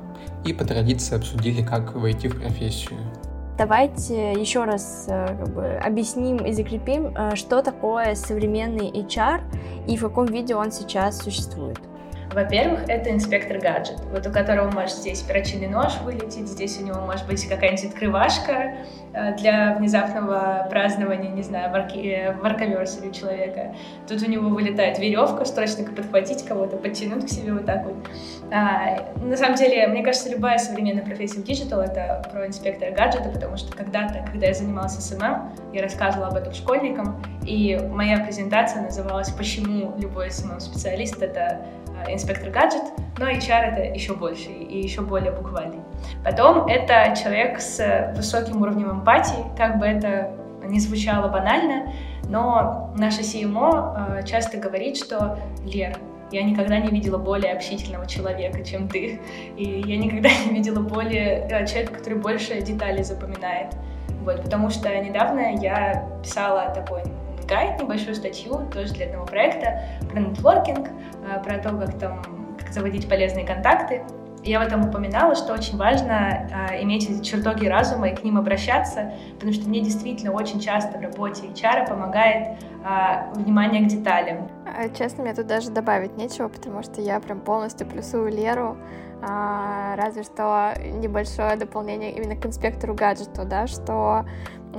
и 0.46 0.54
по 0.54 0.64
традиции 0.64 1.16
обсудили, 1.16 1.64
как 1.64 1.96
войти 1.96 2.28
в 2.28 2.40
профессию. 2.40 3.00
Давайте 3.58 4.34
еще 4.34 4.64
раз 4.64 5.06
э, 5.08 5.28
как 5.28 5.54
бы, 5.54 5.66
объясним 5.86 6.38
и 6.38 6.54
закрепим, 6.54 7.14
э, 7.16 7.36
что 7.36 7.62
такое 7.62 8.16
современный 8.16 8.90
HR 8.92 9.42
и 9.88 9.98
в 9.98 10.02
каком 10.02 10.26
виде 10.26 10.56
он 10.56 10.72
сейчас 10.72 11.20
существует. 11.20 11.80
Во-первых, 12.34 12.88
это 12.88 13.12
инспектор 13.12 13.60
Гаджет, 13.60 14.00
вот 14.10 14.26
у 14.26 14.32
которого 14.32 14.72
может 14.72 14.96
здесь 14.96 15.22
перочинный 15.22 15.68
нож 15.68 15.98
вылететь, 16.02 16.48
здесь 16.48 16.80
у 16.80 16.86
него 16.86 17.02
может 17.02 17.28
быть 17.28 17.46
какая-нибудь 17.46 17.86
открывашка 17.86 18.78
э, 19.14 19.36
для 19.36 19.76
внезапного 19.76 20.66
празднования, 20.70 21.30
не 21.30 21.44
знаю, 21.44 21.72
ворки, 21.72 22.34
workversary 22.42 23.10
у 23.10 23.12
человека. 23.12 23.76
Тут 24.08 24.22
у 24.22 24.30
него 24.30 24.48
вылетает 24.48 24.98
веревка, 24.98 25.44
срочно 25.44 25.84
подхватить 25.84 26.46
кого-то, 26.46 26.78
подтянуть 26.78 27.26
к 27.26 27.30
себе 27.30 27.54
вот 27.54 27.66
так 27.66 27.84
вот. 27.84 27.96
А, 28.50 29.12
на 29.22 29.36
самом 29.36 29.56
деле, 29.56 29.88
мне 29.88 30.02
кажется, 30.02 30.30
любая 30.30 30.58
современная 30.58 31.04
профессия 31.04 31.42
в 31.42 31.44
диджитал— 31.44 31.82
это 31.82 32.26
про 32.32 32.48
инспектора 32.48 32.92
Гаджета, 32.92 33.30
потому 33.30 33.58
что 33.58 33.76
когда-то, 33.76 34.26
когда 34.32 34.48
я 34.48 34.54
занималась 34.54 34.94
SMM, 34.94 35.74
я 35.74 35.82
рассказывала 35.82 36.30
об 36.30 36.36
этом 36.36 36.54
школьникам, 36.54 37.22
и 37.46 37.78
моя 37.92 38.24
презентация 38.24 38.84
называлась 38.84 39.30
«Почему 39.32 39.98
любой 39.98 40.32
SMM-специалист— 40.32 41.22
это 41.24 41.42
Э, 41.52 41.81
инспектор 42.10 42.50
гаджет, 42.50 42.84
но 43.18 43.30
HR 43.30 43.74
это 43.74 43.82
еще 43.94 44.14
больше 44.14 44.50
и 44.50 44.82
еще 44.82 45.02
более 45.02 45.32
буквальный. 45.32 45.80
Потом 46.24 46.68
это 46.68 47.14
человек 47.22 47.60
с 47.60 48.14
высоким 48.16 48.62
уровнем 48.62 48.92
эмпатии, 48.92 49.46
как 49.58 49.80
бы 49.80 49.86
это 49.86 50.32
не 50.64 50.80
звучало 50.80 51.28
банально, 51.28 51.92
но 52.30 52.94
наша 52.98 53.22
CMO 53.22 54.20
э, 54.20 54.26
часто 54.26 54.58
говорит, 54.58 54.98
что 54.98 55.38
Лер, 55.66 55.98
я 56.32 56.44
никогда 56.44 56.78
не 56.78 56.90
видела 56.90 57.18
более 57.18 57.54
общительного 57.54 58.08
человека, 58.08 58.64
чем 58.64 58.88
ты. 58.88 59.20
И 59.58 59.84
я 59.86 59.98
никогда 59.98 60.30
не 60.46 60.54
видела 60.54 60.80
более 60.82 61.48
э, 61.50 61.68
человека, 61.68 61.96
который 61.96 62.20
больше 62.20 62.62
деталей 62.62 63.04
запоминает. 63.04 63.76
Вот, 64.22 64.42
потому 64.44 64.70
что 64.70 64.96
недавно 65.00 65.56
я 65.56 66.08
писала 66.24 66.72
такой 66.74 67.04
гайд, 67.52 67.82
небольшую 67.82 68.16
статью, 68.16 68.66
тоже 68.74 68.94
для 68.94 69.08
одного 69.08 69.26
проекта, 69.26 69.82
про 70.10 70.22
нетворкинг, 70.22 70.88
э, 70.88 71.44
про 71.44 71.58
то, 71.58 71.78
как 71.78 72.00
там 72.00 72.22
как 72.58 72.72
заводить 72.72 73.10
полезные 73.10 73.46
контакты. 73.46 74.04
Я 74.44 74.60
в 74.60 74.64
этом 74.64 74.88
упоминала, 74.88 75.36
что 75.36 75.54
очень 75.54 75.78
важно 75.78 76.50
э, 76.72 76.82
иметь 76.84 77.10
эти 77.10 77.22
чертоги 77.24 77.68
разума 77.68 78.10
и 78.10 78.16
к 78.16 78.24
ним 78.24 78.38
обращаться, 78.38 79.12
потому 79.34 79.54
что 79.54 79.68
мне 79.68 79.82
действительно 79.82 80.32
очень 80.32 80.60
часто 80.60 80.98
в 80.98 81.02
работе 81.02 81.48
HR 81.48 81.88
помогает 81.88 82.48
э, 82.48 83.34
внимание 83.36 83.86
к 83.86 83.88
деталям. 83.88 84.50
А, 84.66 84.88
честно, 84.90 85.24
мне 85.24 85.34
тут 85.34 85.48
даже 85.48 85.70
добавить 85.70 86.18
нечего, 86.18 86.48
потому 86.48 86.82
что 86.82 87.02
я 87.02 87.20
прям 87.20 87.42
полностью 87.42 87.86
плюсую 87.86 88.32
Леру, 88.32 88.78
разве 89.22 90.24
что 90.24 90.74
небольшое 90.84 91.56
дополнение 91.56 92.12
именно 92.12 92.36
к 92.36 92.46
инспектору 92.46 92.94
гаджету, 92.96 93.46
да, 93.46 93.68
что 93.68 94.26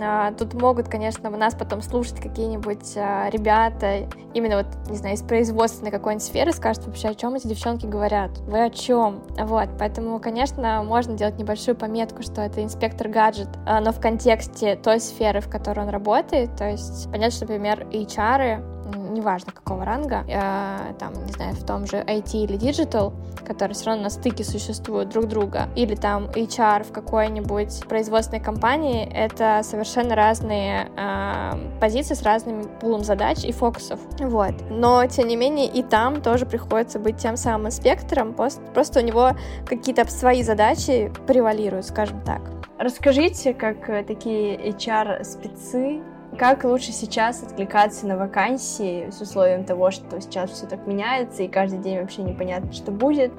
а, 0.01 0.33
тут 0.33 0.55
могут, 0.55 0.89
конечно, 0.89 1.29
нас 1.31 1.55
потом 1.55 1.83
слушать 1.83 2.21
какие-нибудь 2.21 2.97
а, 2.97 3.29
ребята, 3.31 4.09
именно 4.33 4.57
вот, 4.57 4.67
не 4.89 4.97
знаю, 4.97 5.17
из 5.17 5.23
производственной 5.23 5.91
какой-нибудь 5.91 6.25
сферы, 6.25 6.53
скажут 6.53 6.87
вообще, 6.87 7.09
о 7.09 7.15
чем 7.15 7.35
эти 7.35 7.47
девчонки 7.47 7.87
говорят, 7.87 8.39
вы 8.41 8.65
о 8.65 8.71
чем? 8.71 9.23
Вот, 9.39 9.69
поэтому, 9.79 10.19
конечно, 10.19 10.83
можно 10.83 11.15
делать 11.15 11.39
небольшую 11.39 11.77
пометку, 11.77 12.23
что 12.23 12.41
это 12.41 12.63
инспектор 12.63 13.09
гаджет, 13.09 13.49
а, 13.67 13.81
но 13.81 13.93
в 13.93 14.01
контексте 14.01 14.77
той 14.77 15.01
сферы, 15.01 15.41
в 15.41 15.51
которой 15.51 15.81
он 15.81 15.89
работает, 15.91 16.57
то 16.57 16.69
есть 16.69 17.11
понятно, 17.11 17.31
что, 17.31 17.45
например, 17.45 17.87
HR 17.91 18.72
неважно 19.11 19.53
какого 19.53 19.85
ранга, 19.85 20.25
э, 20.29 20.95
там, 20.99 21.13
не 21.25 21.33
знаю, 21.33 21.55
в 21.55 21.65
том 21.65 21.87
же 21.87 21.97
IT 21.97 22.35
или 22.35 22.59
Digital, 22.59 23.13
которые 23.47 23.75
все 23.75 23.87
равно 23.87 24.05
на 24.05 24.11
стыке 24.11 24.45
существуют 24.45 25.11
друг 25.11 25.27
друга, 25.27 25.69
или 25.77 25.95
там 25.95 26.27
HR 26.27 26.85
в 26.85 26.93
какой-нибудь 26.93 27.87
производственной 27.89 28.41
компании, 28.41 29.09
это 29.13 29.61
совершенно 29.63 30.15
разные 30.15 30.91
э, 30.97 31.79
позиции 31.81 32.15
с 32.15 32.23
разным 32.23 32.69
пулом 32.81 33.05
задач 33.05 33.45
и 33.45 33.53
фокусов. 33.53 34.01
Вот. 34.19 34.55
Но, 34.71 35.07
тем 35.07 35.29
не 35.29 35.37
менее, 35.37 35.67
и 35.67 35.83
там 35.83 36.23
тоже 36.23 36.47
приходится 36.47 36.99
быть 36.99 37.19
тем 37.19 37.37
самым 37.37 37.69
инспектором, 37.69 38.35
просто 38.35 39.01
у 39.01 39.03
него 39.03 39.33
какие-то 39.67 40.09
свои 40.11 40.43
задачи 40.43 41.13
превалируют, 41.27 41.87
скажем 41.87 42.21
так. 42.23 42.43
Расскажите, 42.79 43.55
как 43.55 43.89
э, 43.89 44.03
такие 44.03 44.57
HR-спецы 44.57 46.03
как 46.39 46.65
лучше 46.65 46.93
сейчас 46.93 47.43
откликаться 47.43 48.07
на 48.07 48.17
вакансии 48.17 49.11
с 49.11 49.21
условием 49.21 49.65
того, 49.65 49.91
что 49.91 50.21
сейчас 50.21 50.51
все 50.51 50.67
так 50.67 50.87
меняется 50.87 51.43
и 51.43 51.49
каждый 51.49 51.79
день 51.79 52.01
вообще 52.01 52.23
непонятно, 52.23 52.73
что 52.73 52.91
будет? 52.91 53.33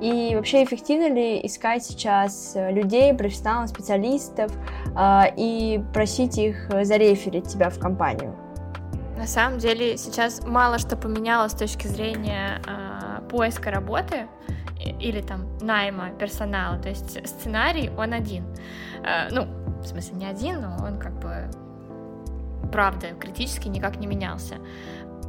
И 0.00 0.34
вообще 0.34 0.64
эффективно 0.64 1.12
ли 1.12 1.44
искать 1.46 1.84
сейчас 1.84 2.52
э, 2.56 2.72
людей, 2.72 3.14
профессионалов, 3.14 3.70
специалистов 3.70 4.52
э, 4.96 5.22
и 5.36 5.80
просить 5.94 6.38
их 6.38 6.68
зареферить 6.82 7.48
тебя 7.48 7.70
в 7.70 7.78
компанию? 7.78 8.34
На 9.16 9.26
самом 9.26 9.58
деле 9.58 9.96
сейчас 9.96 10.44
мало 10.46 10.78
что 10.78 10.96
поменялось 10.96 11.52
с 11.52 11.54
точки 11.54 11.86
зрения 11.86 12.60
э, 12.66 13.20
поиска 13.28 13.70
работы 13.70 14.26
или 14.98 15.20
там 15.20 15.46
найма 15.60 16.10
персонала. 16.18 16.78
То 16.78 16.88
есть 16.88 17.26
сценарий, 17.28 17.90
он 17.96 18.12
один. 18.12 18.44
Э, 19.04 19.28
ну, 19.30 19.46
в 19.82 19.86
смысле, 19.86 20.16
не 20.16 20.26
один, 20.26 20.60
но 20.62 20.76
он 20.84 20.98
как 20.98 21.12
бы 21.20 21.50
правда, 22.72 23.08
критически 23.18 23.68
никак 23.68 23.98
не 23.98 24.06
менялся. 24.06 24.56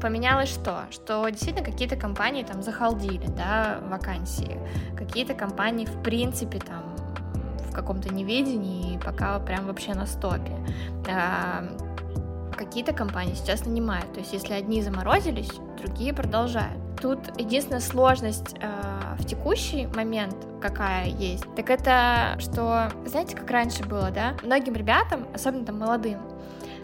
Поменялось 0.02 0.50
что? 0.50 0.86
Что 0.90 1.28
действительно 1.30 1.64
какие-то 1.64 1.96
компании 1.96 2.44
там 2.44 2.64
захалдили, 2.64 3.28
да, 3.28 3.80
вакансии. 3.88 4.58
Какие-то 4.98 5.36
компании, 5.36 5.86
в 5.86 6.02
принципе, 6.02 6.60
там 6.60 6.96
в 7.70 7.74
каком-то 7.74 8.14
неведении, 8.14 8.98
пока 8.98 9.40
прям 9.40 9.68
вообще 9.68 9.94
на 9.94 10.08
стопе. 10.08 10.58
А, 11.08 11.64
какие-то 12.58 12.94
компании 12.94 13.34
сейчас 13.36 13.66
нанимают. 13.66 14.12
То 14.14 14.20
есть, 14.20 14.34
если 14.34 14.54
одни 14.54 14.82
заморозились, 14.82 15.52
другие 15.80 16.14
продолжают. 16.14 16.80
Тут 17.02 17.20
единственная 17.40 17.80
сложность 17.80 18.56
э, 18.60 18.70
в 19.18 19.26
текущий 19.26 19.88
момент, 19.88 20.36
какая 20.62 21.08
есть, 21.08 21.44
так 21.56 21.72
это, 21.72 22.36
что, 22.40 22.92
знаете, 23.06 23.36
как 23.36 23.50
раньше 23.50 23.84
было, 23.84 24.12
да? 24.12 24.36
Многим 24.44 24.76
ребятам, 24.76 25.26
особенно 25.34 25.66
там 25.66 25.80
молодым, 25.80 26.20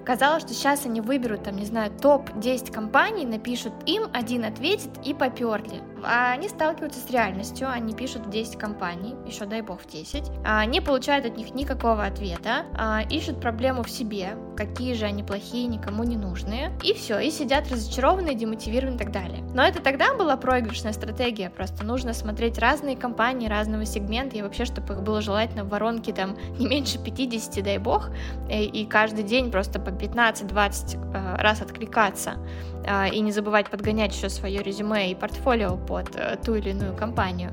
Казалось, 0.07 0.43
что 0.43 0.53
сейчас 0.53 0.85
они 0.85 1.01
выберут, 1.01 1.43
там, 1.43 1.57
не 1.57 1.65
знаю, 1.65 1.91
топ-10 1.91 2.71
компаний, 2.71 3.25
напишут 3.25 3.73
им, 3.85 4.03
один 4.13 4.45
ответит 4.45 4.91
и 5.03 5.13
поперли. 5.13 5.81
А 6.01 6.31
они 6.31 6.47
сталкиваются 6.47 7.01
с 7.01 7.11
реальностью, 7.11 7.69
они 7.69 7.93
пишут 7.93 8.27
в 8.27 8.29
10 8.29 8.57
компаний, 8.57 9.15
еще 9.25 9.45
дай 9.45 9.61
бог 9.61 9.81
в 9.81 9.87
10, 9.87 10.31
а 10.45 10.65
не 10.65 10.79
получают 10.79 11.25
от 11.25 11.35
них 11.35 11.53
никакого 11.53 12.05
ответа, 12.05 12.65
а 12.73 13.01
ищут 13.09 13.41
проблему 13.41 13.83
в 13.83 13.89
себе, 13.89 14.37
какие 14.55 14.93
же 14.93 15.05
они 15.05 15.23
плохие, 15.23 15.67
никому 15.67 16.03
не 16.03 16.15
нужные, 16.15 16.71
и 16.83 16.93
все, 16.93 17.19
и 17.19 17.29
сидят 17.29 17.69
разочарованные, 17.69 18.35
демотивированные 18.35 18.95
и 18.95 18.99
так 18.99 19.11
далее. 19.11 19.43
Но 19.53 19.63
это 19.63 19.81
тогда 19.81 20.13
была 20.13 20.37
проигрышная 20.37 20.93
стратегия, 20.93 21.49
просто 21.49 21.83
нужно 21.83 22.13
смотреть 22.13 22.57
разные 22.59 22.95
компании 22.95 23.49
разного 23.49 23.85
сегмента, 23.85 24.37
и 24.37 24.41
вообще, 24.41 24.63
чтобы 24.63 24.93
их 24.93 25.01
было 25.01 25.21
желательно 25.21 25.63
в 25.63 25.69
воронке 25.69 26.13
там 26.13 26.37
не 26.59 26.67
меньше 26.67 26.97
50, 26.97 27.63
дай 27.63 27.77
бог, 27.77 28.09
и, 28.49 28.63
и 28.63 28.85
каждый 28.85 29.23
день 29.23 29.51
просто 29.51 29.79
по 29.97 30.03
15-20 30.03 31.13
э, 31.13 31.41
раз 31.41 31.61
откликаться, 31.61 32.37
э, 32.85 33.09
и 33.09 33.19
не 33.19 33.31
забывать 33.31 33.69
подгонять 33.69 34.15
еще 34.15 34.29
свое 34.29 34.61
резюме 34.61 35.11
и 35.11 35.15
портфолио 35.15 35.77
под 35.77 36.15
э, 36.15 36.37
ту 36.43 36.55
или 36.55 36.69
иную 36.69 36.95
компанию, 36.95 37.51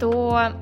то 0.00 0.52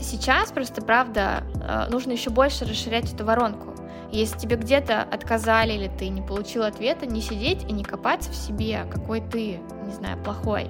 сейчас 0.00 0.52
просто, 0.52 0.82
правда, 0.82 1.42
нужно 1.90 2.12
еще 2.12 2.30
больше 2.30 2.64
расширять 2.64 3.12
эту 3.12 3.24
воронку. 3.24 3.74
Если 4.12 4.38
тебе 4.38 4.56
где-то 4.56 5.02
отказали 5.02 5.72
или 5.72 5.88
ты 5.88 6.08
не 6.08 6.20
получил 6.20 6.64
ответа, 6.64 7.06
не 7.06 7.20
сидеть 7.20 7.62
и 7.68 7.72
не 7.72 7.84
копаться 7.84 8.30
в 8.30 8.34
себе, 8.34 8.84
какой 8.90 9.20
ты, 9.20 9.60
не 9.86 9.92
знаю, 9.92 10.18
плохой. 10.18 10.68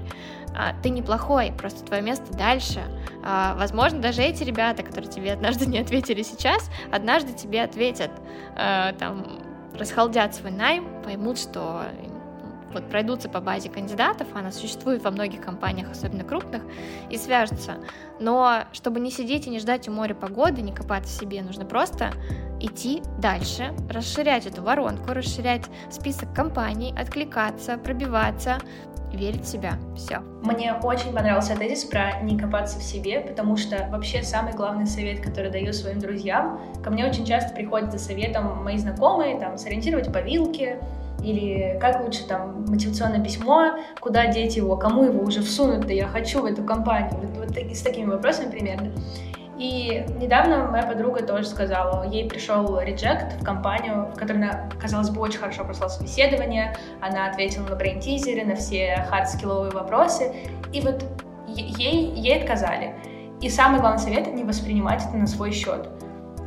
А, 0.54 0.74
ты 0.82 0.90
неплохой, 0.90 1.52
просто 1.56 1.84
твое 1.84 2.02
место 2.02 2.32
дальше. 2.36 2.82
А, 3.24 3.54
возможно, 3.56 4.00
даже 4.00 4.22
эти 4.22 4.42
ребята, 4.42 4.82
которые 4.82 5.10
тебе 5.10 5.32
однажды 5.32 5.66
не 5.66 5.78
ответили 5.78 6.22
сейчас, 6.22 6.70
однажды 6.90 7.32
тебе 7.32 7.62
ответят, 7.62 8.10
а, 8.56 8.92
там, 8.92 9.40
расхолдят 9.78 10.34
свой 10.34 10.50
найм, 10.50 11.02
поймут, 11.02 11.38
что 11.38 11.84
вот 12.72 12.88
пройдутся 12.88 13.28
по 13.28 13.40
базе 13.40 13.68
кандидатов, 13.68 14.28
она 14.34 14.52
существует 14.52 15.02
во 15.02 15.10
многих 15.10 15.40
компаниях, 15.40 15.90
особенно 15.90 16.24
крупных, 16.24 16.62
и 17.08 17.16
свяжутся. 17.16 17.78
Но 18.20 18.64
чтобы 18.72 19.00
не 19.00 19.10
сидеть 19.10 19.46
и 19.46 19.50
не 19.50 19.58
ждать 19.58 19.88
у 19.88 19.92
моря 19.92 20.14
погоды, 20.14 20.62
не 20.62 20.72
копаться 20.72 21.12
в 21.12 21.20
себе, 21.20 21.42
нужно 21.42 21.64
просто 21.64 22.12
идти 22.60 23.02
дальше, 23.18 23.74
расширять 23.88 24.46
эту 24.46 24.62
воронку, 24.62 25.12
расширять 25.12 25.64
список 25.90 26.32
компаний, 26.34 26.94
откликаться, 26.96 27.78
пробиваться, 27.78 28.58
верить 29.12 29.44
в 29.44 29.48
себя. 29.48 29.74
Все. 29.96 30.20
Мне 30.42 30.74
очень 30.74 31.12
понравился 31.12 31.56
тезис 31.56 31.84
про 31.84 32.20
не 32.22 32.38
копаться 32.38 32.78
в 32.78 32.82
себе, 32.82 33.20
потому 33.20 33.56
что 33.56 33.88
вообще 33.90 34.22
самый 34.22 34.52
главный 34.52 34.86
совет, 34.86 35.20
который 35.20 35.50
даю 35.50 35.72
своим 35.72 35.98
друзьям, 35.98 36.60
ко 36.82 36.90
мне 36.90 37.06
очень 37.06 37.24
часто 37.24 37.54
приходят 37.54 37.92
за 37.92 37.98
советом 37.98 38.62
мои 38.62 38.78
знакомые, 38.78 39.38
там, 39.38 39.58
сориентировать 39.58 40.12
по 40.12 40.18
вилке, 40.18 40.78
или 41.22 41.78
как 41.80 42.02
лучше 42.02 42.26
там 42.26 42.64
мотивационное 42.66 43.22
письмо, 43.22 43.78
куда 44.00 44.26
деть 44.26 44.56
его, 44.56 44.76
кому 44.76 45.04
его 45.04 45.22
уже 45.22 45.42
всунуть, 45.42 45.86
да 45.86 45.92
я 45.92 46.06
хочу 46.06 46.40
в 46.40 46.46
эту 46.46 46.62
компанию, 46.62 47.12
вот, 47.36 47.56
вот 47.56 47.56
с 47.56 47.82
такими 47.82 48.06
вопросами 48.06 48.50
примерно. 48.50 48.90
И 49.60 50.06
недавно 50.18 50.68
моя 50.68 50.84
подруга 50.84 51.22
тоже 51.22 51.44
сказала, 51.44 52.08
ей 52.08 52.26
пришел 52.26 52.80
реджект 52.80 53.38
в 53.38 53.44
компанию, 53.44 54.06
в 54.06 54.18
которой 54.18 54.38
она, 54.38 54.70
казалось 54.80 55.10
бы, 55.10 55.20
очень 55.20 55.38
хорошо 55.38 55.64
прошла 55.64 55.90
собеседование, 55.90 56.74
она 57.02 57.26
ответила 57.26 57.66
на 57.66 57.76
брейн-тизеры, 57.76 58.46
на 58.46 58.56
все 58.56 59.06
хард-скилловые 59.10 59.74
вопросы, 59.74 60.32
и 60.72 60.80
вот 60.80 61.04
ей, 61.46 62.10
ей 62.12 62.40
отказали. 62.40 62.94
И 63.42 63.50
самый 63.50 63.80
главный 63.80 63.98
совет— 63.98 64.28
не 64.34 64.44
воспринимать 64.44 65.04
это 65.06 65.18
на 65.18 65.26
свой 65.26 65.52
счет. 65.52 65.90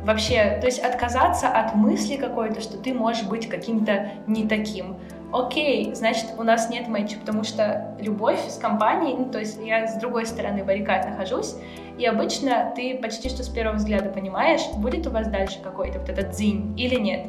Вообще, 0.02 0.58
то 0.60 0.66
есть 0.66 0.80
отказаться 0.80 1.46
от 1.46 1.76
мысли 1.76 2.16
какой-то, 2.16 2.60
что 2.60 2.78
ты 2.78 2.92
можешь 2.92 3.22
быть 3.22 3.48
каким-то 3.48 4.10
не 4.26 4.48
таким. 4.48 4.96
Окей, 5.32 5.94
значит, 5.94 6.26
у 6.36 6.42
нас 6.42 6.68
нет 6.68 6.88
матча, 6.88 7.16
потому 7.18 7.44
что 7.44 7.96
любовь 8.00 8.40
с 8.48 8.58
компанией, 8.58 9.16
ну, 9.16 9.26
то 9.26 9.38
есть 9.38 9.58
я 9.64 9.86
с 9.86 9.98
другой 9.98 10.26
стороны 10.26 10.64
баррикад 10.64 11.08
нахожусь, 11.08 11.54
и 11.98 12.06
обычно 12.06 12.72
ты 12.74 12.98
почти 12.98 13.28
что 13.28 13.42
с 13.42 13.48
первого 13.48 13.76
взгляда 13.76 14.10
понимаешь, 14.10 14.62
будет 14.76 15.06
у 15.06 15.10
вас 15.10 15.28
дальше 15.28 15.60
какой-то 15.62 16.00
вот 16.00 16.08
этот 16.08 16.30
дзинь 16.30 16.74
или 16.78 16.98
нет. 16.98 17.26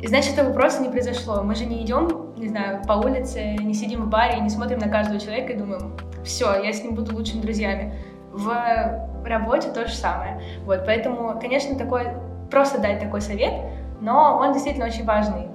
И 0.00 0.06
значит, 0.06 0.34
этого 0.34 0.52
просто 0.52 0.82
не 0.82 0.90
произошло. 0.90 1.42
Мы 1.42 1.54
же 1.54 1.64
не 1.64 1.82
идем, 1.82 2.34
не 2.36 2.48
знаю, 2.48 2.82
по 2.86 2.94
улице, 2.94 3.56
не 3.60 3.72
сидим 3.72 4.02
в 4.02 4.08
баре, 4.08 4.40
не 4.40 4.50
смотрим 4.50 4.78
на 4.78 4.88
каждого 4.88 5.20
человека 5.20 5.52
и 5.52 5.56
думаем, 5.56 5.96
все, 6.24 6.62
я 6.62 6.72
с 6.72 6.82
ним 6.82 6.94
буду 6.94 7.14
лучшими 7.14 7.40
друзьями. 7.40 7.94
В 8.32 9.08
работе 9.24 9.70
то 9.70 9.86
же 9.86 9.94
самое. 9.94 10.40
Вот, 10.64 10.84
поэтому, 10.84 11.38
конечно, 11.40 11.78
такой, 11.78 12.08
просто 12.50 12.80
дать 12.80 12.98
такой 12.98 13.20
совет, 13.20 13.52
но 14.00 14.38
он 14.38 14.52
действительно 14.52 14.86
очень 14.86 15.04
важный 15.04 15.51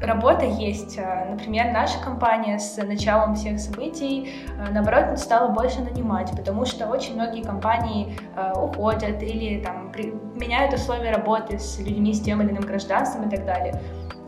работа 0.00 0.44
есть. 0.44 0.98
Э, 0.98 1.26
например, 1.30 1.72
наша 1.72 1.98
компания 2.00 2.58
с 2.58 2.76
началом 2.82 3.34
всех 3.34 3.58
событий, 3.58 4.32
э, 4.48 4.70
наоборот, 4.70 5.18
стала 5.18 5.48
больше 5.48 5.80
нанимать, 5.80 6.30
потому 6.30 6.64
что 6.66 6.86
очень 6.86 7.14
многие 7.14 7.42
компании 7.42 8.18
э, 8.36 8.52
уходят 8.56 9.22
или 9.22 9.62
там, 9.62 9.92
меняют 10.34 10.74
условия 10.74 11.10
работы 11.10 11.58
с 11.58 11.78
людьми 11.78 12.12
с 12.14 12.20
тем 12.20 12.42
или 12.42 12.50
иным 12.50 12.62
гражданством 12.62 13.28
и 13.28 13.30
так 13.30 13.44
далее. 13.44 13.80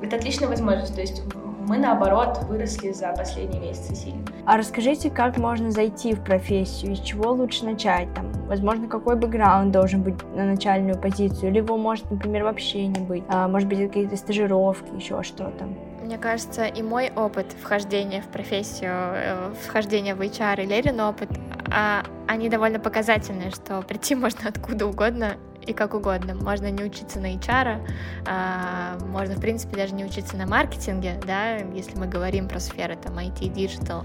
Это 0.02 0.16
отличная 0.16 0.48
возможность. 0.48 0.94
То 0.94 1.00
есть 1.00 1.22
мы, 1.70 1.78
наоборот, 1.78 2.40
выросли 2.48 2.90
за 2.90 3.12
последние 3.12 3.60
месяцы 3.60 3.94
сильно. 3.94 4.24
А 4.44 4.56
расскажите, 4.56 5.08
как 5.08 5.38
можно 5.38 5.70
зайти 5.70 6.14
в 6.14 6.24
профессию, 6.24 6.96
с 6.96 7.00
чего 7.00 7.30
лучше 7.30 7.64
начать? 7.64 8.12
Там, 8.12 8.32
возможно, 8.48 8.88
какой 8.88 9.14
бэкграунд 9.14 9.70
должен 9.70 10.02
быть 10.02 10.16
на 10.34 10.46
начальную 10.46 10.98
позицию, 10.98 11.52
или 11.52 11.58
его 11.58 11.76
может, 11.76 12.10
например, 12.10 12.42
вообще 12.42 12.88
не 12.88 12.98
быть. 12.98 13.22
А, 13.28 13.46
может 13.46 13.68
быть, 13.68 13.78
какие-то 13.78 14.16
стажировки, 14.16 14.92
еще 14.96 15.22
что-то. 15.22 15.68
Мне 16.02 16.18
кажется, 16.18 16.64
и 16.64 16.82
мой 16.82 17.12
опыт 17.14 17.46
вхождения 17.62 18.20
в 18.20 18.26
профессию, 18.26 18.90
э, 18.92 19.52
вхождения 19.64 20.16
в 20.16 20.20
HR 20.20 20.64
и 20.64 20.66
Лерин 20.66 20.98
опыт, 20.98 21.30
а, 21.72 22.02
они 22.26 22.48
довольно 22.48 22.80
показательные, 22.80 23.52
что 23.52 23.80
прийти 23.82 24.14
можно 24.16 24.48
откуда 24.48 24.86
угодно 24.86 25.34
и 25.66 25.72
как 25.72 25.94
угодно. 25.94 26.34
Можно 26.34 26.70
не 26.70 26.84
учиться 26.84 27.20
на 27.20 27.34
HR, 27.34 27.86
а, 28.26 28.98
можно, 29.06 29.34
в 29.34 29.40
принципе, 29.40 29.76
даже 29.76 29.94
не 29.94 30.04
учиться 30.04 30.36
на 30.36 30.46
маркетинге, 30.46 31.20
да, 31.26 31.56
если 31.56 31.98
мы 31.98 32.06
говорим 32.06 32.48
про 32.48 32.60
сферы 32.60 32.96
там 32.96 33.18
IT, 33.18 33.52
digital. 33.52 34.04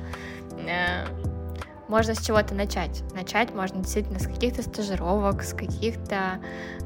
Э, 0.67 1.05
можно 1.87 2.15
с 2.15 2.25
чего-то 2.25 2.55
начать. 2.55 3.03
Начать 3.13 3.53
можно 3.53 3.81
действительно 3.81 4.19
с 4.19 4.25
каких-то 4.25 4.63
стажировок, 4.63 5.43
с 5.43 5.53
каких-то 5.53 6.39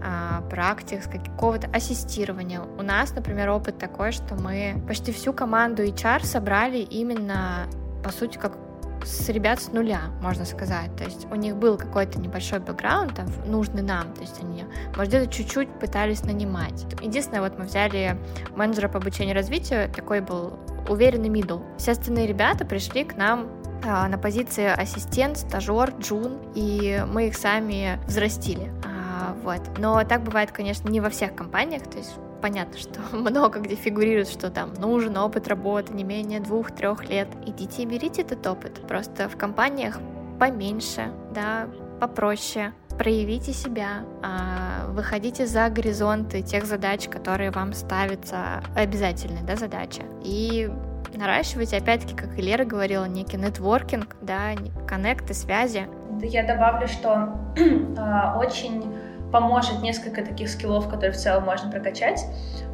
а, 0.04 0.42
практик, 0.50 1.02
с 1.04 1.08
какого-то 1.08 1.68
ассистирования. 1.68 2.62
У 2.62 2.82
нас, 2.82 3.14
например, 3.16 3.50
опыт 3.50 3.78
такой, 3.78 4.12
что 4.12 4.36
мы 4.36 4.82
почти 4.88 5.14
всю 5.14 5.32
команду 5.32 5.84
HR 5.84 6.26
собрали 6.26 6.80
именно, 6.80 7.68
по 8.04 8.12
сути, 8.12 8.38
как 8.38 8.58
с 9.04 9.30
ребят 9.30 9.62
с 9.62 9.72
нуля, 9.72 10.02
можно 10.22 10.46
сказать. 10.46 10.96
То 10.96 11.04
есть 11.04 11.28
у 11.32 11.36
них 11.36 11.56
был 11.56 11.78
какой-то 11.78 12.20
небольшой 12.20 12.60
бэкграунд, 12.60 13.16
там, 13.16 13.28
нужный 13.46 13.82
нам. 13.82 14.14
То 14.14 14.22
есть 14.22 14.42
они, 14.42 14.66
может, 14.96 15.10
где-то 15.10 15.32
чуть-чуть 15.32 15.70
пытались 15.80 16.24
нанимать. 16.24 16.86
Единственное, 17.02 17.42
вот 17.42 17.58
мы 17.58 17.66
взяли 17.66 18.18
менеджера 18.56 18.88
по 18.88 18.98
обучению 18.98 19.36
и 19.36 19.38
развитию, 19.38 19.90
такой 19.90 20.22
был 20.22 20.54
уверенный 20.88 21.30
мидл. 21.30 21.60
Все 21.78 21.92
остальные 21.92 22.28
ребята 22.28 22.66
пришли 22.66 23.04
к 23.04 23.16
нам 23.16 23.48
а, 23.84 24.08
на 24.08 24.18
позиции 24.18 24.66
ассистент, 24.66 25.38
стажер, 25.38 25.94
джун, 26.00 26.40
и 26.56 27.04
мы 27.08 27.28
их 27.28 27.36
сами 27.36 28.00
взрастили. 28.08 28.72
А, 28.84 29.36
вот. 29.44 29.62
Но 29.78 30.04
так 30.04 30.24
бывает, 30.24 30.52
конечно, 30.52 30.90
не 30.90 31.00
во 31.00 31.10
всех 31.10 31.36
компаниях, 31.36 31.84
то 31.84 31.98
есть 31.98 32.16
понятно, 32.42 32.78
что 32.78 33.00
много 33.16 33.60
где 33.60 33.76
фигурирует, 33.76 34.30
что 34.30 34.50
там 34.50 34.74
нужен 34.76 35.18
опыт 35.18 35.48
работы 35.48 35.94
не 35.94 36.04
менее 36.04 36.40
двух-трех 36.40 37.10
лет. 37.10 37.28
Идите 37.46 37.84
и 37.84 37.86
берите 37.86 38.22
этот 38.22 38.46
опыт. 38.48 38.82
Просто 38.88 39.30
в 39.30 39.38
компаниях 39.38 40.00
поменьше, 40.40 41.12
да, 41.34 41.68
попроще. 42.00 42.74
Проявите 42.98 43.54
себя, 43.54 44.04
а, 44.22 44.88
выходите 44.90 45.46
за 45.46 45.70
горизонты 45.70 46.42
тех 46.42 46.66
задач, 46.66 47.08
которые 47.08 47.52
вам 47.52 47.74
ставятся 47.74 48.62
обязательные, 48.76 49.44
да, 49.44 49.56
задача. 49.56 50.02
И 50.22 50.70
наращивать, 51.16 51.74
опять-таки, 51.74 52.14
как 52.14 52.38
и 52.38 52.42
Лера 52.42 52.66
говорила, 52.66 53.06
некий 53.06 53.38
нетворкинг, 53.38 54.18
да, 54.22 54.52
коннекты, 54.88 55.34
связи. 55.34 55.88
Я 56.22 56.46
добавлю, 56.46 56.88
что 56.88 57.38
э, 57.56 58.38
очень 58.38 58.94
поможет 59.32 59.82
несколько 59.82 60.24
таких 60.24 60.50
скиллов, 60.50 60.90
которые 60.90 61.12
в 61.12 61.18
целом 61.18 61.46
можно 61.46 61.72
прокачать. 61.72 62.26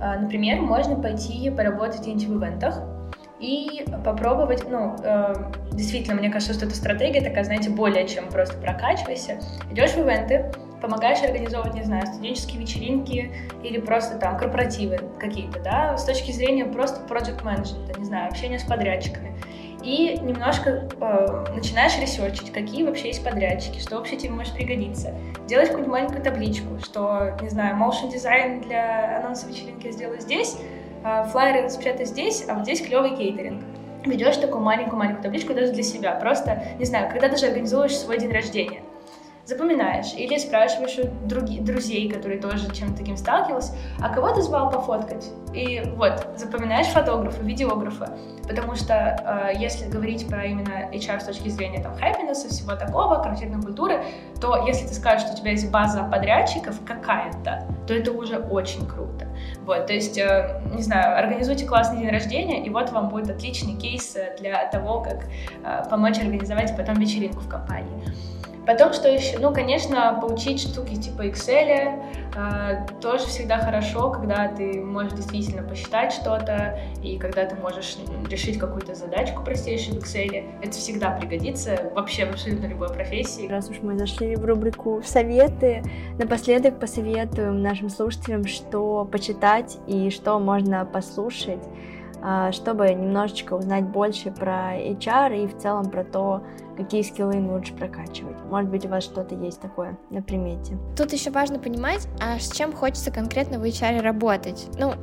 Э, 0.02 0.20
например, 0.20 0.62
можно 0.62 0.96
пойти 0.96 1.50
поработать 1.50 2.02
где-нибудь 2.02 2.28
в 2.28 2.40
ивентах, 2.40 2.82
и 3.40 3.86
попробовать, 4.04 4.70
ну, 4.70 4.96
э, 5.04 5.34
действительно, 5.72 6.16
мне 6.16 6.30
кажется, 6.30 6.54
что 6.54 6.66
эта 6.66 6.76
стратегия 6.76 7.22
такая, 7.22 7.44
знаете, 7.44 7.70
более 7.70 8.08
чем 8.08 8.30
просто 8.30 8.58
прокачивайся. 8.58 9.40
Идешь 9.70 9.92
в 9.92 10.00
ивенты, 10.00 10.52
помогаешь 10.82 11.22
организовывать, 11.22 11.74
не 11.74 11.84
знаю, 11.84 12.08
студенческие 12.08 12.62
вечеринки 12.62 13.32
или 13.62 13.80
просто 13.80 14.18
там 14.18 14.38
корпоративы 14.38 15.00
какие-то, 15.20 15.60
да, 15.60 15.98
с 15.98 16.06
точки 16.06 16.32
зрения 16.32 16.66
просто 16.66 17.02
project 17.12 17.44
management, 17.44 17.98
не 18.00 18.06
знаю, 18.06 18.30
общения 18.30 18.60
с 18.60 18.64
подрядчиками. 18.64 19.36
И 19.86 20.18
немножко 20.20 20.90
э, 21.00 21.46
начинаешь 21.56 21.98
ресерчить, 22.00 22.52
какие 22.52 22.84
вообще 22.84 23.10
есть 23.10 23.24
подрядчики, 23.24 23.80
что 23.80 23.98
вообще 23.98 24.18
тебе 24.18 24.32
может 24.32 24.56
пригодиться. 24.56 25.14
Делаешь 25.48 25.68
какую-нибудь 25.68 25.94
маленькую 25.94 26.24
табличку, 26.24 26.80
что, 26.84 27.38
не 27.40 27.50
знаю, 27.50 27.78
motion 27.78 28.12
дизайн 28.12 28.62
для 28.62 29.20
анонса 29.20 29.48
вечеринки 29.48 29.92
сделаю 29.92 30.20
здесь, 30.20 30.58
э, 31.04 31.26
флайеры 31.26 31.66
распечатай 31.66 32.08
здесь, 32.08 32.46
а 32.50 32.56
вот 32.56 32.64
здесь 32.64 32.82
клевый 32.82 33.16
кейтеринг 33.16 33.64
ведешь 34.06 34.38
такую 34.38 34.64
маленькую-маленькую 34.64 35.22
табличку 35.22 35.54
даже 35.54 35.72
для 35.72 35.84
себя. 35.84 36.16
Просто, 36.16 36.64
не 36.80 36.86
знаю, 36.86 37.12
когда 37.12 37.30
даже 37.30 37.46
организуешь 37.46 37.96
свой 37.96 38.18
день 38.18 38.32
рождения 38.32 38.82
запоминаешь 39.46 40.14
или 40.14 40.38
спрашиваешь 40.38 40.98
у 40.98 41.28
други, 41.28 41.60
друзей, 41.60 42.10
которые 42.10 42.40
тоже 42.42 42.74
чем-то 42.74 42.98
таким 42.98 43.16
сталкивались, 43.16 43.72
а 44.00 44.10
кого 44.10 44.32
ты 44.34 44.42
звал 44.42 44.72
пофоткать? 44.72 45.30
И 45.54 45.84
вот, 45.96 46.28
запоминаешь 46.36 46.88
фотографа, 46.88 47.42
видеографа, 47.44 48.18
потому 48.48 48.76
что 48.76 49.52
э, 49.54 49.58
если 49.58 49.88
говорить 49.88 50.28
про 50.28 50.46
именно 50.46 50.90
HR 50.92 51.22
с 51.22 51.26
точки 51.26 51.50
зрения 51.50 51.82
там 51.82 51.94
happiness, 51.94 52.48
всего 52.48 52.76
такого, 52.76 53.16
корпоративной 53.16 53.62
культуры, 53.62 54.04
то 54.42 54.66
если 54.68 54.88
ты 54.88 54.94
скажешь, 54.94 55.28
что 55.28 55.34
у 55.34 55.38
тебя 55.38 55.52
есть 55.52 55.70
база 55.72 56.04
подрядчиков 56.04 56.80
какая-то, 56.86 57.68
то 57.88 57.94
это 57.94 58.12
уже 58.12 58.38
очень 58.38 58.88
круто. 58.88 59.28
Вот, 59.64 59.86
то 59.86 59.94
есть, 59.94 60.18
э, 60.18 60.62
не 60.74 60.82
знаю, 60.82 61.18
организуйте 61.18 61.66
классный 61.66 62.00
день 62.00 62.10
рождения, 62.10 62.64
и 62.64 62.70
вот 62.70 62.92
вам 62.92 63.10
будет 63.10 63.30
отличный 63.30 63.76
кейс 63.76 64.18
для 64.40 64.66
того, 64.68 65.02
как 65.02 65.26
э, 65.64 65.84
помочь 65.90 66.18
организовать 66.18 66.76
потом 66.76 66.96
вечеринку 66.96 67.42
в 67.42 67.48
компании. 67.48 68.04
Потом, 68.66 68.94
что 68.94 69.08
еще? 69.08 69.38
Ну, 69.40 69.54
конечно, 69.54 70.18
поучить 70.20 70.62
штуки 70.62 70.96
типа 70.96 71.28
Excel 71.28 72.02
э, 72.36 72.88
тоже 73.00 73.26
всегда 73.28 73.60
хорошо, 73.60 74.10
когда 74.10 74.48
ты 74.48 74.82
можешь 74.82 75.14
действительно 75.14 75.62
посчитать 75.62 76.14
что-то, 76.14 76.80
и 77.04 77.18
когда 77.18 77.46
ты 77.46 77.56
можешь 77.56 77.98
решить 78.30 78.58
какую-то 78.58 78.96
задачку 78.96 79.44
простейшую 79.44 80.02
в 80.02 80.04
Excel. 80.04 80.44
Это 80.62 80.72
всегда 80.72 81.12
пригодится 81.12 81.92
вообще 81.94 82.24
абсолютно 82.24 82.66
любой 82.66 82.90
профессии. 82.90 83.48
Раз 83.48 83.70
уж 83.70 83.78
мы 83.82 83.98
зашли 83.98 84.36
в 84.36 84.44
рубрику 84.46 85.02
«Советы», 85.06 85.84
напоследок 86.18 86.80
посоветуем 86.80 87.62
нашим 87.62 87.90
слушателям, 87.90 88.46
что 88.46 89.06
почитать 89.06 89.78
и 89.88 90.10
что 90.10 90.40
можно 90.40 90.86
послушать, 90.86 91.64
чтобы 92.52 92.94
немножечко 92.94 93.54
узнать 93.54 93.86
больше 93.86 94.32
про 94.32 94.76
HR 94.78 95.44
и 95.44 95.48
в 95.48 95.58
целом 95.58 95.90
про 95.90 96.04
то, 96.04 96.44
какие 96.78 97.02
скиллы 97.02 97.36
им 97.36 97.52
лучше 97.52 97.74
прокачивать. 97.74 98.38
Может 98.50 98.70
быть, 98.70 98.86
у 98.86 98.90
вас 98.90 99.04
что-то 99.04 99.36
есть 99.36 99.62
такое 99.62 99.98
на 100.10 100.22
примете. 100.22 100.78
Тут 100.98 101.14
еще 101.14 101.32
важно 101.32 101.60
понимать, 101.60 102.08
а 102.22 102.40
с 102.40 102.52
чем 102.52 102.74
хочется 102.74 103.12
конкретно 103.12 103.60
в 103.60 103.64
HR 103.64 104.02
работать. 104.02 104.68
Ну, 104.78 104.94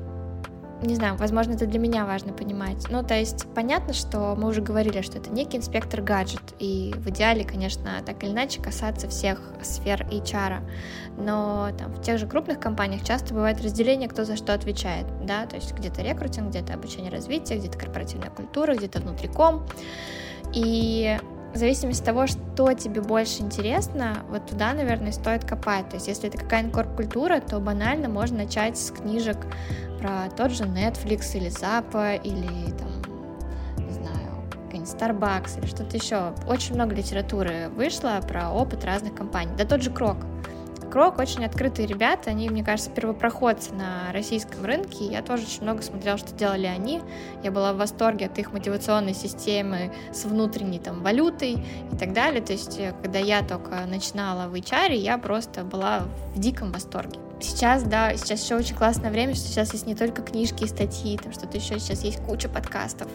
не 0.82 0.94
знаю, 0.94 1.16
возможно, 1.16 1.52
это 1.52 1.66
для 1.66 1.78
меня 1.78 2.04
важно 2.04 2.32
понимать. 2.32 2.86
Ну, 2.90 3.02
то 3.02 3.14
есть, 3.14 3.46
понятно, 3.54 3.92
что 3.92 4.34
мы 4.36 4.48
уже 4.48 4.60
говорили, 4.60 5.00
что 5.00 5.18
это 5.18 5.30
некий 5.30 5.58
инспектор 5.58 6.02
гаджет, 6.02 6.42
и 6.58 6.92
в 6.96 7.08
идеале, 7.10 7.44
конечно, 7.44 7.90
так 8.04 8.22
или 8.24 8.30
иначе 8.30 8.60
касаться 8.60 9.08
всех 9.08 9.40
сфер 9.62 10.06
HR. 10.10 10.60
Но 11.16 11.70
там 11.78 11.92
в 11.92 12.02
тех 12.02 12.18
же 12.18 12.26
крупных 12.26 12.58
компаниях 12.58 13.04
часто 13.04 13.34
бывает 13.34 13.60
разделение, 13.62 14.08
кто 14.08 14.24
за 14.24 14.36
что 14.36 14.54
отвечает, 14.54 15.06
да, 15.24 15.46
то 15.46 15.56
есть 15.56 15.72
где-то 15.72 16.02
рекрутинг, 16.02 16.48
где-то 16.50 16.74
обучение 16.74 17.10
развития, 17.10 17.56
где-то 17.56 17.78
корпоративная 17.78 18.30
культура, 18.30 18.74
где-то 18.74 19.00
внутриком. 19.00 19.66
И 20.54 21.18
в 21.52 21.56
зависимости 21.56 22.00
от 22.00 22.06
того, 22.06 22.26
что 22.26 22.72
тебе 22.72 23.00
больше 23.00 23.42
интересно, 23.42 24.24
вот 24.30 24.46
туда, 24.46 24.72
наверное, 24.72 25.12
стоит 25.12 25.44
копать. 25.44 25.88
То 25.88 25.96
есть, 25.96 26.08
если 26.08 26.28
это 26.28 26.38
какая-нибудь 26.38 26.74
корп-культура, 26.74 27.40
то 27.40 27.58
банально 27.60 28.08
можно 28.08 28.38
начать 28.38 28.78
с 28.78 28.90
книжек 28.90 29.36
про 29.98 30.30
тот 30.36 30.50
же 30.50 30.64
Netflix 30.64 31.36
или 31.36 31.48
Zappa, 31.48 32.20
или 32.22 32.70
там, 32.72 32.88
какой-нибудь 34.72 34.94
Starbucks 34.94 35.58
или 35.58 35.66
что-то 35.66 35.96
еще. 35.96 36.32
Очень 36.48 36.74
много 36.74 36.94
литературы 36.94 37.68
вышло 37.76 38.18
про 38.26 38.50
опыт 38.50 38.84
разных 38.84 39.14
компаний. 39.14 39.52
Да 39.56 39.64
тот 39.64 39.82
же 39.82 39.90
Крок. 39.90 40.16
Крок 40.92 41.18
очень 41.18 41.42
открытые 41.42 41.88
ребята, 41.88 42.28
они, 42.28 42.50
мне 42.50 42.62
кажется, 42.62 42.90
первопроходцы 42.90 43.72
на 43.72 44.12
российском 44.12 44.62
рынке. 44.62 45.06
Я 45.06 45.22
тоже 45.22 45.44
очень 45.44 45.62
много 45.62 45.80
смотрела, 45.80 46.18
что 46.18 46.34
делали 46.34 46.66
они. 46.66 47.00
Я 47.42 47.50
была 47.50 47.72
в 47.72 47.78
восторге 47.78 48.26
от 48.26 48.38
их 48.38 48.52
мотивационной 48.52 49.14
системы 49.14 49.90
с 50.12 50.26
внутренней 50.26 50.80
там 50.80 51.02
валютой 51.02 51.64
и 51.90 51.96
так 51.96 52.12
далее. 52.12 52.42
То 52.42 52.52
есть, 52.52 52.78
э, 52.78 52.92
когда 53.00 53.18
я 53.18 53.40
только 53.42 53.86
начинала 53.86 54.50
в 54.50 54.54
HR, 54.54 54.94
я 54.94 55.16
просто 55.16 55.64
была 55.64 56.02
в 56.34 56.38
диком 56.38 56.72
восторге. 56.72 57.18
Сейчас, 57.40 57.84
да, 57.84 58.14
сейчас 58.14 58.44
еще 58.44 58.56
очень 58.56 58.76
классное 58.76 59.10
время, 59.10 59.34
что 59.34 59.46
сейчас 59.48 59.72
есть 59.72 59.86
не 59.86 59.94
только 59.94 60.20
книжки 60.20 60.64
и 60.64 60.68
статьи, 60.68 61.16
там 61.16 61.32
что-то 61.32 61.56
еще, 61.56 61.78
сейчас 61.80 62.04
есть 62.04 62.22
куча 62.22 62.50
подкастов 62.50 63.08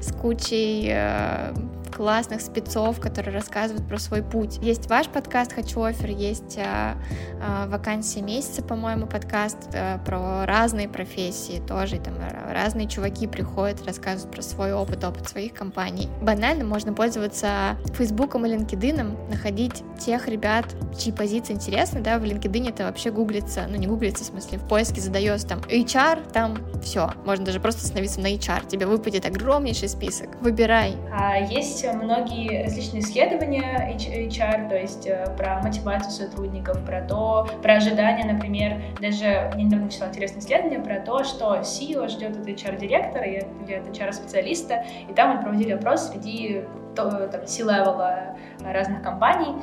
с 0.00 0.12
кучей 0.12 0.88
э, 0.90 1.54
классных 1.92 2.40
спецов, 2.40 3.00
которые 3.00 3.34
рассказывают 3.34 3.86
про 3.86 3.98
свой 3.98 4.22
путь. 4.22 4.58
Есть 4.62 4.88
ваш 4.88 5.08
подкаст 5.08 5.52
«Хочу 5.52 5.82
офер», 5.82 6.10
есть 6.10 6.56
э, 6.56 6.94
э, 7.40 7.66
«Вакансия 7.68 8.22
месяца», 8.22 8.62
по-моему, 8.62 9.06
подкаст 9.06 9.58
э, 9.72 9.98
про 10.04 10.46
разные 10.46 10.88
профессии 10.88 11.62
тоже, 11.68 11.98
там 11.98 12.14
разные 12.50 12.88
чуваки 12.88 13.26
приходят, 13.26 13.84
рассказывают 13.86 14.34
про 14.34 14.42
свой 14.42 14.72
опыт, 14.72 15.04
опыт 15.04 15.28
своих 15.28 15.52
компаний. 15.52 16.08
Банально 16.22 16.64
можно 16.64 16.92
пользоваться 16.92 17.76
Фейсбуком 17.94 18.46
и 18.46 18.50
LinkedIn, 18.50 19.30
находить 19.30 19.82
тех 19.98 20.28
ребят, 20.28 20.64
чьи 20.98 21.12
позиции 21.12 21.52
интересны, 21.52 22.00
да, 22.00 22.18
в 22.18 22.24
LinkedIn 22.24 22.70
это 22.70 22.84
вообще 22.84 23.10
гуглится, 23.10 23.66
ну 23.68 23.76
не 23.76 23.86
гуглится, 23.86 24.24
в 24.24 24.28
смысле, 24.28 24.58
в 24.58 24.66
поиске 24.66 25.00
задаешь 25.00 25.42
там 25.42 25.60
HR, 25.60 26.32
там 26.32 26.58
все, 26.82 27.12
можно 27.24 27.44
даже 27.44 27.60
просто 27.60 27.82
остановиться 27.82 28.20
на 28.20 28.34
HR, 28.34 28.66
тебе 28.68 28.86
выпадет 28.86 29.26
огромнейший 29.26 29.88
список, 29.88 30.30
выбирай. 30.40 30.96
А 31.12 31.38
есть 31.38 31.81
есть 31.82 31.94
многие 31.94 32.64
различные 32.64 33.02
исследования 33.02 33.96
HR, 33.96 34.68
то 34.68 34.76
есть 34.76 35.06
э, 35.06 35.26
про 35.36 35.60
мотивацию 35.62 36.10
сотрудников, 36.10 36.84
про 36.84 37.02
то, 37.02 37.48
про 37.62 37.74
ожидания, 37.74 38.30
например, 38.30 38.82
даже 39.00 39.24
я 39.24 39.52
недавно 39.54 39.90
читала 39.90 40.10
интересное 40.10 40.40
исследование 40.40 40.80
про 40.80 41.00
то, 41.00 41.24
что 41.24 41.56
CEO 41.60 42.08
ждет 42.08 42.36
от 42.36 42.46
HR-директора 42.46 43.24
или 43.24 43.74
от 43.74 43.88
HR-специалиста, 43.88 44.84
и 45.08 45.12
там 45.14 45.36
мы 45.36 45.42
проводили 45.42 45.72
опрос 45.72 46.10
среди 46.10 46.64
там, 46.94 47.46
C-левела 47.46 48.36
разных 48.64 49.02
компаний, 49.02 49.54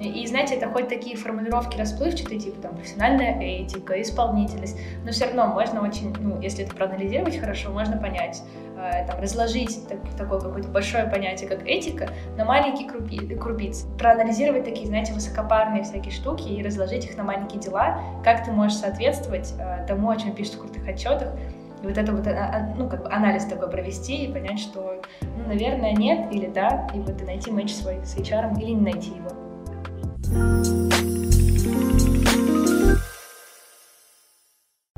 и, 0.00 0.24
знаете, 0.28 0.54
это 0.54 0.68
хоть 0.68 0.88
такие 0.88 1.16
формулировки 1.16 1.76
расплывчатые, 1.76 2.38
типа 2.38 2.62
там 2.62 2.76
профессиональная 2.76 3.40
этика, 3.40 4.00
исполнительность, 4.00 4.78
но 5.04 5.10
все 5.10 5.26
равно 5.26 5.48
можно 5.48 5.82
очень, 5.82 6.14
ну, 6.20 6.40
если 6.40 6.64
это 6.64 6.74
проанализировать 6.74 7.38
хорошо, 7.38 7.70
можно 7.70 7.96
понять, 7.96 8.42
э, 8.44 8.67
там, 9.06 9.20
разложить 9.20 9.88
так, 9.88 9.98
такое 10.16 10.40
какое-то 10.40 10.68
большое 10.68 11.04
понятие, 11.04 11.48
как 11.48 11.66
этика, 11.66 12.10
на 12.36 12.44
маленькие 12.44 12.88
крупи, 12.88 13.18
крупицы. 13.36 13.86
Проанализировать 13.98 14.64
такие, 14.64 14.86
знаете, 14.86 15.12
высокопарные 15.12 15.82
всякие 15.82 16.12
штуки 16.12 16.48
и 16.48 16.62
разложить 16.62 17.04
их 17.04 17.16
на 17.16 17.24
маленькие 17.24 17.60
дела, 17.60 18.00
как 18.24 18.44
ты 18.44 18.52
можешь 18.52 18.78
соответствовать 18.78 19.54
э, 19.58 19.84
тому, 19.86 20.10
о 20.10 20.16
чем 20.16 20.32
пишут 20.32 20.54
в 20.54 20.60
крутых 20.60 20.86
отчетах, 20.88 21.32
и 21.82 21.86
вот 21.86 21.96
это 21.96 22.12
вот, 22.12 22.26
а, 22.26 22.30
а, 22.30 22.74
ну, 22.76 22.88
как 22.88 23.04
бы 23.04 23.10
анализ 23.10 23.44
такой 23.44 23.70
провести 23.70 24.24
и 24.24 24.32
понять, 24.32 24.58
что, 24.58 25.00
ну, 25.20 25.46
наверное, 25.46 25.92
нет 25.92 26.32
или 26.32 26.46
да, 26.46 26.88
и 26.94 26.98
вот 26.98 27.20
и 27.20 27.24
найти 27.24 27.50
матч 27.50 27.72
свой 27.72 28.04
с 28.04 28.16
HR 28.16 28.58
или 28.60 28.70
не 28.70 28.80
найти 28.80 29.10
его. 29.10 29.30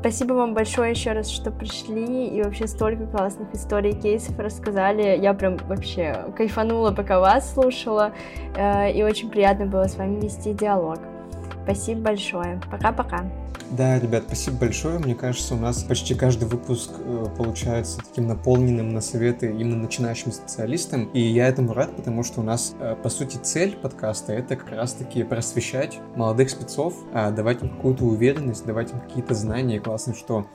Спасибо 0.01 0.33
вам 0.33 0.55
большое 0.55 0.93
еще 0.93 1.13
раз, 1.13 1.29
что 1.29 1.51
пришли 1.51 2.27
и 2.29 2.43
вообще 2.43 2.67
столько 2.67 3.07
классных 3.07 3.53
историй, 3.53 3.93
кейсов 3.93 4.39
рассказали. 4.39 5.19
Я 5.21 5.35
прям 5.35 5.59
вообще 5.69 6.25
кайфанула, 6.35 6.91
пока 6.91 7.21
вас 7.21 7.53
слушала, 7.53 8.13
э, 8.57 8.93
и 8.93 9.03
очень 9.03 9.29
приятно 9.29 9.67
было 9.67 9.85
с 9.85 9.97
вами 9.97 10.19
вести 10.19 10.55
диалог. 10.55 11.01
Спасибо 11.65 12.01
большое. 12.01 12.61
Пока-пока. 12.71 13.25
Да, 13.71 14.01
ребят, 14.01 14.25
спасибо 14.27 14.57
большое. 14.59 14.99
Мне 14.99 15.15
кажется, 15.15 15.55
у 15.55 15.59
нас 15.59 15.85
почти 15.85 16.17
каждый 16.17 16.49
выпуск 16.49 16.91
э, 16.99 17.27
получается 17.37 17.99
таким 17.99 18.27
наполненным 18.27 18.89
на 18.89 19.01
советы 19.01 19.47
именно 19.47 19.77
начинающим 19.77 20.33
специалистам. 20.33 21.05
И 21.13 21.21
я 21.21 21.47
этому 21.47 21.73
рад, 21.73 21.95
потому 21.95 22.25
что 22.25 22.41
у 22.41 22.43
нас, 22.43 22.75
э, 22.81 22.97
по 23.01 23.09
сути, 23.09 23.37
цель 23.37 23.77
подкаста— 23.77 24.33
это 24.35 24.57
как 24.57 24.71
раз-таки 24.71 25.23
просвещать 25.23 26.01
молодых 26.17 26.51
спецов, 26.51 26.97
а 27.13 27.31
давать 27.31 27.63
им 27.63 27.69
какую-то 27.69 28.05
уверенность, 28.05 28.67
давать 28.67 28.91
им 28.91 28.99
какие-то 28.99 29.35
знания. 29.35 29.79
Классно, 29.79 30.15
что 30.15 30.47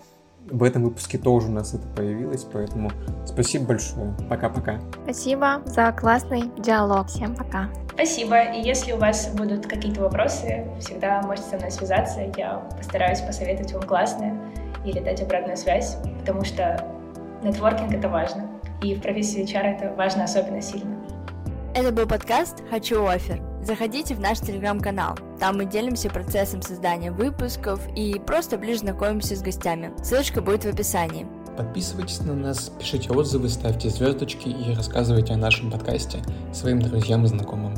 в 0.50 0.64
этом 0.64 0.84
выпуске 0.84 1.18
тоже 1.18 1.48
у 1.48 1.52
нас 1.52 1.74
это 1.74 1.88
появилось, 1.96 2.46
поэтому 2.52 2.91
спасибо 3.26 3.68
большое. 3.68 4.14
Пока-пока. 4.30 4.80
Спасибо 5.04 5.62
за 5.66 5.91
классный 5.91 6.52
диалог. 6.58 7.08
Всем 7.08 7.36
пока. 7.36 7.70
Спасибо. 7.93 8.41
И 8.41 8.62
если 8.62 8.91
у 8.91 8.98
вас 8.98 9.30
будут 9.34 9.66
какие-то 9.66 10.02
вопросы, 10.02 10.66
всегда 10.80 11.22
можете 11.22 11.50
со 11.50 11.58
мной 11.58 11.72
связаться. 11.72 12.22
Я 12.38 12.60
постараюсь 12.78 13.22
посоветовать 13.22 13.74
вам 13.74 13.84
классное 13.84 14.39
или 14.86 15.00
дать 15.00 15.22
обратную 15.22 15.58
связь, 15.58 15.98
потому 16.20 16.43
что 16.43 16.86
нетворкинг— 17.43 17.93
это 17.93 18.10
важно. 18.10 18.50
И 18.84 18.96
в 18.96 19.02
профессии 19.02 19.43
HR 19.43 19.78
это 19.78 19.96
важно 19.96 20.26
особенно 20.26 20.62
сильно. 20.62 20.96
Это 21.74 21.91
был 21.91 22.06
подкаст 22.06 22.64
«Хочу 22.70 23.06
офер». 23.06 23.55
Заходите 23.66 24.13
в 24.13 24.20
наш 24.20 24.41
телеграм-канал. 24.41 25.18
Там 25.39 25.57
мы 25.57 25.66
делимся 25.66 26.11
процессом 26.11 26.61
создания 26.61 27.11
выпусков 27.11 27.82
и 27.95 28.20
просто 28.20 28.59
ближе 28.59 28.82
знакомимся 28.82 29.36
с 29.36 29.41
гостями. 29.41 29.91
Ссылочка 30.03 30.39
будет 30.39 30.66
в 30.66 30.68
описании. 30.68 31.26
Подписывайтесь 31.57 32.20
на 32.20 32.36
нас, 32.36 32.72
пишите 32.78 33.11
отзывы, 33.11 33.49
ставьте 33.49 33.89
звездочки 33.89 34.49
и 34.49 34.76
рассказывайте 34.76 35.34
о 35.34 35.38
нашем 35.38 35.72
подкасте 35.72 36.22
своим 36.53 36.80
друзьям 36.80 37.26
и 37.26 37.28
знакомым. 37.28 37.74